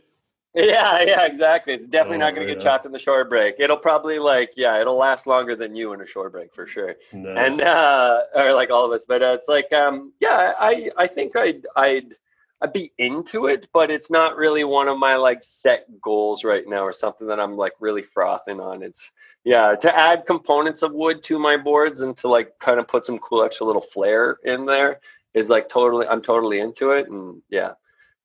[0.53, 1.73] Yeah, yeah, exactly.
[1.73, 3.55] It's definitely oh, not going to get chopped in the shore break.
[3.59, 6.95] It'll probably like, yeah, it'll last longer than you in a shore break for sure.
[7.13, 7.51] Nice.
[7.51, 11.07] And uh, or like all of us, but uh, it's like, um, yeah, I I
[11.07, 12.15] think I'd I'd
[12.61, 16.67] I'd be into it, but it's not really one of my like set goals right
[16.67, 18.81] now or something that I'm like really frothing on.
[18.81, 19.11] It's
[19.43, 23.05] yeah, to add components of wood to my boards and to like kind of put
[23.05, 25.01] some cool extra little flair in there
[25.35, 27.73] is like totally I'm totally into it and yeah.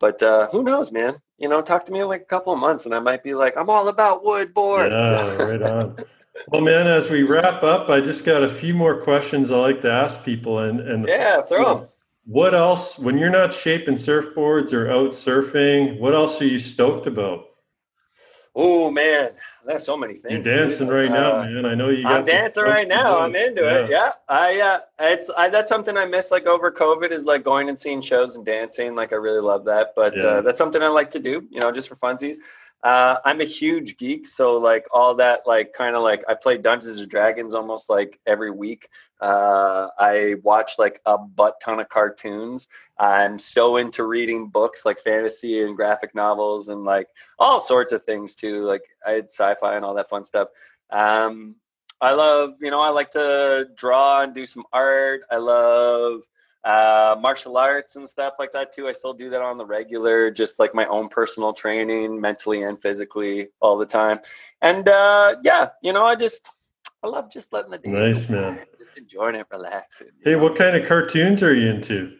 [0.00, 1.20] But uh, who knows, man?
[1.42, 3.34] You know, talk to me in like a couple of months, and I might be
[3.34, 4.94] like, I'm all about wood boards.
[4.96, 5.96] Yeah, right on.
[6.48, 9.82] Well, man, as we wrap up, I just got a few more questions I like
[9.82, 11.88] to ask people, and and yeah, throw them.
[12.24, 17.06] What else, when you're not shaping surfboards or out surfing, what else are you stoked
[17.06, 17.44] about?
[18.54, 19.30] Oh man,
[19.66, 20.44] there's so many things.
[20.44, 21.64] You're dancing right uh, now, man.
[21.64, 22.06] I know you.
[22.06, 23.18] I'm dancing right now.
[23.20, 23.78] I'm into yeah.
[23.78, 23.90] it.
[23.90, 24.60] Yeah, I.
[24.60, 26.30] Uh, it's I, that's something I miss.
[26.30, 28.94] Like over COVID, is like going and seeing shows and dancing.
[28.94, 29.94] Like I really love that.
[29.96, 30.24] But yeah.
[30.24, 31.46] uh, that's something I like to do.
[31.50, 32.36] You know, just for funsies.
[32.82, 36.58] Uh, I'm a huge geek, so like all that, like kind of like I play
[36.58, 38.88] Dungeons and Dragons almost like every week.
[39.22, 42.66] Uh, I watch like a butt ton of cartoons.
[42.98, 47.06] I'm so into reading books like fantasy and graphic novels and like
[47.38, 48.64] all sorts of things too.
[48.64, 50.48] Like I had sci-fi and all that fun stuff.
[50.90, 51.54] Um,
[52.00, 55.22] I love, you know, I like to draw and do some art.
[55.30, 56.22] I love
[56.64, 58.88] uh, martial arts and stuff like that too.
[58.88, 62.80] I still do that on the regular, just like my own personal training, mentally and
[62.80, 64.18] physically, all the time.
[64.60, 66.48] And uh, yeah, you know, I just
[67.02, 70.08] I love just letting the day nice man, just enjoying it, relaxing.
[70.24, 70.38] Hey, know?
[70.38, 72.16] what kind of cartoons are you into?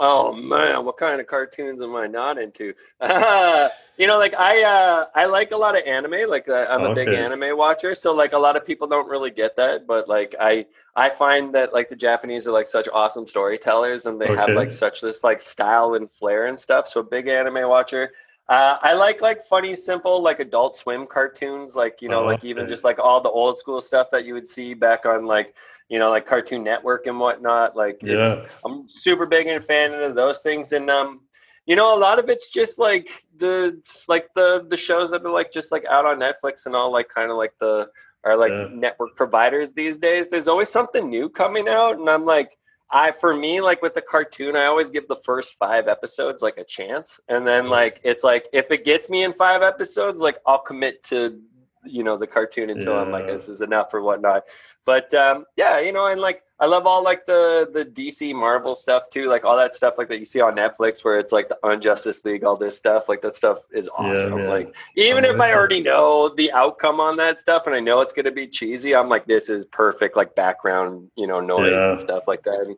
[0.00, 2.74] Oh man, what kind of cartoons am I not into?
[3.00, 6.28] Uh, you know, like I uh, I like a lot of anime.
[6.28, 7.04] Like uh, I'm a okay.
[7.04, 10.34] big anime watcher, so like a lot of people don't really get that, but like
[10.40, 10.66] I
[10.96, 14.34] I find that like the Japanese are like such awesome storytellers, and they okay.
[14.34, 16.88] have like such this like style and flair and stuff.
[16.88, 18.12] So big anime watcher.
[18.48, 22.44] Uh, I like like funny, simple, like Adult Swim cartoons, like you know, oh, like
[22.44, 25.54] even just like all the old school stuff that you would see back on like
[25.88, 27.76] you know, like Cartoon Network and whatnot.
[27.76, 28.46] Like, yeah.
[28.64, 31.20] I'm super big and a fan of those things, and um,
[31.66, 33.08] you know, a lot of it's just like
[33.38, 36.92] the like the the shows that are like just like out on Netflix and all
[36.92, 37.88] like kind of like the
[38.24, 38.68] are like yeah.
[38.72, 40.28] network providers these days.
[40.28, 42.56] There's always something new coming out, and I'm like.
[42.94, 46.58] I for me like with the cartoon, I always give the first five episodes like
[46.58, 50.38] a chance, and then like it's like if it gets me in five episodes, like
[50.46, 51.40] I'll commit to
[51.84, 54.44] you know the cartoon until I'm like this is enough or whatnot.
[54.86, 58.76] But um, yeah, you know, and like I love all like the the DC Marvel
[58.76, 61.48] stuff too, like all that stuff like that you see on Netflix where it's like
[61.48, 63.08] the Injustice League, all this stuff.
[63.08, 64.36] Like that stuff is awesome.
[64.36, 64.48] man.
[64.48, 68.12] like even if I already know the outcome on that stuff and I know it's
[68.12, 71.90] gonna be cheesy, I'm like, this is perfect, like background, you know, noise Yeah.
[71.92, 72.60] and stuff like that.
[72.60, 72.76] And,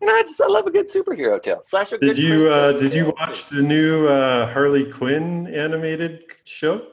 [0.00, 1.60] you know, I just I love a good superhero tale.
[1.64, 6.22] Slash a Did good you uh, did you watch the new uh, Harley Quinn animated
[6.44, 6.86] show?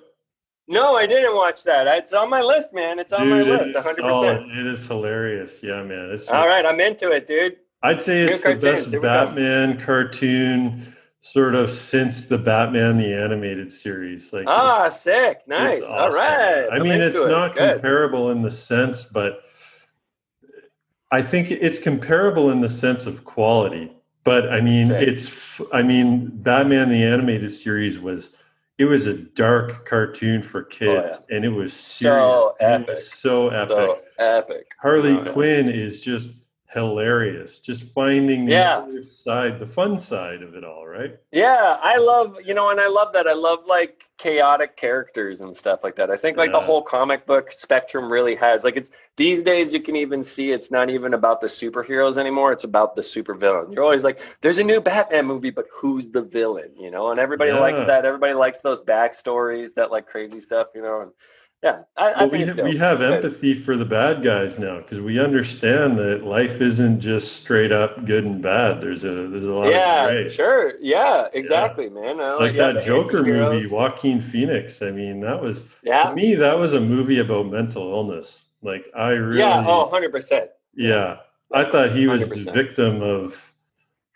[0.67, 1.85] No, I didn't watch that.
[1.87, 2.97] It's on my list, man.
[2.99, 4.01] It's on my Dude, list, 100.
[4.01, 4.37] solid.
[4.41, 5.61] percent It is hilarious.
[5.61, 6.09] Yeah, man.
[6.11, 7.57] It's All right, I'm into it, dude.
[7.83, 9.01] I'd say New it's the cartoons, best.
[9.03, 14.33] Batman cartoon sort of since the Batman the animated series.
[14.33, 15.81] Like Ah, sick, nice.
[15.83, 16.17] Awesome.
[16.19, 16.67] right.
[16.71, 17.27] I I'm mean, it's it.
[17.29, 17.73] not Good.
[17.75, 19.41] comparable in the sense, but
[21.11, 23.91] I think it's comparable in the sense of quality.
[24.23, 25.07] But I mean, Sick.
[25.07, 28.35] it's I mean, Batman the animated series was
[28.77, 32.21] it was a dark cartoon for oh, kids, and it was serious.
[32.21, 32.97] Oh, So epic.
[32.97, 33.85] so epic.
[33.85, 34.71] So epic.
[34.81, 35.31] Harley Oh, yeah.
[35.31, 36.44] Quinn is just
[36.75, 37.59] hilarious.
[37.59, 38.77] Just finding the Yeah.
[38.77, 41.17] other side, the fun side of it all, right?
[41.31, 43.27] Yeah, I love you know, and I love that.
[43.27, 46.11] I love like chaotic characters and stuff like that.
[46.11, 49.81] I think like the whole comic book spectrum really has like it's these days you
[49.81, 52.51] can even see it's not even about the superheroes anymore.
[52.51, 53.73] It's about the supervillain.
[53.73, 56.71] You're always like, there's a new Batman movie, but who's the villain?
[56.77, 58.05] You know, and everybody likes that.
[58.05, 60.67] Everybody likes those backstories, that like crazy stuff.
[60.75, 61.11] You know, and
[61.65, 64.77] yeah, I, I Well, think we, it's we have empathy for the bad guys now
[64.79, 68.81] because we understand that life isn't just straight up good and bad.
[68.81, 70.73] There's a there's a lot of Yeah, sure.
[70.79, 72.21] Yeah, exactly, man.
[72.21, 73.67] I Like yeah, that Joker movie.
[73.67, 74.81] Joaquin Phoenix.
[74.81, 78.45] I mean, that was Yeah, to me that was a movie about mental illness.
[78.61, 79.63] Like I really, yeah.
[79.67, 80.49] Oh, 100 percent.
[80.75, 81.17] yeah.
[81.53, 82.53] I thought he was the 100%.
[82.53, 83.53] victim of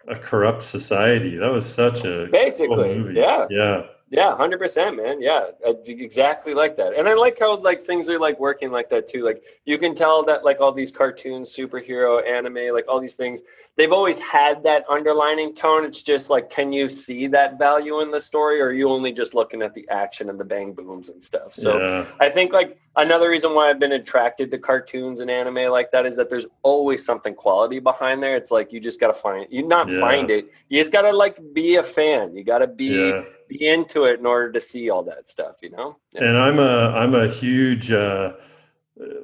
[0.08, 1.38] a corrupt society.
[1.38, 3.14] That was such a cool Basically, movie.
[3.16, 3.46] yeah.
[3.50, 3.84] yeah.
[4.12, 5.22] Yeah, hundred percent, man.
[5.22, 5.48] Yeah,
[5.86, 6.94] exactly like that.
[6.94, 9.24] And I like how like things are like working like that too.
[9.24, 13.42] Like you can tell that like all these cartoons, superhero, anime, like all these things,
[13.78, 15.86] they've always had that underlining tone.
[15.86, 19.12] It's just like, can you see that value in the story, or are you only
[19.12, 21.54] just looking at the action and the bang booms and stuff?
[21.54, 22.06] So yeah.
[22.20, 26.08] I think like another reason why I've been attracted to cartoons and anime like that
[26.08, 28.36] is that there's always something quality behind there.
[28.36, 30.00] It's like you just gotta find you not Yeah.
[30.00, 30.52] find it.
[30.70, 32.36] You just gotta like be a fan.
[32.36, 33.22] You gotta be yeah.
[33.50, 35.98] Be into it in order to see all that stuff, you know?
[36.14, 36.26] Yeah.
[36.26, 38.34] And I'm a I'm a huge uh,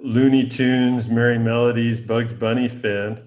[0.04, 3.22] Looney Tunes, Merrie Melodies, Bugs Bunny fan.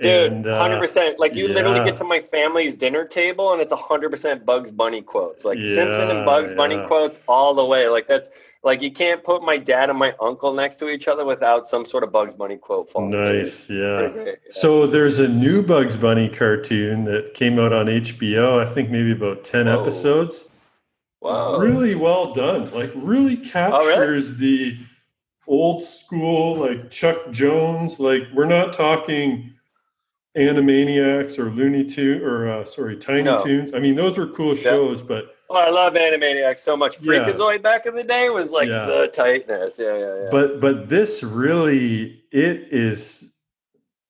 [0.00, 1.18] Dude, uh, hundred percent.
[1.18, 5.00] Like you literally get to my family's dinner table and it's hundred percent Bugs Bunny
[5.00, 5.44] quotes.
[5.44, 7.88] Like Simpson and Bugs Bunny quotes all the way.
[7.88, 8.28] Like that's
[8.64, 11.84] like you can't put my dad and my uncle next to each other without some
[11.84, 13.10] sort of Bugs Bunny quote falling.
[13.10, 14.08] Nice, yeah.
[14.14, 14.32] Yeah.
[14.50, 18.58] So there's a new Bugs Bunny cartoon that came out on HBO.
[18.58, 19.80] I think maybe about ten Whoa.
[19.80, 20.48] episodes.
[21.20, 21.58] Wow.
[21.58, 22.70] Really well done.
[22.72, 24.78] Like really captures the
[25.46, 28.00] old school, like Chuck Jones.
[28.00, 29.52] Like we're not talking
[30.36, 33.38] Animaniacs or Looney Tunes or uh, sorry Tiny No.
[33.44, 33.74] Toons.
[33.74, 37.00] I mean those were cool shows, but Oh, I love Animaniacs so much.
[37.00, 37.12] Yeah.
[37.24, 38.86] Freakazoid back in the day was like Yeah.
[38.86, 39.78] the tightness.
[39.78, 40.28] Yeah, yeah, yeah.
[40.30, 43.32] but but this really it is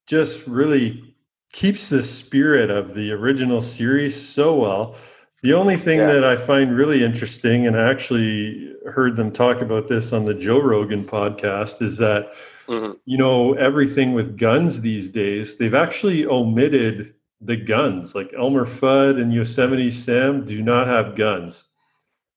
[0.06, 1.14] just really
[1.52, 4.96] keeps the spirit of the original series so well
[5.42, 6.12] the only thing Yeah.
[6.14, 10.34] that i find really interesting and i actually heard them talk about this on the
[10.34, 12.32] joe rogan podcast is that
[12.66, 12.96] Mhm.
[13.04, 19.20] you know everything with guns these days they've actually omitted the guns like elmer fudd
[19.20, 21.64] and yosemite sam do not have guns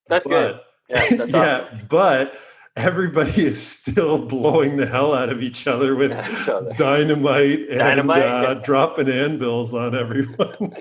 [0.08, 0.60] That's good.
[0.90, 1.88] Yeah, that's yeah, awesome.
[1.90, 2.34] but
[2.76, 6.12] everybody is still blowing the hell out of each other with
[6.42, 6.72] Each other.
[6.78, 8.54] dynamite and Dynamite, uh, yeah.
[8.64, 10.74] dropping anvils on everyone.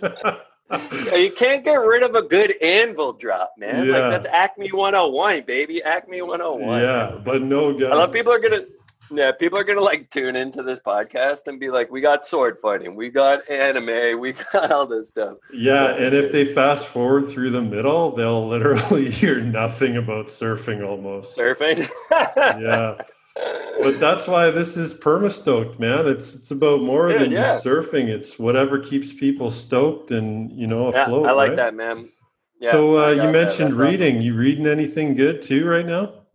[1.15, 3.87] You can't get rid of a good anvil drop, man.
[3.87, 3.93] Yeah.
[4.09, 5.81] Like that's Acme 101, baby.
[5.83, 6.81] Acme 101.
[6.81, 7.85] yeah, but no guns.
[7.93, 8.65] I love people are gonna
[9.11, 12.59] yeah, people are gonna like tune into this podcast and be like, we got sword
[12.61, 15.39] fighting, we got anime, we got all this stuff.
[15.53, 20.87] Yeah, and if they fast forward through the middle, they'll literally hear nothing about surfing
[20.87, 21.37] almost.
[21.37, 21.89] Surfing.
[22.59, 22.97] Yeah,
[23.81, 26.07] but that's why this is permastoked, man.
[26.07, 27.43] It's it's about more Dude, than yeah.
[27.43, 28.09] just surfing.
[28.09, 31.27] It's whatever keeps people stoked and you know yeah, afloat.
[31.27, 31.57] I like right?
[31.57, 32.09] that, man.
[32.61, 33.33] Yeah, so uh, you that.
[33.33, 33.91] mentioned That's awesome.
[33.91, 34.23] reading.
[34.23, 36.26] You reading anything good too right now?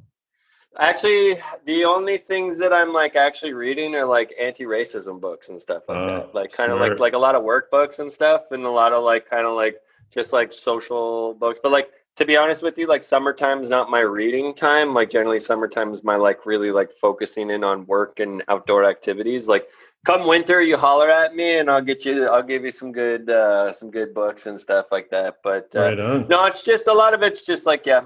[0.80, 5.84] Actually, the only things that I'm like actually reading are like anti-racism books and stuff
[5.90, 6.36] like Oh, that.
[6.36, 9.04] Like kind of like like a lot of workbooks and stuff, and a lot of
[9.04, 9.82] like kind of like
[10.14, 11.60] just like social books.
[11.62, 14.94] But like to be honest with you, like summertime is not my reading time.
[14.94, 19.48] Like generally summertime is my like really like focusing in on work and outdoor activities.
[19.48, 19.68] Like
[20.06, 23.30] come winter, you holler at me and I'll get you, I'll give you some good,
[23.30, 25.38] uh, some good books and stuff like that.
[25.44, 28.02] But uh, right no, it's just a lot of it's just like, yeah,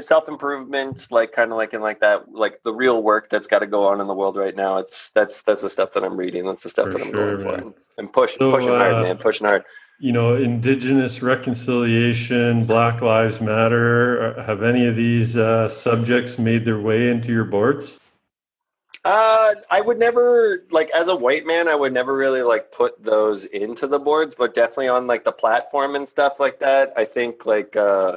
[0.00, 3.60] self improvement, like kind of like in like that, like the real work that's got
[3.60, 4.78] to go on in the world right now.
[4.78, 6.46] It's that's, that's the stuff that I'm reading.
[6.46, 7.60] That's the stuff for that I'm sure, going man.
[7.60, 9.64] for and, and push, so, pushing uh, hard, man, pushing hard
[9.98, 14.34] you know, indigenous reconciliation, Black Lives Matter.
[14.34, 18.00] Uh, have any of these uh, subjects made their way into your boards?
[19.04, 23.02] Uh, I would never like as a white man, I would never really like put
[23.02, 26.92] those into the boards, but definitely on like the platform and stuff like that.
[26.96, 28.16] I think like uh,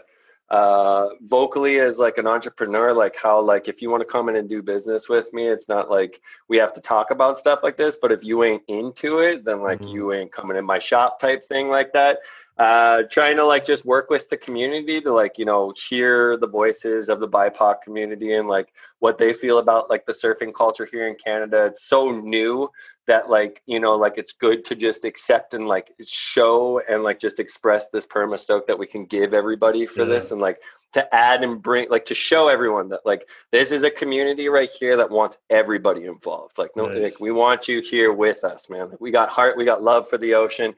[0.50, 4.36] uh vocally as like an entrepreneur like how like if you want to come in
[4.36, 7.76] and do business with me it's not like we have to talk about stuff like
[7.78, 9.88] this but if you ain't into it then like mm-hmm.
[9.88, 12.20] you ain't coming in my shop type thing like that
[12.58, 16.48] uh trying to like just work with the community to like you know hear the
[16.48, 20.88] voices of the bipoc community and like what they feel about like the surfing culture
[20.90, 22.70] here in canada it's so new
[23.08, 27.20] that like you know like it's good to just accept and like show and like
[27.20, 30.08] just express this perma stoke that we can give everybody for yeah.
[30.08, 30.60] this and like
[30.94, 34.70] to add and bring like to show everyone that like this is a community right
[34.80, 37.04] here that wants everybody involved like no nice.
[37.04, 40.10] like we want you here with us man like, we got heart we got love
[40.10, 40.74] for the ocean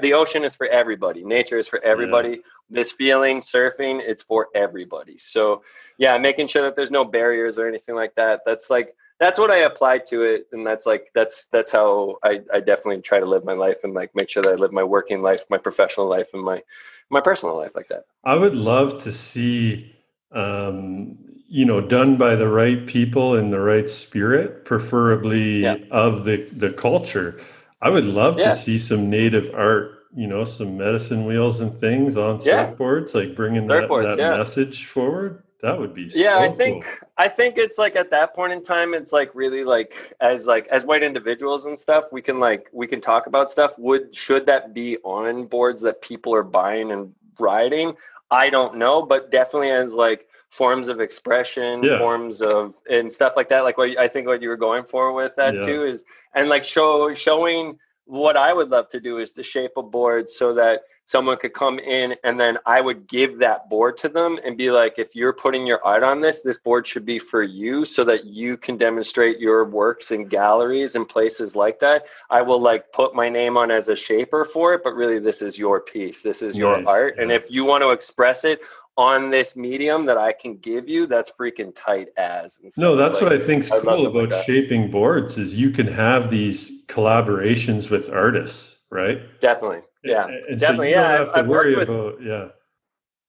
[0.00, 2.36] the ocean is for everybody nature is for everybody yeah.
[2.70, 5.62] this feeling surfing it's for everybody so
[5.98, 9.50] yeah making sure that there's no barriers or anything like that that's like that's what
[9.50, 13.26] I apply to it, and that's like that's that's how I, I definitely try to
[13.26, 16.06] live my life and like make sure that I live my working life, my professional
[16.06, 16.62] life, and my
[17.08, 18.04] my personal life like that.
[18.24, 19.94] I would love to see,
[20.32, 21.16] um,
[21.48, 25.76] you know, done by the right people in the right spirit, preferably yeah.
[25.90, 27.40] of the the culture.
[27.86, 28.48] I would love yeah.
[28.48, 32.66] to see some native art you know some medicine wheels and things on yeah.
[32.66, 34.36] surfboards like bringing that, that yeah.
[34.36, 37.08] message forward that would be yeah so i think cool.
[37.18, 40.66] i think it's like at that point in time it's like really like as like
[40.68, 44.46] as white individuals and stuff we can like we can talk about stuff would should
[44.46, 47.94] that be on boards that people are buying and riding
[48.30, 51.98] i don't know but definitely as like forms of expression yeah.
[51.98, 55.12] forms of and stuff like that like what i think what you were going for
[55.12, 55.66] with that yeah.
[55.66, 56.04] too is
[56.34, 60.30] and like show showing what i would love to do is to shape a board
[60.30, 64.38] so that someone could come in and then I would give that board to them
[64.44, 67.42] and be like, if you're putting your art on this, this board should be for
[67.42, 72.06] you so that you can demonstrate your works in galleries and places like that.
[72.28, 75.42] I will like put my name on as a shaper for it, but really this
[75.42, 76.22] is your piece.
[76.22, 76.86] This is your nice.
[76.86, 77.14] art.
[77.16, 77.22] Yeah.
[77.22, 78.60] And if you want to express it
[78.96, 82.60] on this medium that I can give you, that's freaking tight as.
[82.76, 86.30] No, that's like, what I think's cool about like shaping boards is you can have
[86.30, 89.20] these collaborations with artists, right?
[89.40, 90.92] Definitely yeah, and definitely.
[90.92, 92.48] So yeah, I've, I've worked with, about, yeah.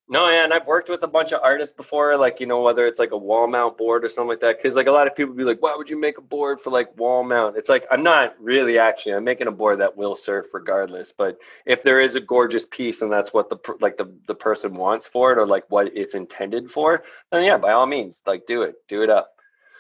[0.10, 2.88] No, yeah, and I've worked with a bunch of artists before, like you know, whether
[2.88, 4.58] it's like a wall mount board or something like that.
[4.58, 6.70] Because like a lot of people be like, "Why would you make a board for
[6.70, 9.16] like wall mount?" It's like I'm not really actually.
[9.16, 11.12] I'm making a board that will surf regardless.
[11.12, 14.76] But if there is a gorgeous piece and that's what the like the the person
[14.76, 17.04] wants for it or like what it's intended for,
[17.34, 19.34] then yeah, by all means, like do it, do it up.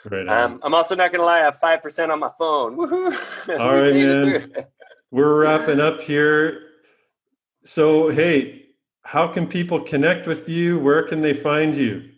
[0.03, 0.27] Right.
[0.27, 1.39] Um, I'm also not gonna lie.
[1.39, 2.75] I have five percent on my phone.
[2.75, 3.17] Woohoo!
[3.59, 4.51] All right, man.
[5.11, 6.63] We're wrapping up here.
[7.63, 8.66] So, hey,
[9.07, 10.77] how can people connect with you?
[10.77, 12.09] Where can they find you?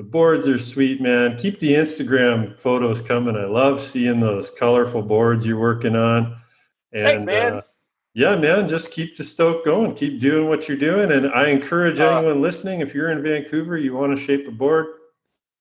[0.00, 1.36] the boards are sweet, man.
[1.36, 3.36] Keep the Instagram photos coming.
[3.36, 6.40] I love seeing those colorful boards you're working on.
[6.90, 7.52] And Thanks, man.
[7.52, 7.62] Uh,
[8.14, 9.94] yeah, man, just keep the stoke going.
[9.94, 11.12] Keep doing what you're doing.
[11.12, 14.50] And I encourage uh, anyone listening, if you're in Vancouver, you want to shape a
[14.50, 14.86] board,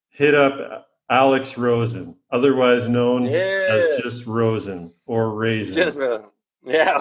[0.08, 3.68] hit up Alex Rosen, otherwise known yeah.
[3.70, 5.76] as just Rosen or Raisin.
[5.76, 6.28] Just Rosen.
[6.66, 6.98] Yeah,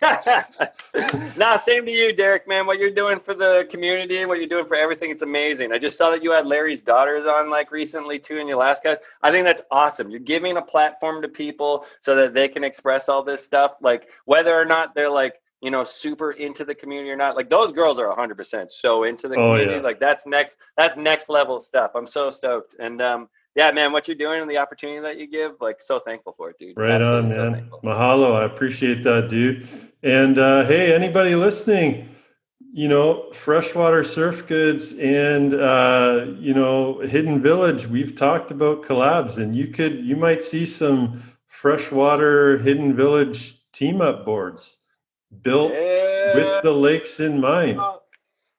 [1.36, 2.66] nah, same to you, Derik, man.
[2.66, 5.70] What you're doing for the community and what you're doing for everything, it's amazing.
[5.70, 8.82] I just saw that you had Larry's daughters on like recently too in your last
[8.82, 8.96] guys.
[9.22, 10.10] I think that's awesome.
[10.10, 13.74] You're giving a platform to people so that they can express all this stuff.
[13.82, 17.36] Like whether or not they're like you know, super into the community or not.
[17.36, 19.38] Like those girls are 100% so into the community.
[19.38, 19.76] Oh, community.
[19.76, 19.82] yeah.
[19.82, 21.92] Like that's next, that's next level stuff.
[21.94, 22.74] I'm so stoked.
[22.80, 25.98] And um, yeah, man, what you're doing and the opportunity that you give, like so
[25.98, 26.76] thankful for it, dude.
[26.76, 27.94] Right on, Absolutely so man.
[27.96, 28.34] Mahalo.
[28.36, 29.68] I appreciate that, dude.
[30.02, 32.08] And uh, hey, anybody listening,
[32.72, 37.86] you know, freshwater surf goods and uh, you know, Hidden Village.
[37.86, 44.00] We've talked about collabs, and you could, you might see some freshwater Hidden Village team
[44.00, 44.78] up boards
[45.42, 46.34] built Yeah.
[46.34, 47.80] with the lakes in mind,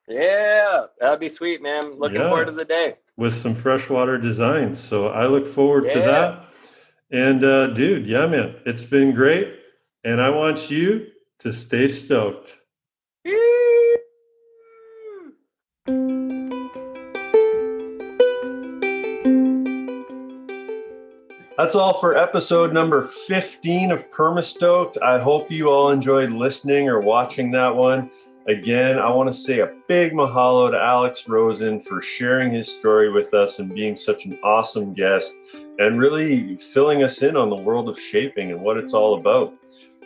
[0.08, 1.98] Yeah, that'd be sweet, man.
[1.98, 2.28] Looking Yeah.
[2.28, 2.96] forward to the day.
[3.16, 4.78] With some freshwater designs.
[4.78, 6.46] So I look forward to that.
[7.10, 9.54] And uh, dude, yeah, man, it's been great,
[10.02, 11.06] and I want you
[11.40, 12.58] to stay stoked.
[21.56, 25.00] That's all for episode number 15 of Permastoked.
[25.00, 28.10] I hope you all enjoyed listening or watching that one.
[28.46, 33.10] Again, I want to say a big mahalo to Alex Rosen for sharing his story
[33.10, 35.32] with us and being such an awesome guest
[35.78, 39.54] and really filling us in on the world of shaping and what it's all about.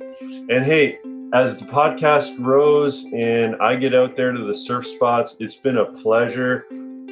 [0.51, 0.99] And hey,
[1.33, 5.79] as the podcast grows and I get out there to the surf spots, it's been
[5.79, 6.67] a pleasure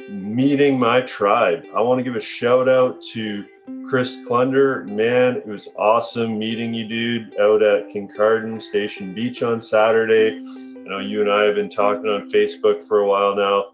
[0.09, 1.65] meeting my tribe.
[1.75, 3.45] I want to give a shout out to
[3.87, 4.87] Chris Klunder.
[4.87, 10.37] Man, it was awesome meeting you, dude, out at Kincardine Station Beach on Saturday.
[10.37, 13.71] I know you and I have been talking on Facebook for a while now.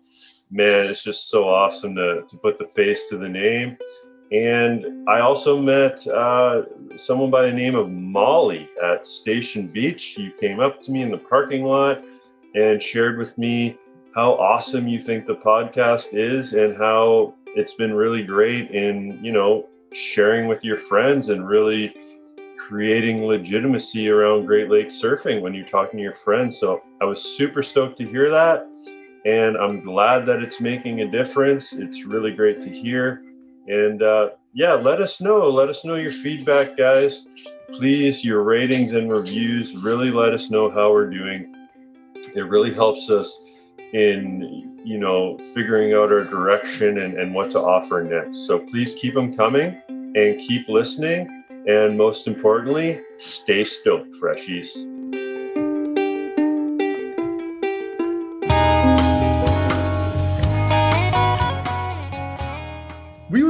[0.52, 3.78] Man, it's just so awesome to, to put the face to the name.
[4.31, 6.64] And I also met uh,
[6.97, 10.18] someone by the name of Molly at Station Beach.
[10.18, 12.03] You came up to me in the parking lot
[12.56, 13.77] and shared with me
[14.15, 19.31] how awesome you think the podcast is and how it's been really great in, you
[19.31, 21.95] know, sharing with your friends and really
[22.57, 26.57] creating legitimacy around Great Lakes surfing when you're talking to your friends.
[26.57, 28.65] So I was super stoked to hear that.
[29.26, 31.73] And I'm glad that it's making a difference.
[31.73, 33.22] It's really great to hear.
[33.68, 35.50] And uh, yeah, let us know.
[35.50, 37.28] Let us know your feedback, guys.
[37.70, 41.54] Please, your ratings and reviews really let us know how we're doing.
[42.36, 43.42] It really helps us
[43.94, 48.46] in, you know, figuring out our direction and, and what to offer next.
[48.46, 51.44] So please keep them coming and keep listening.
[51.68, 54.94] And most importantly, stay stoked, freshies.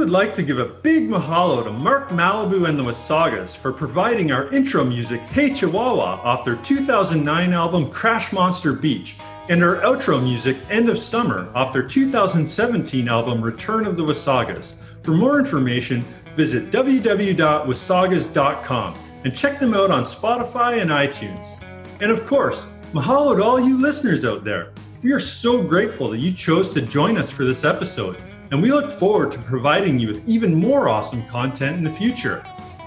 [0.06, 4.30] Would like to give a big mahalo to Mark Malibu and the Wasagas for providing
[4.30, 9.16] our intro music, Hey Chihuahua, off their 2009 album Crash Monster Beach,
[9.48, 14.74] and our outro music, End of Summer, off their 2017 album Return of the Wasagas.
[15.02, 16.02] For more information,
[16.36, 21.60] visit www.wasagas.com and check them out on Spotify and iTunes.
[22.00, 24.72] And of course, mahalo to all you listeners out there.
[25.02, 28.70] We are so grateful that you chose to join us for this episode, and we
[28.70, 32.44] look forward to providing you with even more awesome content in the future.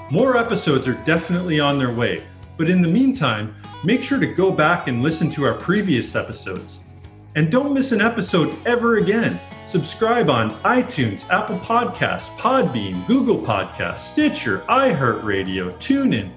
[0.09, 2.23] More episodes are definitely on their way,
[2.57, 6.79] but in the meantime, make sure to go back and listen to our previous episodes.
[7.35, 9.39] And don't miss an episode ever again.
[9.65, 16.31] Subscribe on iTunes, Apple Podcasts, Podbean, Google Podcasts, Stitcher, iHeartRadio, TuneIn,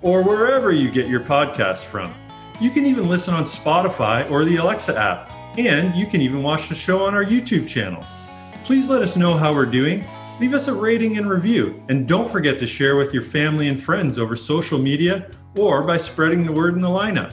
[0.00, 2.14] or wherever you get your podcasts from.
[2.58, 6.68] You can even listen on Spotify or the Alexa app, and you can even watch
[6.68, 8.02] the show on our YouTube channel.
[8.70, 10.04] Please let us know how we're doing.
[10.38, 13.82] Leave us a rating and review, and don't forget to share with your family and
[13.82, 15.28] friends over social media
[15.58, 17.32] or by spreading the word in the lineup.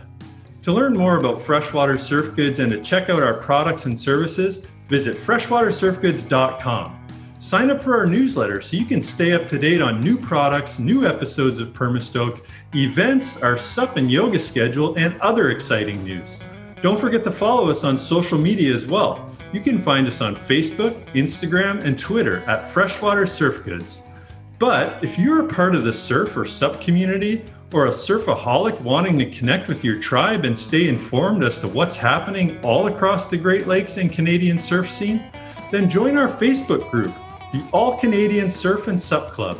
[0.63, 4.65] To learn more about freshwater surf goods and to check out our products and services,
[4.89, 7.07] visit freshwatersurfgoods.com.
[7.37, 10.79] Sign up for our newsletter so you can stay up to date on new products,
[10.79, 16.39] new episodes of Permastoke, events, our sup and yoga schedule, and other exciting news.
[16.81, 19.36] Don't forget to follow us on social media as well.
[19.53, 24.01] You can find us on Facebook, Instagram, and Twitter at Freshwater Surf Goods.
[24.59, 29.19] But if you're a part of the surf or sup community, or a surfaholic wanting
[29.19, 33.37] to connect with your tribe and stay informed as to what's happening all across the
[33.37, 35.21] Great Lakes and Canadian surf scene,
[35.71, 37.13] then join our Facebook group,
[37.51, 39.59] the All Canadian Surf and Sup Club.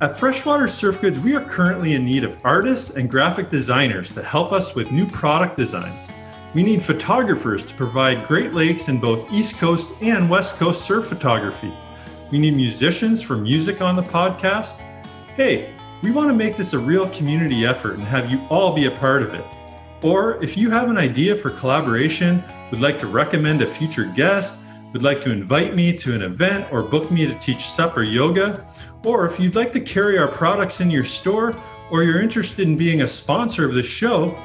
[0.00, 4.22] At Freshwater Surf Goods, we are currently in need of artists and graphic designers to
[4.22, 6.08] help us with new product designs.
[6.54, 11.08] We need photographers to provide Great Lakes in both East Coast and West Coast surf
[11.08, 11.72] photography.
[12.30, 14.78] We need musicians for music on the podcast.
[15.34, 15.74] Hey,
[16.04, 18.90] we want to make this a real community effort and have you all be a
[18.92, 19.44] part of it.
[20.00, 22.40] Or if you have an idea for collaboration,
[22.70, 24.56] would like to recommend a future guest,
[24.92, 28.64] would like to invite me to an event or book me to teach supper yoga,
[29.04, 31.52] or if you'd like to carry our products in your store,
[31.90, 34.38] or you're interested in being a sponsor of the show,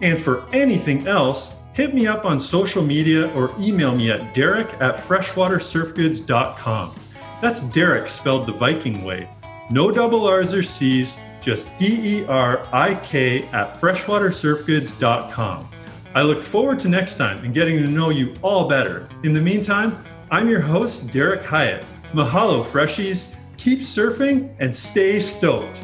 [0.00, 4.72] and for anything else, hit me up on social media or email me at derik
[4.80, 6.94] at freshwatersurfgoods.com.
[7.40, 9.28] That's Derik spelled the Viking way.
[9.70, 15.68] No double R's or C's, just D E R I K at freshwatersurfgoods.com.
[16.14, 19.06] I look forward to next time and getting to know you all better.
[19.22, 21.84] In the meantime, I'm your host, Derik Hyatt.
[22.12, 23.34] Mahalo, freshies.
[23.58, 25.78] Keep surfing and stay stoked.